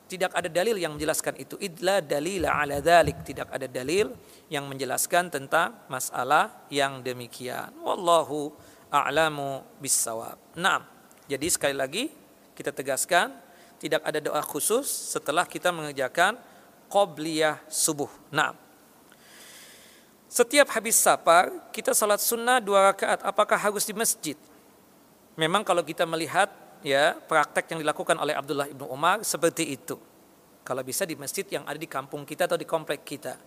Tidak 0.05 0.37
ada 0.37 0.45
dalil 0.45 0.77
yang 0.77 0.93
menjelaskan 0.93 1.33
itu. 1.41 1.57
Idla 1.57 1.97
dalila 1.97 2.61
ala 2.61 2.77
dalik 2.77 3.25
tidak 3.25 3.49
ada 3.49 3.65
dalil 3.65 4.13
yang 4.53 4.69
menjelaskan 4.69 5.33
tentang 5.33 5.81
masalah 5.89 6.67
yang 6.69 7.01
demikian. 7.01 7.73
Wallahu 7.81 8.53
a'lamu 8.93 9.65
bissawab. 9.81 10.37
Nah 10.59 10.85
jadi 11.25 11.47
sekali 11.49 11.73
lagi 11.73 12.03
kita 12.53 12.69
tegaskan 12.69 13.44
tidak 13.85 14.01
ada 14.01 14.17
doa 14.17 14.41
khusus 14.41 14.89
setelah 14.89 15.45
kita 15.45 15.69
mengerjakan 15.69 16.41
qobliyah 16.89 17.61
subuh 17.69 18.09
nah 18.33 18.65
setiap 20.35 20.67
habis 20.75 20.99
safar, 20.99 21.47
kita 21.71 21.95
salat 21.95 22.19
sunnah 22.19 22.59
dua 22.59 22.91
rakaat. 22.91 23.23
Apakah 23.23 23.55
harus 23.55 23.87
di 23.87 23.95
masjid? 23.95 24.35
Memang 25.39 25.63
kalau 25.63 25.79
kita 25.79 26.03
melihat 26.03 26.51
ya 26.83 27.15
praktek 27.15 27.71
yang 27.71 27.79
dilakukan 27.79 28.19
oleh 28.19 28.35
Abdullah 28.35 28.67
ibnu 28.67 28.83
Umar 28.83 29.23
seperti 29.23 29.71
itu. 29.71 29.95
Kalau 30.67 30.83
bisa 30.83 31.07
di 31.07 31.15
masjid 31.15 31.47
yang 31.47 31.63
ada 31.63 31.79
di 31.79 31.87
kampung 31.87 32.27
kita 32.27 32.51
atau 32.51 32.59
di 32.59 32.67
komplek 32.67 33.07
kita. 33.07 33.39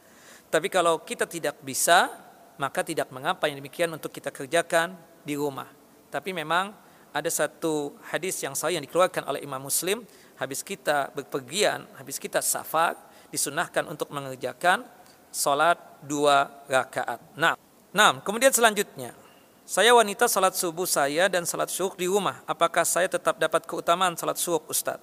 Tapi 0.48 0.72
kalau 0.72 1.04
kita 1.04 1.28
tidak 1.28 1.60
bisa, 1.60 2.08
maka 2.56 2.80
tidak 2.80 3.12
mengapa 3.12 3.52
yang 3.52 3.60
demikian 3.60 3.92
untuk 3.92 4.08
kita 4.08 4.32
kerjakan 4.32 4.96
di 5.28 5.36
rumah. 5.36 5.68
Tapi 6.08 6.32
memang 6.32 6.72
ada 7.12 7.28
satu 7.28 8.00
hadis 8.08 8.40
yang 8.40 8.56
saya 8.56 8.80
yang 8.80 8.84
dikeluarkan 8.88 9.28
oleh 9.28 9.44
Imam 9.44 9.60
Muslim, 9.60 10.08
habis 10.38 10.62
kita 10.62 11.10
berpergian, 11.12 11.84
habis 11.98 12.16
kita 12.16 12.38
safar, 12.38 12.94
disunahkan 13.28 13.84
untuk 13.90 14.08
mengerjakan 14.14 14.86
salat 15.28 15.76
dua 16.06 16.48
rakaat. 16.70 17.20
Nah, 17.36 17.58
nah 17.92 18.16
kemudian 18.22 18.54
selanjutnya, 18.54 19.12
saya 19.68 19.92
wanita 19.92 20.24
salat 20.30 20.56
subuh 20.56 20.88
saya 20.88 21.28
dan 21.28 21.44
salat 21.44 21.68
syuruk 21.68 22.00
di 22.00 22.08
rumah. 22.08 22.40
Apakah 22.48 22.88
saya 22.88 23.10
tetap 23.10 23.36
dapat 23.36 23.68
keutamaan 23.68 24.16
salat 24.16 24.40
syuruk 24.40 24.64
Ustaz? 24.70 24.96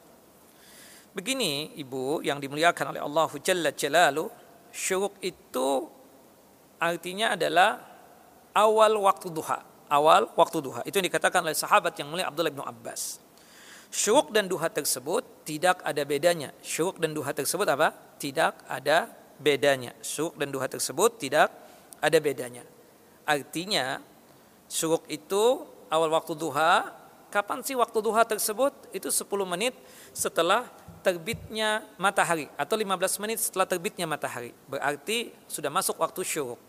Begini 1.13 1.71
ibu 1.77 2.19
yang 2.25 2.41
dimuliakan 2.41 2.95
oleh 2.95 3.01
Allah 3.03 3.29
Jalla 3.39 3.71
Jalalu, 3.71 4.25
syuruk 4.73 5.15
itu 5.21 5.85
artinya 6.81 7.37
adalah 7.37 7.77
awal 8.55 8.99
waktu 9.03 9.29
duha. 9.29 9.59
Awal 9.85 10.33
waktu 10.33 10.57
duha. 10.63 10.81
Itu 10.81 10.97
yang 10.97 11.07
dikatakan 11.07 11.45
oleh 11.45 11.53
sahabat 11.53 11.93
yang 12.01 12.09
mulia 12.09 12.25
Abdullah 12.25 12.51
bin 12.51 12.65
Abbas. 12.65 13.21
Syuruk 13.93 14.33
dan 14.35 14.49
duha 14.49 14.67
tersebut 14.67 15.23
tidak 15.47 15.79
ada 15.85 16.03
bedanya. 16.03 16.51
Syuruk 16.59 16.99
dan 16.99 17.15
duha 17.15 17.31
tersebut 17.31 17.67
apa? 17.69 17.93
Tidak 18.19 18.67
ada 18.67 19.09
bedanya. 19.39 19.95
Syuruk 20.03 20.35
dan 20.35 20.51
duha 20.51 20.67
tersebut 20.67 21.15
tidak 21.19 21.51
ada 21.99 22.17
bedanya. 22.19 22.63
Artinya 23.25 23.99
syuruk 24.69 25.05
itu 25.09 25.63
awal 25.89 26.11
waktu 26.13 26.33
duha. 26.37 26.91
Kapan 27.33 27.59
sih 27.67 27.75
waktu 27.75 27.99
duha 27.99 28.23
tersebut? 28.23 28.71
Itu 28.95 29.11
10 29.11 29.27
menit 29.43 29.75
setelah 30.15 30.63
terbitnya 31.03 31.83
matahari 31.99 32.47
atau 32.55 32.79
15 32.79 33.21
menit 33.21 33.43
setelah 33.43 33.67
terbitnya 33.67 34.07
matahari. 34.07 34.55
Berarti 34.71 35.35
sudah 35.45 35.67
masuk 35.67 35.99
waktu 35.99 36.23
syuruk. 36.23 36.61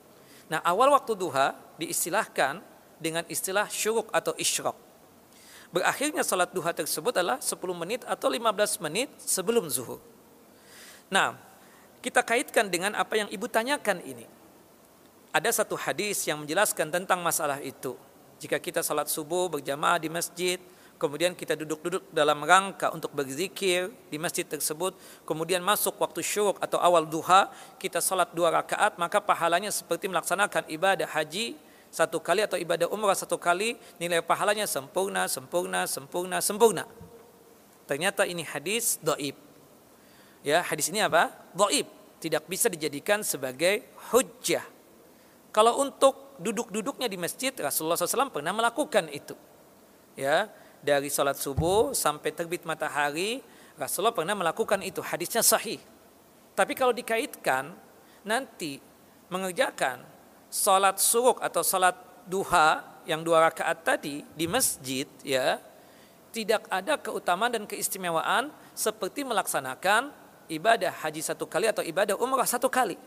Nah, 0.50 0.62
awal 0.66 0.90
waktu 0.90 1.14
duha 1.14 1.54
diistilahkan 1.78 2.58
dengan 2.98 3.22
istilah 3.30 3.70
syuruk 3.70 4.10
atau 4.10 4.34
isyrok. 4.38 4.85
Berakhirnya 5.76 6.24
salat 6.24 6.56
duha 6.56 6.72
tersebut 6.72 7.12
adalah 7.20 7.36
10 7.36 7.52
menit 7.76 8.00
atau 8.08 8.32
15 8.32 8.80
menit 8.80 9.12
sebelum 9.20 9.68
zuhur. 9.68 10.00
Nah, 11.12 11.36
kita 12.00 12.24
kaitkan 12.24 12.72
dengan 12.72 12.96
apa 12.96 13.20
yang 13.20 13.28
ibu 13.28 13.44
tanyakan 13.44 14.00
ini 14.00 14.24
ada 15.36 15.52
satu 15.52 15.76
hadis 15.76 16.24
yang 16.24 16.40
menjelaskan 16.40 16.88
tentang 16.88 17.20
masalah 17.20 17.60
itu. 17.60 17.92
Jika 18.40 18.56
kita 18.56 18.80
salat 18.80 19.12
subuh 19.12 19.52
berjamaah 19.52 20.00
di 20.00 20.08
masjid, 20.08 20.56
kemudian 20.96 21.36
kita 21.36 21.52
duduk-duduk 21.52 22.08
dalam 22.08 22.40
rangka 22.40 22.88
untuk 22.96 23.12
berzikir 23.12 23.92
di 24.08 24.16
masjid 24.16 24.48
tersebut, 24.48 24.96
kemudian 25.28 25.60
masuk 25.60 26.00
waktu 26.00 26.24
syuruk 26.24 26.56
atau 26.56 26.80
awal 26.80 27.04
duha, 27.04 27.52
kita 27.76 28.00
salat 28.00 28.32
dua 28.32 28.48
rakaat, 28.48 28.96
maka 28.96 29.20
pahalanya 29.20 29.68
seperti 29.68 30.08
melaksanakan 30.08 30.72
ibadah 30.72 31.04
haji 31.04 31.52
satu 31.96 32.20
kali 32.20 32.44
atau 32.44 32.60
ibadah 32.60 32.92
umrah 32.92 33.16
satu 33.16 33.40
kali, 33.40 33.80
nilai 33.96 34.20
pahalanya 34.20 34.68
sempurna, 34.68 35.24
sempurna, 35.24 35.88
sempurna, 35.88 36.44
sempurna. 36.44 36.84
Ternyata 37.88 38.28
ini 38.28 38.44
hadis 38.44 39.00
doib. 39.00 39.32
Ya, 40.44 40.60
hadis 40.60 40.92
ini 40.92 41.00
apa? 41.00 41.32
Doib. 41.56 41.88
Tidak 42.20 42.44
bisa 42.44 42.68
dijadikan 42.68 43.24
sebagai 43.24 43.88
hujjah 44.12 44.76
kalau 45.56 45.80
untuk 45.80 46.36
duduk-duduknya 46.36 47.08
di 47.08 47.16
masjid, 47.16 47.48
Rasulullah 47.56 47.96
SAW 47.96 48.28
pernah 48.28 48.52
melakukan 48.52 49.08
itu. 49.08 49.32
Ya, 50.12 50.52
dari 50.84 51.08
salat 51.08 51.40
subuh 51.40 51.96
sampai 51.96 52.28
terbit 52.28 52.68
matahari, 52.68 53.40
Rasulullah 53.80 54.12
pernah 54.12 54.36
melakukan 54.36 54.84
itu. 54.84 55.00
Hadisnya 55.00 55.40
sahih. 55.40 55.80
Tapi 56.52 56.76
kalau 56.76 56.92
dikaitkan 56.92 57.72
nanti 58.20 58.84
mengerjakan 59.32 60.04
salat 60.52 60.98
suruk 61.00 61.42
atau 61.42 61.62
salat 61.66 61.96
duha 62.26 62.82
yang 63.06 63.22
dua 63.22 63.50
rakaat 63.50 63.86
tadi 63.86 64.26
di 64.34 64.46
masjid, 64.50 65.06
ya, 65.22 65.62
tidak 66.34 66.66
ada 66.68 66.98
keutamaan 66.98 67.54
dan 67.54 67.64
keistimewaan 67.64 68.50
seperti 68.74 69.22
melaksanakan 69.22 70.10
ibadah 70.50 70.92
haji 71.02 71.22
satu 71.22 71.46
kali 71.46 71.70
atau 71.70 71.82
ibadah 71.86 72.18
umrah 72.18 72.46
satu 72.46 72.66
kali. 72.66 72.98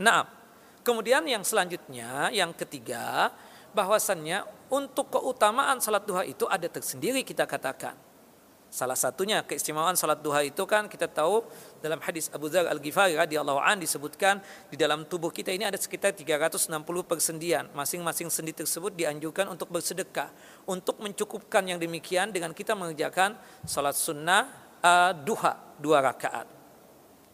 Nah, 0.00 0.40
Kemudian 0.80 1.20
yang 1.28 1.44
selanjutnya, 1.44 2.32
yang 2.32 2.56
ketiga, 2.56 3.28
bahwasannya 3.76 4.42
untuk 4.72 5.12
keutamaan 5.12 5.76
salat 5.78 6.08
duha 6.08 6.24
itu 6.24 6.48
ada 6.48 6.64
tersendiri 6.66 7.20
kita 7.20 7.44
katakan. 7.44 7.92
Salah 8.70 8.94
satunya 8.94 9.42
keistimewaan 9.42 9.98
salat 9.98 10.22
duha 10.22 10.46
itu 10.46 10.62
kan 10.62 10.86
kita 10.86 11.10
tahu 11.10 11.42
dalam 11.82 11.98
hadis 12.06 12.30
Abu 12.30 12.46
Dzar 12.46 12.70
Al-Ghifari 12.70 13.18
radhiyallahu 13.18 13.58
an 13.58 13.82
disebutkan 13.82 14.38
di 14.70 14.78
dalam 14.78 15.10
tubuh 15.10 15.34
kita 15.34 15.50
ini 15.50 15.66
ada 15.66 15.74
sekitar 15.74 16.14
360 16.14 16.70
persendian. 17.02 17.66
Masing-masing 17.74 18.30
sendi 18.30 18.54
tersebut 18.54 18.94
dianjurkan 18.94 19.50
untuk 19.50 19.74
bersedekah 19.74 20.30
untuk 20.70 21.02
mencukupkan 21.02 21.66
yang 21.66 21.82
demikian 21.82 22.30
dengan 22.30 22.54
kita 22.54 22.78
mengerjakan 22.78 23.34
salat 23.66 23.98
sunnah 23.98 24.46
uh, 24.86 25.18
duha 25.18 25.58
dua 25.74 25.98
rakaat. 25.98 26.46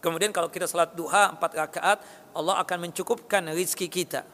Kemudian 0.01 0.33
kalau 0.33 0.49
kita 0.49 0.65
salat 0.65 0.97
duha 0.97 1.37
empat 1.37 1.53
rakaat 1.53 1.97
Allah 2.33 2.65
akan 2.65 2.89
mencukupkan 2.89 3.45
rizki 3.53 3.85
kita. 3.85 4.25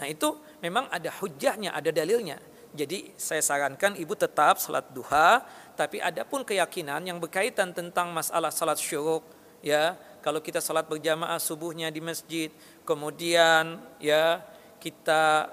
Nah 0.00 0.08
itu 0.08 0.32
memang 0.64 0.88
ada 0.88 1.12
hujahnya, 1.12 1.76
ada 1.76 1.92
dalilnya. 1.92 2.40
Jadi 2.76 3.12
saya 3.16 3.40
sarankan 3.40 3.96
ibu 3.96 4.12
tetap 4.12 4.60
salat 4.60 4.84
duha, 4.92 5.40
tapi 5.72 6.02
ada 6.04 6.22
pun 6.26 6.44
keyakinan 6.44 7.00
yang 7.06 7.16
berkaitan 7.16 7.72
tentang 7.72 8.12
masalah 8.12 8.52
salat 8.52 8.76
syuruk, 8.76 9.24
ya. 9.64 9.96
Kalau 10.18 10.42
kita 10.42 10.58
salat 10.60 10.84
berjamaah 10.84 11.40
subuhnya 11.40 11.88
di 11.88 12.02
masjid, 12.02 12.52
kemudian 12.84 13.80
ya 14.02 14.42
kita 14.82 15.48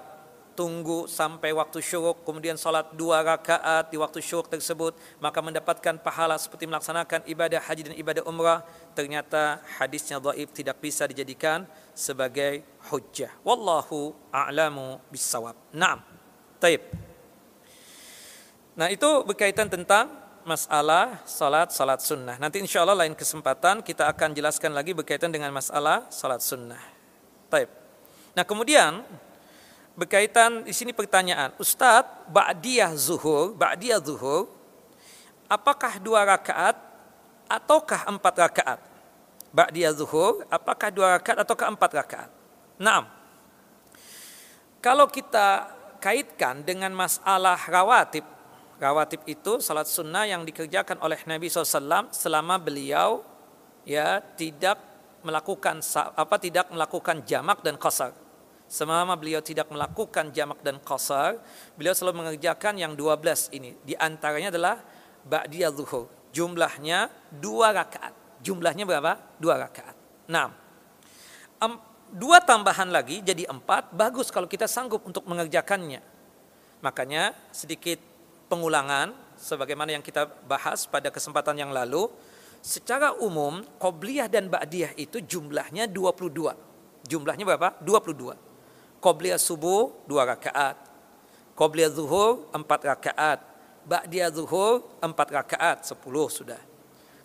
tunggu 0.56 1.04
sampai 1.04 1.52
waktu 1.52 1.84
syuruk 1.84 2.24
kemudian 2.24 2.56
salat 2.56 2.88
dua 2.96 3.20
rakaat 3.20 3.92
di 3.92 4.00
waktu 4.00 4.24
syuruk 4.24 4.48
tersebut 4.48 4.96
maka 5.20 5.44
mendapatkan 5.44 6.00
pahala 6.00 6.40
seperti 6.40 6.64
melaksanakan 6.64 7.28
ibadah 7.28 7.60
haji 7.60 7.92
dan 7.92 7.94
ibadah 7.94 8.24
umrah. 8.24 8.64
Ternyata 8.96 9.60
hadisnya 9.76 10.16
dhaif 10.16 10.48
tidak 10.56 10.80
bisa 10.80 11.04
dijadikan 11.04 11.68
sebagai 11.92 12.64
hujjah. 12.88 13.30
Wallahu 13.44 14.16
a'lamu 14.32 14.96
bisawab 15.12 15.54
na'am. 15.76 16.00
Taib 16.56 17.05
nah 18.76 18.92
itu 18.92 19.24
berkaitan 19.24 19.66
tentang 19.72 20.12
masalah 20.46 21.24
salat 21.26 21.72
salat 21.74 21.98
sunnah 22.04 22.36
nanti 22.38 22.60
insya 22.62 22.84
Allah 22.84 22.94
lain 22.94 23.16
kesempatan 23.16 23.82
kita 23.82 24.06
akan 24.06 24.36
jelaskan 24.36 24.76
lagi 24.76 24.94
berkaitan 24.94 25.32
dengan 25.32 25.50
masalah 25.50 26.06
salat 26.12 26.44
sunnah 26.44 26.78
taib 27.50 27.72
nah 28.36 28.44
kemudian 28.44 29.02
berkaitan 29.96 30.62
di 30.62 30.76
sini 30.76 30.92
pertanyaan, 30.92 31.56
Ustadz, 31.56 32.28
ba'diyah 32.28 32.92
zuhur, 32.94 33.56
ba'diyah 33.56 33.98
zuhur, 34.04 34.52
apakah 35.48 35.96
dua 35.98 36.28
rakaat 36.28 36.76
ataukah 37.48 38.04
empat 38.12 38.34
rakaat? 38.36 38.80
Ba'diyah 39.56 39.96
zuhur, 39.96 40.44
apakah 40.52 40.92
dua 40.92 41.16
rakaat 41.16 41.48
ataukah 41.48 41.72
empat 41.72 41.90
rakaat? 41.96 42.30
Naam. 42.76 43.08
Kalau 44.84 45.08
kita 45.08 45.72
kaitkan 45.98 46.60
dengan 46.60 46.92
masalah 46.92 47.56
rawatib, 47.56 48.22
rawatib 48.76 49.24
itu 49.24 49.58
salat 49.64 49.88
sunnah 49.88 50.28
yang 50.28 50.44
dikerjakan 50.44 51.00
oleh 51.00 51.20
Nabi 51.24 51.48
SAW 51.48 52.12
selama 52.12 52.60
beliau 52.60 53.24
ya 53.88 54.20
tidak 54.36 54.78
melakukan 55.24 55.80
apa 56.14 56.36
tidak 56.38 56.70
melakukan 56.70 57.24
jamak 57.24 57.64
dan 57.64 57.80
qasar 57.80 58.14
Selama 58.66 59.14
beliau 59.14 59.38
tidak 59.38 59.70
melakukan 59.70 60.34
jamak 60.34 60.58
dan 60.58 60.82
qasar, 60.82 61.38
beliau 61.78 61.94
selalu 61.94 62.26
mengerjakan 62.26 62.74
yang 62.74 62.98
12 62.98 63.54
ini. 63.54 63.78
Di 63.86 63.94
antaranya 63.94 64.50
adalah 64.50 64.82
ba'diyah 65.22 65.70
zuhur. 65.70 66.10
Jumlahnya 66.34 67.06
dua 67.30 67.70
rakaat. 67.70 68.42
Jumlahnya 68.42 68.82
berapa? 68.82 69.22
Dua 69.38 69.54
rakaat. 69.54 69.94
Nah, 70.26 70.50
dua 72.10 72.42
tambahan 72.42 72.90
lagi 72.90 73.22
jadi 73.22 73.46
empat. 73.46 73.94
Bagus 73.94 74.34
kalau 74.34 74.50
kita 74.50 74.66
sanggup 74.66 75.06
untuk 75.06 75.22
mengerjakannya. 75.30 76.02
Makanya 76.82 77.38
sedikit 77.54 78.02
pengulangan 78.46 79.14
sebagaimana 79.36 79.94
yang 79.94 80.04
kita 80.04 80.26
bahas 80.48 80.86
pada 80.88 81.12
kesempatan 81.12 81.58
yang 81.58 81.70
lalu. 81.70 82.08
Secara 82.64 83.14
umum, 83.22 83.62
qobliyah 83.78 84.26
dan 84.26 84.50
ba'diyah 84.50 84.98
itu 84.98 85.22
jumlahnya 85.22 85.86
22. 85.86 87.06
Jumlahnya 87.06 87.44
berapa? 87.46 87.78
22. 87.84 88.46
Qobliyah 89.06 89.38
subuh 89.38 89.92
dua 90.08 90.26
rakaat. 90.26 90.74
Qobliyah 91.54 91.92
zuhur 91.92 92.50
empat 92.50 92.80
rakaat. 92.82 93.38
Ba'diyah 93.86 94.34
zuhur 94.34 94.82
empat 94.98 95.30
rakaat, 95.30 95.86
sepuluh 95.86 96.26
sudah. 96.26 96.58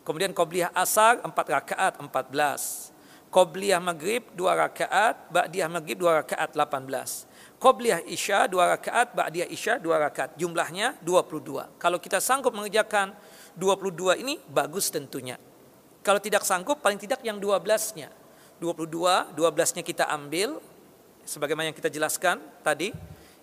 Kemudian 0.06 0.30
Qobliyah 0.30 0.70
asar 0.78 1.26
empat 1.26 1.48
rakaat, 1.50 1.98
empat 1.98 2.30
belas. 2.30 2.94
Qobliyah 3.34 3.82
maghrib 3.82 4.22
dua 4.38 4.54
rakaat, 4.54 5.32
Ba'diyah 5.34 5.72
maghrib 5.72 5.98
dua 5.98 6.22
rakaat, 6.22 6.54
delapan 6.54 6.86
belas. 6.86 7.26
Qobliyah 7.62 8.02
isya 8.10 8.50
dua 8.50 8.74
rakaat, 8.74 9.14
Ba'diyah 9.14 9.46
isya 9.46 9.78
dua 9.78 10.02
rakaat. 10.02 10.34
Jumlahnya 10.34 10.98
dua 10.98 11.22
puluh 11.22 11.46
dua. 11.46 11.70
Kalau 11.78 12.02
kita 12.02 12.18
sanggup 12.18 12.58
mengerjakan 12.58 13.14
dua 13.54 13.78
puluh 13.78 13.94
dua 13.94 14.18
ini, 14.18 14.42
bagus 14.50 14.90
tentunya. 14.90 15.38
Kalau 16.02 16.18
tidak 16.18 16.42
sanggup, 16.42 16.82
paling 16.82 16.98
tidak 16.98 17.22
yang 17.22 17.38
dua 17.38 17.62
belasnya. 17.62 18.10
Dua 18.58 18.74
puluh 18.74 18.90
dua, 18.90 19.30
dua 19.38 19.54
belasnya 19.54 19.86
kita 19.86 20.10
ambil, 20.10 20.58
sebagaimana 21.26 21.70
yang 21.70 21.78
kita 21.78 21.90
jelaskan 21.90 22.42
tadi 22.66 22.94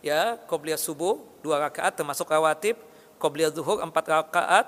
ya 0.03 0.39
qobliyah 0.47 0.79
subuh 0.79 1.19
dua 1.43 1.63
rakaat 1.69 1.95
termasuk 1.95 2.27
rawatib 2.27 2.79
qobliyah 3.19 3.51
zuhur 3.51 3.83
empat 3.83 4.05
rakaat 4.07 4.67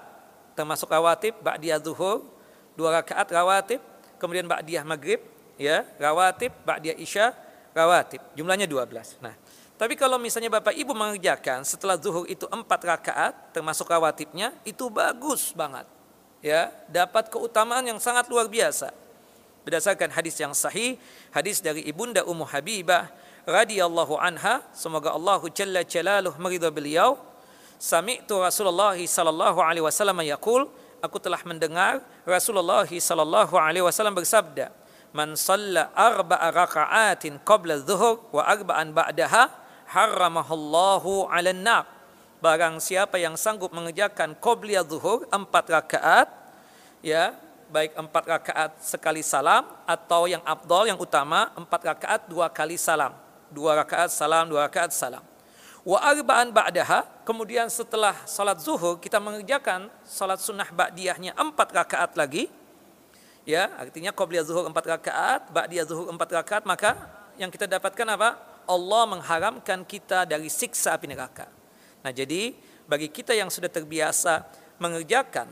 termasuk 0.55 0.91
rawatib 0.91 1.39
ba'diyah 1.43 1.79
zuhur 1.83 2.27
dua 2.75 3.03
rakaat 3.03 3.27
rawatib 3.31 3.81
kemudian 4.19 4.47
ba'diyah 4.47 4.83
maghrib 4.83 5.23
ya 5.59 5.87
rawatib 5.99 6.51
ba'diyah 6.67 6.99
isya 6.99 7.35
rawatib 7.71 8.19
jumlahnya 8.35 8.67
12 8.67 9.23
nah 9.23 9.35
tapi 9.81 9.97
kalau 9.97 10.21
misalnya 10.21 10.53
Bapak 10.53 10.77
Ibu 10.77 10.93
mengerjakan 10.93 11.65
setelah 11.65 11.97
zuhur 11.97 12.29
itu 12.29 12.45
empat 12.53 12.85
rakaat 12.85 13.33
termasuk 13.57 13.89
rawatibnya 13.89 14.53
itu 14.69 14.93
bagus 14.93 15.57
banget. 15.57 15.89
Ya 16.45 16.69
dapat 16.93 17.33
keutamaan 17.33 17.89
yang 17.89 17.97
sangat 17.97 18.29
luar 18.29 18.45
biasa. 18.45 18.93
Berdasarkan 19.65 20.13
hadis 20.13 20.37
yang 20.37 20.53
sahih, 20.53 21.01
hadis 21.33 21.65
dari 21.65 21.81
Ibunda 21.89 22.29
Ummu 22.29 22.45
Habibah 22.45 23.09
radhiyallahu 23.49 24.21
anha, 24.21 24.61
semoga 24.77 25.17
Allah 25.17 25.41
jalla 25.49 25.81
jalaluhu 25.81 26.37
meridha 26.37 26.69
beliau, 26.69 27.17
sami'tu 27.81 28.37
Rasulullah 28.37 29.01
sallallahu 29.01 29.65
alaihi 29.65 29.85
wasallam 29.85 30.21
yaqul, 30.21 30.69
aku 31.01 31.17
telah 31.17 31.41
mendengar 31.49 32.05
Rasulullah 32.29 32.85
sallallahu 32.85 33.57
alaihi 33.57 33.85
wasallam 33.85 34.13
bersabda, 34.13 34.69
"Man 35.17 35.41
shalla 35.41 35.89
arba'a 35.97 36.53
raka'atin 36.53 37.41
qabla 37.49 37.81
dhuhur 37.81 38.29
wa 38.29 38.45
arba'an 38.45 38.93
ba'daha, 38.93 39.61
harramahallahu 39.91 41.27
'alan 41.27 41.61
nar." 41.61 41.85
Barang 42.41 42.81
siapa 42.81 43.21
yang 43.21 43.37
sanggup 43.37 43.69
mengerjakan 43.75 44.33
qobliyah 44.39 44.87
zuhur 44.87 45.29
empat 45.29 45.69
rakaat, 45.77 46.29
ya 47.05 47.37
baik 47.69 47.93
empat 47.95 48.25
rakaat 48.25 48.71
sekali 48.81 49.21
salam 49.21 49.63
atau 49.85 50.25
yang 50.25 50.41
abdol 50.49 50.89
yang 50.89 50.97
utama 50.97 51.53
empat 51.53 51.85
rakaat 51.85 52.27
dua 52.33 52.49
kali 52.49 52.81
salam, 52.81 53.13
dua 53.53 53.77
rakaat 53.77 54.09
salam 54.09 54.49
dua 54.49 54.67
rakaat 54.67 54.91
salam. 54.91 55.21
Wa 55.81 55.97
arba'an 56.01 56.53
ba'daha, 56.53 57.09
kemudian 57.25 57.69
setelah 57.73 58.13
salat 58.29 58.61
zuhur 58.61 59.01
kita 59.01 59.17
mengerjakan 59.17 59.89
salat 60.05 60.37
sunnah 60.41 60.69
ba'diyahnya 60.69 61.33
empat 61.37 61.73
rakaat 61.73 62.17
lagi, 62.17 62.53
ya 63.49 63.69
artinya 63.77 64.13
qobliyah 64.13 64.45
zuhur 64.45 64.65
empat 64.69 64.85
rakaat, 64.97 65.49
ba'diyah 65.49 65.85
zuhur 65.89 66.13
empat 66.13 66.37
rakaat, 66.37 66.65
maka 66.69 66.97
yang 67.41 67.49
kita 67.49 67.65
dapatkan 67.65 68.09
apa? 68.13 68.50
Allah 68.71 69.03
mengharamkan 69.11 69.83
kita 69.83 70.23
dari 70.23 70.47
siksa 70.47 70.95
api 70.95 71.11
neraka. 71.11 71.51
Nah 72.07 72.15
jadi 72.15 72.55
bagi 72.87 73.11
kita 73.11 73.35
yang 73.35 73.51
sudah 73.51 73.67
terbiasa 73.67 74.47
mengerjakan 74.79 75.51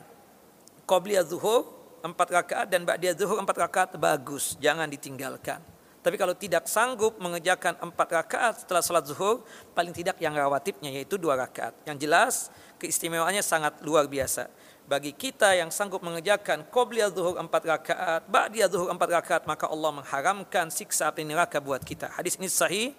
qobliyah 0.86 1.26
zuhur 1.26 1.66
empat 1.98 2.30
rakaat 2.30 2.66
dan 2.70 2.86
ba'diyah 2.86 3.18
zuhur 3.18 3.42
empat 3.42 3.58
rakaat 3.58 3.90
bagus, 3.98 4.54
jangan 4.62 4.86
ditinggalkan. 4.86 5.58
Tapi 5.98 6.14
kalau 6.14 6.32
tidak 6.32 6.70
sanggup 6.70 7.18
mengerjakan 7.18 7.74
empat 7.82 8.08
rakaat 8.22 8.54
setelah 8.62 8.80
sholat 8.80 9.04
zuhur, 9.10 9.42
paling 9.74 9.90
tidak 9.90 10.16
yang 10.22 10.32
rawatibnya 10.32 10.94
yaitu 10.94 11.18
dua 11.18 11.34
rakaat. 11.34 11.74
Yang 11.84 11.96
jelas 12.06 12.34
keistimewaannya 12.78 13.42
sangat 13.42 13.82
luar 13.82 14.06
biasa. 14.06 14.46
Bagi 14.88 15.12
kita 15.12 15.52
yang 15.52 15.68
sanggup 15.68 16.00
mengerjakan 16.00 16.64
qobliyah 16.72 17.12
zuhur 17.12 17.36
empat 17.36 17.62
rakaat, 17.66 18.24
ba'diyah 18.24 18.72
zuhur 18.72 18.88
empat 18.88 19.20
rakaat, 19.20 19.42
maka 19.44 19.68
Allah 19.68 20.00
mengharamkan 20.00 20.72
siksa 20.72 21.12
api 21.12 21.28
neraka 21.28 21.60
buat 21.60 21.84
kita. 21.84 22.08
Hadis 22.14 22.40
ini 22.40 22.48
sahih, 22.48 22.96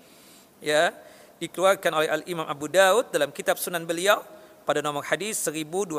ya 0.60 0.96
dikeluarkan 1.40 1.92
oleh 1.96 2.10
Al 2.12 2.24
Imam 2.28 2.46
Abu 2.46 2.68
Daud 2.68 3.12
dalam 3.16 3.32
kitab 3.32 3.56
Sunan 3.56 3.88
beliau 3.88 4.20
pada 4.68 4.86
nomor 4.86 5.02
hadis 5.02 5.42
1269 5.50 5.98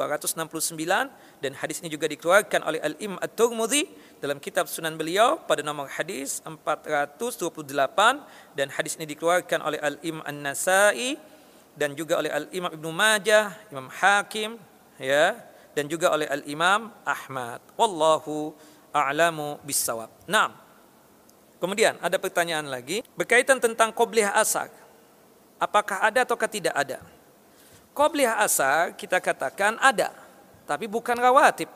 dan 1.42 1.52
hadis 1.58 1.82
ini 1.82 1.90
juga 1.90 2.06
dikeluarkan 2.06 2.62
oleh 2.62 2.78
Al 2.78 2.94
Imam 3.02 3.18
At-Tirmidzi 3.18 3.88
dalam 4.22 4.38
kitab 4.38 4.70
Sunan 4.70 4.94
beliau 4.94 5.42
pada 5.42 5.64
nomor 5.66 5.90
hadis 5.90 6.38
428 6.46 7.66
dan 8.54 8.70
hadis 8.70 8.94
ini 9.00 9.10
dikeluarkan 9.10 9.58
oleh 9.64 9.80
Al 9.82 9.98
Imam 10.06 10.22
An-Nasa'i 10.22 11.18
dan 11.74 11.98
juga 11.98 12.22
oleh 12.22 12.30
Al 12.30 12.46
Imam 12.54 12.70
Ibnu 12.70 12.90
Majah, 12.94 13.56
Imam 13.74 13.90
Hakim 13.90 14.60
ya 15.00 15.34
dan 15.74 15.90
juga 15.90 16.12
oleh 16.14 16.30
Al 16.30 16.44
Imam 16.46 16.94
Ahmad. 17.02 17.58
Wallahu 17.74 18.54
a'lamu 18.94 19.58
bissawab. 19.66 20.10
Naam. 20.30 20.69
Kemudian 21.60 22.00
ada 22.00 22.16
pertanyaan 22.16 22.66
lagi 22.66 23.04
berkaitan 23.14 23.60
tentang 23.60 23.92
qobliyah 23.92 24.32
asar 24.32 24.72
apakah 25.60 26.00
ada 26.00 26.24
ataukah 26.24 26.48
tidak 26.48 26.72
ada? 26.72 27.04
Qobliyah 27.92 28.40
asar 28.40 28.96
kita 28.96 29.20
katakan 29.20 29.76
ada, 29.76 30.08
tapi 30.64 30.88
bukan 30.88 31.14
rawatib. 31.20 31.68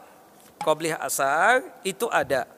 Qobliyah 0.64 1.04
asar 1.04 1.60
itu 1.84 2.08
ada, 2.08 2.48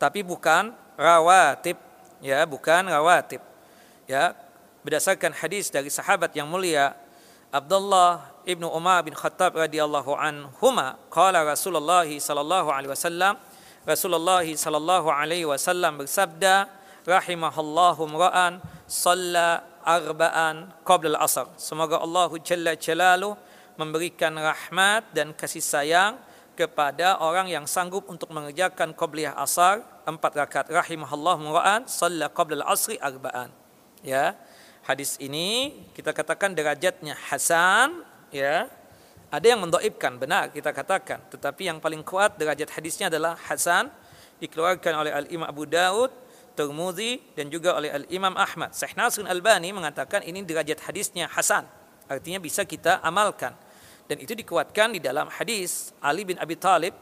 tapi 0.00 0.24
bukan 0.24 0.72
rawatib, 0.96 1.76
ya, 2.24 2.48
bukan 2.48 2.88
rawatib. 2.88 3.44
Ya, 4.08 4.32
berdasarkan 4.80 5.36
hadis 5.36 5.68
dari 5.68 5.92
sahabat 5.92 6.32
yang 6.32 6.48
mulia 6.48 6.96
Abdullah 7.52 8.32
ibnu 8.48 8.64
Umar 8.72 9.04
bin 9.04 9.12
Khattab 9.12 9.60
radhiyallahu 9.60 10.16
anhuma, 10.16 10.96
qala 11.12 11.44
Rasulullah 11.44 12.08
sallallahu 12.08 12.72
alaihi 12.72 12.90
wasallam, 12.90 13.36
Rasulullah 13.82 14.46
sallallahu 14.46 15.10
alaihi 15.10 15.42
wasallam 15.42 15.98
bersabda, 15.98 16.70
rahimahallahu 17.02 18.06
ra'an 18.14 18.62
salla 18.86 19.66
arba'an 19.82 20.70
qabla 20.86 21.18
al-asr. 21.18 21.50
Semoga 21.58 21.98
Allah 21.98 22.30
Jalla 22.46 22.78
Jalalu 22.78 23.34
memberikan 23.74 24.30
rahmat 24.38 25.10
dan 25.10 25.34
kasih 25.34 25.64
sayang 25.64 26.14
kepada 26.54 27.18
orang 27.18 27.50
yang 27.50 27.66
sanggup 27.66 28.06
untuk 28.06 28.30
mengerjakan 28.30 28.94
qabliyah 28.94 29.34
asar 29.34 29.82
empat 30.06 30.32
rakaat. 30.38 30.66
Rahimahullah 30.70 31.36
mura'an 31.42 31.82
salla 31.90 32.30
qabla 32.30 32.62
al-asri 32.62 33.02
arba'an. 33.02 33.50
Ya 34.06 34.38
hadis 34.86 35.18
ini 35.18 35.82
kita 35.94 36.14
katakan 36.14 36.54
derajatnya 36.54 37.18
hasan 37.30 38.02
ya 38.30 38.70
ada 39.32 39.46
yang 39.48 39.64
mendoibkan 39.64 40.20
benar 40.20 40.52
kita 40.52 40.70
katakan 40.76 41.24
tetapi 41.32 41.72
yang 41.72 41.80
paling 41.80 42.04
kuat 42.04 42.36
derajat 42.36 42.68
hadisnya 42.76 43.08
adalah 43.08 43.34
hasan 43.48 43.88
dikeluarkan 44.38 44.92
oleh 44.92 45.12
al-imam 45.16 45.48
Abu 45.48 45.64
Daud 45.64 46.12
Tirmidzi 46.52 47.32
dan 47.32 47.48
juga 47.48 47.76
oleh 47.76 47.88
Al 47.88 48.04
Imam 48.12 48.36
Ahmad. 48.36 48.76
Syekh 48.76 48.92
Nasr 48.94 49.24
Albani 49.24 49.72
mengatakan 49.72 50.20
ini 50.20 50.44
derajat 50.44 50.84
hadisnya 50.84 51.26
hasan. 51.32 51.64
Artinya 52.06 52.38
bisa 52.42 52.68
kita 52.68 53.00
amalkan. 53.00 53.56
Dan 54.04 54.20
itu 54.20 54.36
dikuatkan 54.36 54.92
di 54.92 55.00
dalam 55.00 55.32
hadis 55.32 55.96
Ali 56.04 56.28
bin 56.28 56.36
Abi 56.36 56.60
Talib 56.60 56.92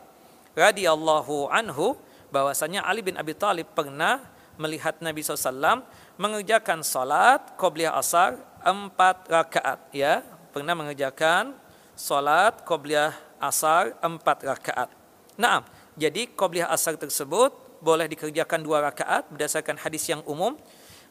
radhiyallahu 0.54 1.50
anhu 1.50 1.98
bahwasanya 2.30 2.86
Ali 2.86 3.02
bin 3.02 3.18
Abi 3.18 3.34
Talib 3.34 3.66
pernah 3.74 4.22
melihat 4.54 5.02
Nabi 5.02 5.24
SAW 5.24 5.82
mengerjakan 6.20 6.84
salat 6.86 7.42
qobliyah 7.58 7.96
asar 7.96 8.38
empat 8.62 9.26
rakaat 9.26 9.80
ya 9.90 10.20
pernah 10.52 10.76
mengerjakan 10.76 11.56
salat 12.01 12.64
qobliyah 12.64 13.12
asar 13.36 13.92
empat 14.01 14.40
rakaat. 14.48 14.88
Nah, 15.36 15.61
jadi 16.01 16.32
qobliyah 16.32 16.72
asar 16.72 16.96
tersebut 16.96 17.53
boleh 17.84 18.09
dikerjakan 18.09 18.64
dua 18.64 18.80
rakaat 18.88 19.28
berdasarkan 19.28 19.76
hadis 19.76 20.09
yang 20.09 20.24
umum. 20.24 20.57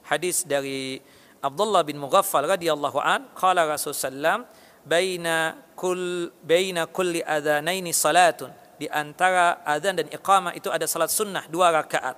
Hadis 0.09 0.41
dari 0.41 0.97
Abdullah 1.45 1.85
bin 1.85 2.01
Mughaffal 2.01 2.49
radhiyallahu 2.49 2.97
an 2.97 3.29
qala 3.37 3.69
Rasulullah 3.69 4.49
baina 4.81 5.61
kul 5.77 6.33
baina 6.41 6.89
kulli 6.89 7.21
salatun. 7.93 8.49
Di 8.79 8.87
antara 8.89 9.61
adzan 9.67 9.93
dan 9.93 10.07
iqamah 10.09 10.55
itu 10.55 10.71
ada 10.71 10.87
salat 10.89 11.13
sunnah 11.13 11.45
dua 11.51 11.69
rakaat. 11.69 12.17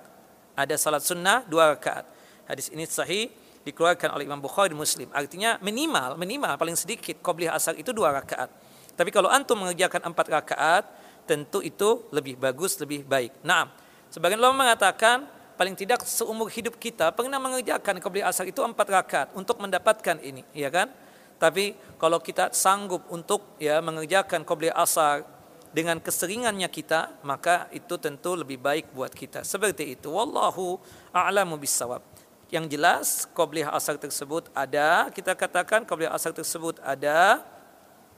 Ada 0.55 0.77
salat 0.79 1.03
sunnah 1.03 1.43
dua 1.43 1.75
rakaat. 1.75 2.05
Hadis 2.47 2.69
ini 2.71 2.85
sahih 2.85 3.33
dikeluarkan 3.63 4.13
oleh 4.17 4.25
Imam 4.25 4.41
Bukhari 4.41 4.73
Muslim 4.73 5.09
artinya 5.13 5.61
minimal 5.61 6.17
minimal 6.17 6.57
paling 6.57 6.77
sedikit 6.77 7.19
qabliyah 7.21 7.55
asar 7.55 7.77
itu 7.77 7.93
dua 7.93 8.11
rakaat 8.11 8.49
tapi 8.97 9.09
kalau 9.13 9.29
antum 9.31 9.59
mengerjakan 9.59 10.11
empat 10.11 10.27
rakaat 10.27 10.83
tentu 11.25 11.61
itu 11.61 12.05
lebih 12.09 12.35
bagus 12.35 12.75
lebih 12.81 13.05
baik 13.05 13.37
nah 13.45 13.69
Sebagian 14.11 14.43
ulama 14.43 14.67
mengatakan 14.67 15.23
paling 15.55 15.71
tidak 15.71 16.03
seumur 16.03 16.51
hidup 16.51 16.75
kita 16.75 17.15
pernah 17.15 17.39
mengerjakan 17.39 17.95
qabliyah 18.03 18.27
asar 18.27 18.43
itu 18.43 18.59
empat 18.59 18.87
rakaat 18.91 19.27
untuk 19.39 19.55
mendapatkan 19.63 20.19
ini, 20.19 20.43
ya 20.51 20.67
kan? 20.67 20.91
Tapi 21.39 21.79
kalau 21.95 22.19
kita 22.19 22.51
sanggup 22.51 23.07
untuk 23.07 23.55
ya 23.55 23.79
mengerjakan 23.79 24.43
qabliyah 24.43 24.75
asar 24.75 25.23
dengan 25.71 26.03
keseringannya 26.03 26.67
kita, 26.67 27.23
maka 27.23 27.71
itu 27.71 27.95
tentu 27.95 28.35
lebih 28.35 28.59
baik 28.59 28.91
buat 28.91 29.15
kita. 29.15 29.47
Seperti 29.47 29.95
itu. 29.95 30.11
Wallahu 30.11 30.75
a'lamu 31.15 31.55
bissawab. 31.55 32.03
Yang 32.51 32.65
jelas 32.75 33.07
qabliyah 33.31 33.71
asar 33.71 33.95
tersebut 33.95 34.51
ada, 34.51 35.07
kita 35.15 35.31
katakan 35.31 35.87
qabliyah 35.87 36.11
asar 36.11 36.35
tersebut 36.35 36.83
ada 36.83 37.39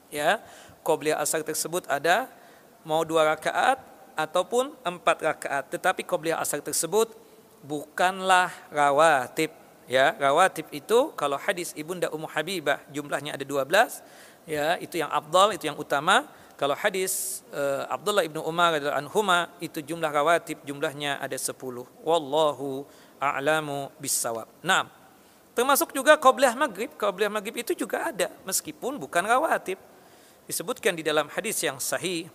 ya. 0.09 0.41
Qabliyah 0.81 1.21
asar 1.21 1.45
tersebut 1.45 1.85
ada 1.85 2.25
mau 2.81 3.05
dua 3.05 3.29
rakaat 3.29 3.77
ataupun 4.17 4.73
empat 4.81 5.17
rakaat. 5.21 5.63
Tetapi 5.69 6.01
qobliyah 6.01 6.41
asar 6.41 6.65
tersebut 6.65 7.13
bukanlah 7.61 8.49
rawatib. 8.73 9.53
Ya, 9.85 10.17
rawatib 10.17 10.65
itu 10.73 11.13
kalau 11.13 11.37
hadis 11.37 11.69
ibunda 11.77 12.09
Ummu 12.09 12.25
Habibah 12.25 12.81
jumlahnya 12.89 13.35
ada 13.35 13.43
12, 13.43 14.01
ya, 14.47 14.79
itu 14.79 14.95
yang 14.97 15.11
abdal, 15.11 15.51
itu 15.51 15.67
yang 15.67 15.75
utama. 15.75 16.25
Kalau 16.53 16.77
hadis 16.77 17.43
uh, 17.51 17.89
Abdullah 17.89 18.23
ibnu 18.23 18.39
Umar 18.39 18.77
radhiyallahu 18.77 19.09
anhuma 19.09 19.51
itu 19.59 19.83
jumlah 19.83 20.07
rawatib 20.07 20.61
jumlahnya 20.63 21.19
ada 21.19 21.35
10. 21.35 21.59
Wallahu 22.05 22.87
a'lamu 23.31 23.87
bissawab. 24.01 24.49
Nah, 24.59 24.91
termasuk 25.55 25.95
juga 25.95 26.19
qobliyah 26.19 26.55
maghrib. 26.59 26.91
Qobliyah 26.99 27.31
maghrib 27.31 27.55
itu 27.63 27.71
juga 27.71 28.11
ada 28.11 28.27
meskipun 28.43 28.99
bukan 28.99 29.23
rawatib. 29.23 29.79
Disebutkan 30.43 30.91
di 30.99 31.03
dalam 31.07 31.31
hadis 31.31 31.63
yang 31.63 31.79
sahih 31.79 32.27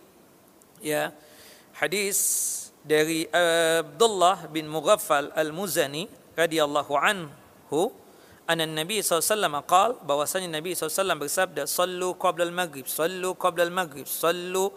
ya 0.81 1.13
hadis 1.77 2.17
dari 2.81 3.29
Abdullah 3.29 4.49
bin 4.49 4.65
Mughaffal 4.65 5.29
Al-Muzani 5.35 6.09
radhiyallahu 6.33 6.93
anhu 6.97 7.93
anna 8.49 8.65
Nabi 8.65 9.03
SAW 9.05 9.61
qal 9.69 9.99
bahwasanya 10.01 10.49
Nabi 10.49 10.73
SAW 10.73 11.19
bersabda 11.21 11.69
sallu 11.69 12.17
qabla 12.17 12.49
al-maghrib 12.49 12.89
sallu 12.89 13.37
qabla 13.37 13.67
al-maghrib 13.69 14.09
sallu 14.09 14.73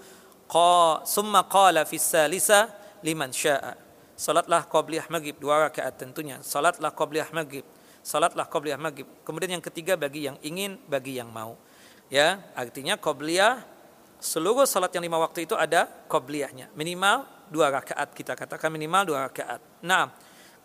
qa 0.50 1.00
summa 1.08 1.46
qala 1.48 1.88
fi 1.88 1.96
salisa 1.96 2.68
liman 3.00 3.32
syaa 3.32 3.72
salatlah 4.18 4.66
qabliyah 4.68 5.06
maghrib 5.12 5.36
dua 5.38 5.68
rakaat 5.68 5.98
tentunya. 5.98 6.38
Salatlah 6.40 6.92
qabliyah 6.92 7.30
maghrib 7.30 7.66
salatlah 8.02 8.44
qabliyah 8.50 8.76
maghrib. 8.76 9.06
Kemudian 9.22 9.56
yang 9.56 9.64
ketiga 9.64 9.94
bagi 9.94 10.26
yang 10.26 10.36
ingin 10.42 10.76
bagi 10.90 11.16
yang 11.16 11.30
mau. 11.30 11.56
Ya 12.10 12.42
artinya 12.52 12.98
qabliyah 12.98 13.62
seluruh 14.18 14.68
salat 14.68 14.92
yang 14.92 15.06
lima 15.06 15.16
waktu 15.22 15.48
itu 15.48 15.56
ada 15.56 15.88
qabliyahnya 16.10 16.70
minimal 16.76 17.24
dua 17.48 17.72
rakaat 17.72 18.12
kita 18.12 18.36
katakan 18.36 18.68
minimal 18.68 19.14
dua 19.14 19.30
rakaat. 19.30 19.62
Nah 19.80 20.12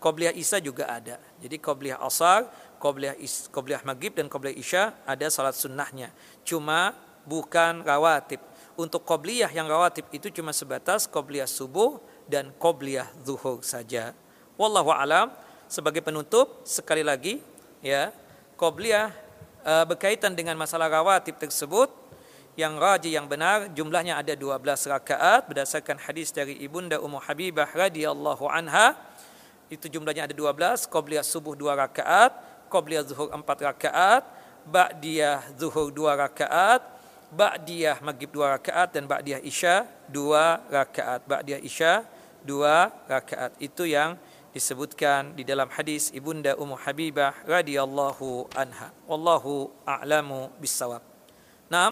qabliyah 0.02 0.36
isya 0.36 0.60
juga 0.60 0.90
ada. 0.90 1.22
Jadi 1.40 1.56
qabliyah 1.62 2.02
asar 2.04 2.50
qabliyah 2.82 3.16
is, 3.22 3.48
qabliyah 3.54 3.86
maghrib 3.86 4.12
dan 4.18 4.28
qabliyah 4.28 4.58
isya 4.58 4.84
ada 5.08 5.30
salat 5.32 5.56
sunnahnya. 5.56 6.12
Cuma 6.44 6.98
bukan 7.24 7.86
rawatib. 7.86 8.42
Untuk 8.78 9.08
qabliyah 9.08 9.50
yang 9.50 9.66
rawatib 9.66 10.06
itu 10.14 10.30
cuma 10.30 10.54
sebatas 10.54 11.10
qabliyah 11.10 11.50
subuh 11.50 11.98
dan 12.28 12.52
qobliyah 12.56 13.08
zuhur 13.24 13.64
saja. 13.64 14.12
Wallahu 14.60 14.92
alam. 14.94 15.32
Sebagai 15.68 16.00
penutup 16.00 16.64
sekali 16.64 17.04
lagi 17.04 17.44
ya 17.84 18.16
qobliyah 18.56 19.12
e, 19.68 19.74
berkaitan 19.84 20.32
dengan 20.32 20.56
masalah 20.56 20.88
rawatib 20.88 21.36
tersebut 21.36 21.92
yang 22.56 22.80
raji 22.80 23.14
yang 23.14 23.28
benar 23.28 23.70
jumlahnya 23.76 24.18
ada 24.18 24.34
12 24.34 24.64
rakaat 24.64 25.46
berdasarkan 25.46 26.00
hadis 26.02 26.32
dari 26.32 26.58
ibunda 26.64 26.98
Ummu 27.04 27.20
Habibah 27.20 27.68
radhiyallahu 27.70 28.48
anha. 28.48 28.96
Itu 29.68 29.92
jumlahnya 29.92 30.32
ada 30.32 30.36
12 30.36 30.88
qobliyah 30.88 31.22
subuh 31.22 31.54
2 31.54 31.68
rakaat 31.76 32.32
qobliyah 32.72 33.04
zuhur 33.04 33.28
4 33.30 33.44
rakaat 33.44 34.24
ba'diyah 34.68 35.54
zuhur 35.56 35.92
2 35.92 36.24
rakaat 36.24 36.82
ba'diyah 37.32 38.00
maghrib 38.04 38.32
2 38.32 38.56
rakaat 38.60 38.90
dan 38.96 39.04
ba'diyah 39.04 39.44
isya 39.44 39.84
2 40.10 40.72
rakaat. 40.72 41.28
Ba'diyah 41.28 41.60
isya 41.60 42.08
dua 42.48 42.96
rakaat 43.12 43.60
itu 43.60 43.84
yang 43.84 44.16
disebutkan 44.56 45.36
di 45.36 45.44
dalam 45.44 45.68
hadis 45.68 46.10
ibunda 46.16 46.56
Ummu 46.56 46.80
Habibah 46.80 47.36
radhiyallahu 47.44 48.50
anha. 48.56 48.90
Wallahu 49.06 49.70
a'lamu 49.84 50.50
bissawab. 50.58 51.04
Nah, 51.68 51.92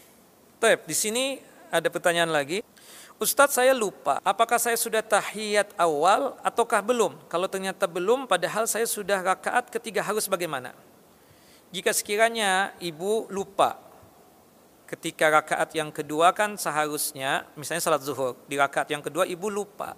Tep, 0.55 0.87
di 0.87 0.95
sini 0.95 1.43
ada 1.67 1.91
pertanyaan 1.91 2.31
lagi. 2.31 2.63
Ustadz 3.19 3.59
saya 3.59 3.71
lupa, 3.75 4.19
apakah 4.23 4.59
saya 4.59 4.75
sudah 4.75 5.03
tahiyat 5.03 5.75
awal 5.79 6.35
ataukah 6.43 6.79
belum? 6.83 7.15
Kalau 7.31 7.47
ternyata 7.47 7.87
belum, 7.87 8.27
padahal 8.27 8.67
saya 8.67 8.87
sudah 8.87 9.23
rakaat 9.23 9.71
ketiga 9.71 10.03
harus 10.03 10.27
bagaimana? 10.27 10.75
Jika 11.71 11.95
sekiranya 11.95 12.75
ibu 12.79 13.27
lupa, 13.31 13.79
ketika 14.87 15.31
rakaat 15.31 15.69
yang 15.75 15.91
kedua 15.91 16.31
kan 16.35 16.59
seharusnya, 16.59 17.47
misalnya 17.55 17.83
salat 17.83 18.03
zuhur, 18.03 18.35
di 18.47 18.55
rakaat 18.59 18.91
yang 18.91 19.03
kedua 19.03 19.23
ibu 19.27 19.47
lupa 19.47 19.95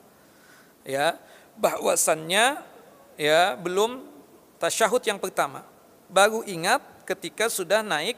ya 0.87 1.19
bahwasannya 1.59 2.63
ya 3.19 3.59
belum 3.59 4.07
tasyahud 4.55 5.03
yang 5.03 5.19
pertama. 5.19 5.67
Baru 6.07 6.47
ingat 6.47 6.79
ketika 7.03 7.51
sudah 7.51 7.83
naik 7.83 8.15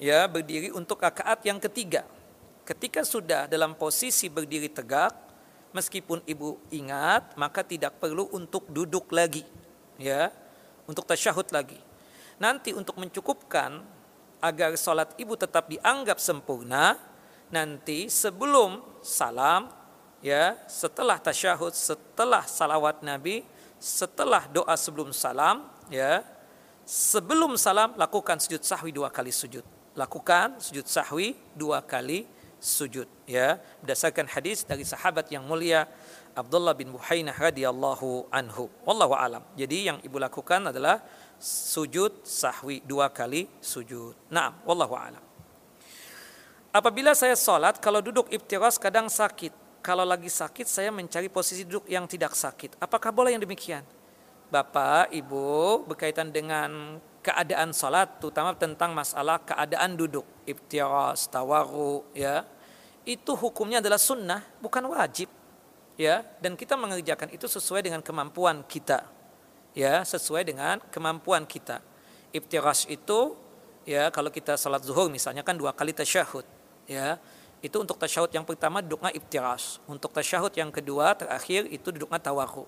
ya 0.00 0.24
berdiri 0.24 0.72
untuk 0.72 1.04
rakaat 1.04 1.44
yang 1.44 1.60
ketiga. 1.60 2.08
Ketika 2.64 3.04
sudah 3.04 3.44
dalam 3.44 3.76
posisi 3.76 4.32
berdiri 4.32 4.72
tegak 4.72 5.12
meskipun 5.76 6.24
ibu 6.24 6.56
ingat 6.72 7.36
maka 7.36 7.60
tidak 7.60 8.00
perlu 8.00 8.32
untuk 8.32 8.64
duduk 8.72 9.12
lagi 9.12 9.44
ya 10.00 10.32
untuk 10.88 11.04
tasyahud 11.04 11.52
lagi. 11.52 11.76
Nanti 12.40 12.72
untuk 12.72 12.96
mencukupkan 12.96 13.84
agar 14.42 14.74
sholat 14.74 15.12
ibu 15.20 15.36
tetap 15.36 15.68
dianggap 15.68 16.18
sempurna 16.18 16.96
nanti 17.52 18.08
sebelum 18.08 18.80
salam 19.04 19.81
ya 20.22 20.54
setelah 20.70 21.18
tasyahud 21.18 21.74
setelah 21.74 22.46
salawat 22.46 23.02
nabi 23.02 23.42
setelah 23.82 24.46
doa 24.46 24.78
sebelum 24.78 25.10
salam 25.10 25.66
ya 25.90 26.22
sebelum 26.86 27.58
salam 27.58 27.94
lakukan 27.98 28.38
sujud 28.38 28.62
sahwi 28.62 28.94
dua 28.94 29.10
kali 29.10 29.34
sujud. 29.34 29.66
Lakukan 29.98 30.56
sujud 30.62 30.86
sahwi 30.88 31.36
dua 31.52 31.82
kali 31.82 32.24
sujud 32.62 33.10
ya. 33.26 33.58
Berdasarkan 33.82 34.30
hadis 34.30 34.62
dari 34.62 34.86
sahabat 34.86 35.28
yang 35.28 35.44
mulia 35.44 35.90
Abdullah 36.32 36.72
bin 36.72 36.94
Buhainah 36.94 37.36
radhiyallahu 37.36 38.32
anhu. 38.32 38.70
Wallahu 38.88 39.12
alam. 39.12 39.42
Jadi 39.58 39.90
yang 39.90 39.98
ibu 40.00 40.16
lakukan 40.16 40.72
adalah 40.72 41.02
sujud 41.42 42.24
sahwi 42.24 42.80
dua 42.86 43.10
kali 43.12 43.50
sujud. 43.60 44.16
Nah 44.32 44.54
wallahu 44.64 44.94
alam. 44.96 45.24
Apabila 46.72 47.12
saya 47.12 47.36
sholat 47.36 47.76
kalau 47.84 48.00
duduk 48.00 48.32
iftiras 48.32 48.80
kadang 48.80 49.12
sakit 49.12 49.52
kalau 49.82 50.06
lagi 50.06 50.30
sakit 50.30 50.64
saya 50.64 50.94
mencari 50.94 51.26
posisi 51.26 51.66
duduk 51.66 51.90
yang 51.90 52.06
tidak 52.06 52.38
sakit. 52.38 52.78
Apakah 52.78 53.10
boleh 53.10 53.34
yang 53.34 53.42
demikian? 53.42 53.82
Bapak, 54.48 55.10
Ibu 55.10 55.82
berkaitan 55.90 56.30
dengan 56.30 57.02
keadaan 57.18 57.74
salat 57.74 58.22
terutama 58.22 58.54
tentang 58.54 58.94
masalah 58.94 59.42
keadaan 59.42 59.98
duduk, 59.98 60.22
iftiras, 60.46 61.26
tawaru 61.26 62.06
ya. 62.14 62.46
Itu 63.02 63.34
hukumnya 63.34 63.82
adalah 63.82 63.98
sunnah, 63.98 64.46
bukan 64.62 64.86
wajib. 64.86 65.26
Ya, 65.98 66.24
dan 66.40 66.56
kita 66.56 66.78
mengerjakan 66.78 67.28
itu 67.34 67.44
sesuai 67.44 67.84
dengan 67.84 68.00
kemampuan 68.00 68.64
kita. 68.64 69.04
Ya, 69.74 70.06
sesuai 70.06 70.46
dengan 70.46 70.78
kemampuan 70.94 71.44
kita. 71.44 71.82
Iftiras 72.32 72.86
itu 72.88 73.36
ya 73.82 74.08
kalau 74.14 74.30
kita 74.30 74.54
salat 74.54 74.82
zuhur 74.86 75.10
misalnya 75.10 75.42
kan 75.42 75.58
dua 75.58 75.74
kali 75.74 75.90
tasyahud 75.90 76.46
ya 76.86 77.18
itu 77.62 77.78
untuk 77.78 77.94
tasyahud 77.94 78.26
yang 78.34 78.42
pertama 78.42 78.82
duduknya 78.82 79.14
iftiras. 79.14 79.78
Untuk 79.86 80.10
tasyahud 80.10 80.50
yang 80.50 80.74
kedua 80.74 81.14
terakhir 81.14 81.70
itu 81.70 81.94
duduknya 81.94 82.18
tawaku. 82.18 82.66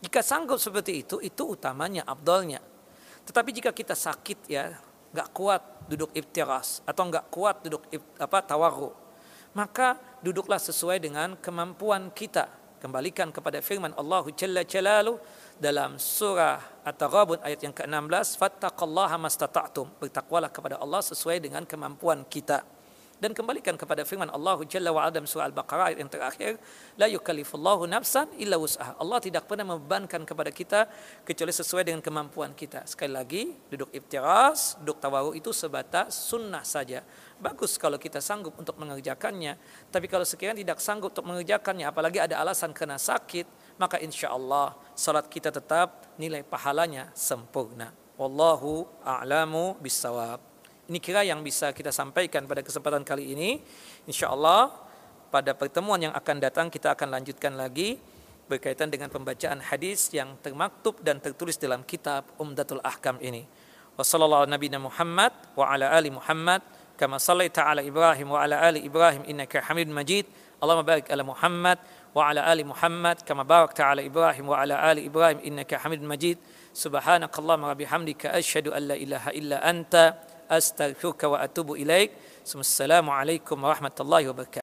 Jika 0.00 0.24
sanggup 0.24 0.56
seperti 0.56 1.04
itu, 1.04 1.20
itu 1.20 1.44
utamanya, 1.44 2.02
abdolnya. 2.08 2.64
Tetapi 3.28 3.52
jika 3.52 3.70
kita 3.76 3.92
sakit 3.92 4.48
ya, 4.48 4.72
nggak 5.12 5.28
kuat 5.36 5.62
duduk 5.86 6.10
iftiras 6.16 6.80
atau 6.88 7.12
nggak 7.12 7.28
kuat 7.28 7.60
duduk 7.60 7.84
apa 8.16 8.40
tawaku, 8.40 8.90
maka 9.52 10.00
duduklah 10.24 10.58
sesuai 10.58 10.96
dengan 10.96 11.36
kemampuan 11.36 12.08
kita. 12.10 12.48
Kembalikan 12.80 13.30
kepada 13.30 13.62
firman 13.62 13.94
Allah 13.94 14.26
Jalla 14.34 14.66
Jalalu 14.66 15.14
dalam 15.54 16.02
surah 16.02 16.82
At-Taghabun 16.82 17.38
ayat 17.38 17.62
yang 17.62 17.70
ke-16, 17.70 18.34
"Fattaqullaha 18.34 19.14
mastata'tum." 19.22 19.86
Bertakwalah 20.02 20.50
kepada 20.50 20.82
Allah 20.82 20.98
sesuai 20.98 21.38
dengan 21.38 21.62
kemampuan 21.62 22.26
kita 22.26 22.66
dan 23.22 23.30
kembalikan 23.30 23.78
kepada 23.78 24.02
firman 24.02 24.26
Allah 24.34 24.58
Jalla 24.66 24.90
wa 24.90 25.06
Adam 25.06 25.22
surah 25.22 25.46
Al-Baqarah 25.46 25.94
yang 25.94 26.10
terakhir 26.10 26.58
la 26.98 27.06
yukallifullahu 27.06 27.86
nafsan 27.86 28.26
illa 28.34 28.58
wus'aha. 28.58 28.98
Allah 28.98 29.22
tidak 29.22 29.46
pernah 29.46 29.62
membebankan 29.62 30.26
kepada 30.26 30.50
kita 30.50 30.90
kecuali 31.22 31.54
sesuai 31.54 31.86
dengan 31.86 32.02
kemampuan 32.02 32.50
kita. 32.50 32.82
Sekali 32.82 33.14
lagi 33.14 33.54
duduk 33.70 33.94
iftiras 33.94 34.74
duduk 34.82 34.98
tawaru 34.98 35.38
itu 35.38 35.54
sebatas 35.54 36.18
sunnah 36.18 36.66
saja. 36.66 37.06
Bagus 37.38 37.78
kalau 37.78 37.94
kita 37.94 38.18
sanggup 38.18 38.58
untuk 38.58 38.74
mengerjakannya. 38.82 39.54
Tapi 39.94 40.10
kalau 40.10 40.26
sekiranya 40.26 40.58
tidak 40.58 40.82
sanggup 40.82 41.14
untuk 41.14 41.30
mengerjakannya 41.30 41.86
apalagi 41.86 42.18
ada 42.18 42.42
alasan 42.42 42.74
kena 42.74 42.98
sakit 42.98 43.78
maka 43.78 44.02
insya 44.02 44.34
Allah 44.34 44.74
salat 44.98 45.30
kita 45.30 45.54
tetap 45.54 46.10
nilai 46.18 46.42
pahalanya 46.42 47.14
sempurna. 47.14 47.94
Wallahu 48.18 48.82
a'lamu 49.06 49.78
bisawab 49.78 50.51
ini 50.92 51.00
kira 51.00 51.24
yang 51.24 51.40
bisa 51.40 51.72
kita 51.72 51.88
sampaikan 51.88 52.44
pada 52.44 52.60
kesempatan 52.60 53.00
kali 53.00 53.32
ini. 53.32 53.64
Insya 54.04 54.28
Allah 54.28 54.68
pada 55.32 55.56
pertemuan 55.56 55.96
yang 55.96 56.12
akan 56.12 56.36
datang 56.36 56.68
kita 56.68 56.92
akan 56.92 57.08
lanjutkan 57.16 57.56
lagi 57.56 57.96
berkaitan 58.44 58.92
dengan 58.92 59.08
pembacaan 59.08 59.64
hadis 59.64 60.12
yang 60.12 60.36
termaktub 60.44 61.00
dan 61.00 61.16
tertulis 61.24 61.56
dalam 61.56 61.80
kitab 61.88 62.28
Umdatul 62.36 62.84
Ahkam 62.84 63.16
ini. 63.24 63.48
Wassallallahu 63.96 64.44
Nabi 64.44 64.68
Muhammad 64.76 65.32
wa 65.56 65.64
ala 65.72 65.88
ali 65.96 66.12
Muhammad 66.12 66.60
kama 67.00 67.16
sallaita 67.16 67.64
ala 67.64 67.80
Ibrahim 67.80 68.28
wa 68.28 68.44
ala 68.44 68.60
ali 68.60 68.84
Ibrahim 68.84 69.24
innaka 69.24 69.64
Hamidun 69.64 69.96
Majid. 69.96 70.28
Allahumma 70.60 70.84
barik 70.84 71.08
ala 71.08 71.24
Muhammad 71.24 71.80
wa 72.12 72.28
ala 72.28 72.44
ali 72.44 72.68
Muhammad 72.68 73.24
kama 73.24 73.48
barakta 73.48 73.88
ala 73.88 74.04
Ibrahim 74.04 74.52
wa 74.52 74.60
ala 74.60 74.76
ali 74.84 75.08
Ibrahim 75.08 75.40
innaka 75.40 75.80
Hamidun 75.80 76.04
Majid. 76.04 76.36
Subhanakallahumma 76.76 77.72
wa 77.72 77.76
bihamdika 77.76 78.36
asyhadu 78.36 78.76
an 78.76 78.92
la 78.92 78.96
ilaha 79.00 79.32
illa 79.32 79.64
anta 79.64 80.31
أستغفرك 80.52 81.24
وأتوب 81.24 81.72
إليك. 81.72 82.10
السلام 82.54 83.10
عليكم 83.10 83.64
ورحمة 83.64 83.96
الله 84.00 84.28
وبركاته. 84.28 84.50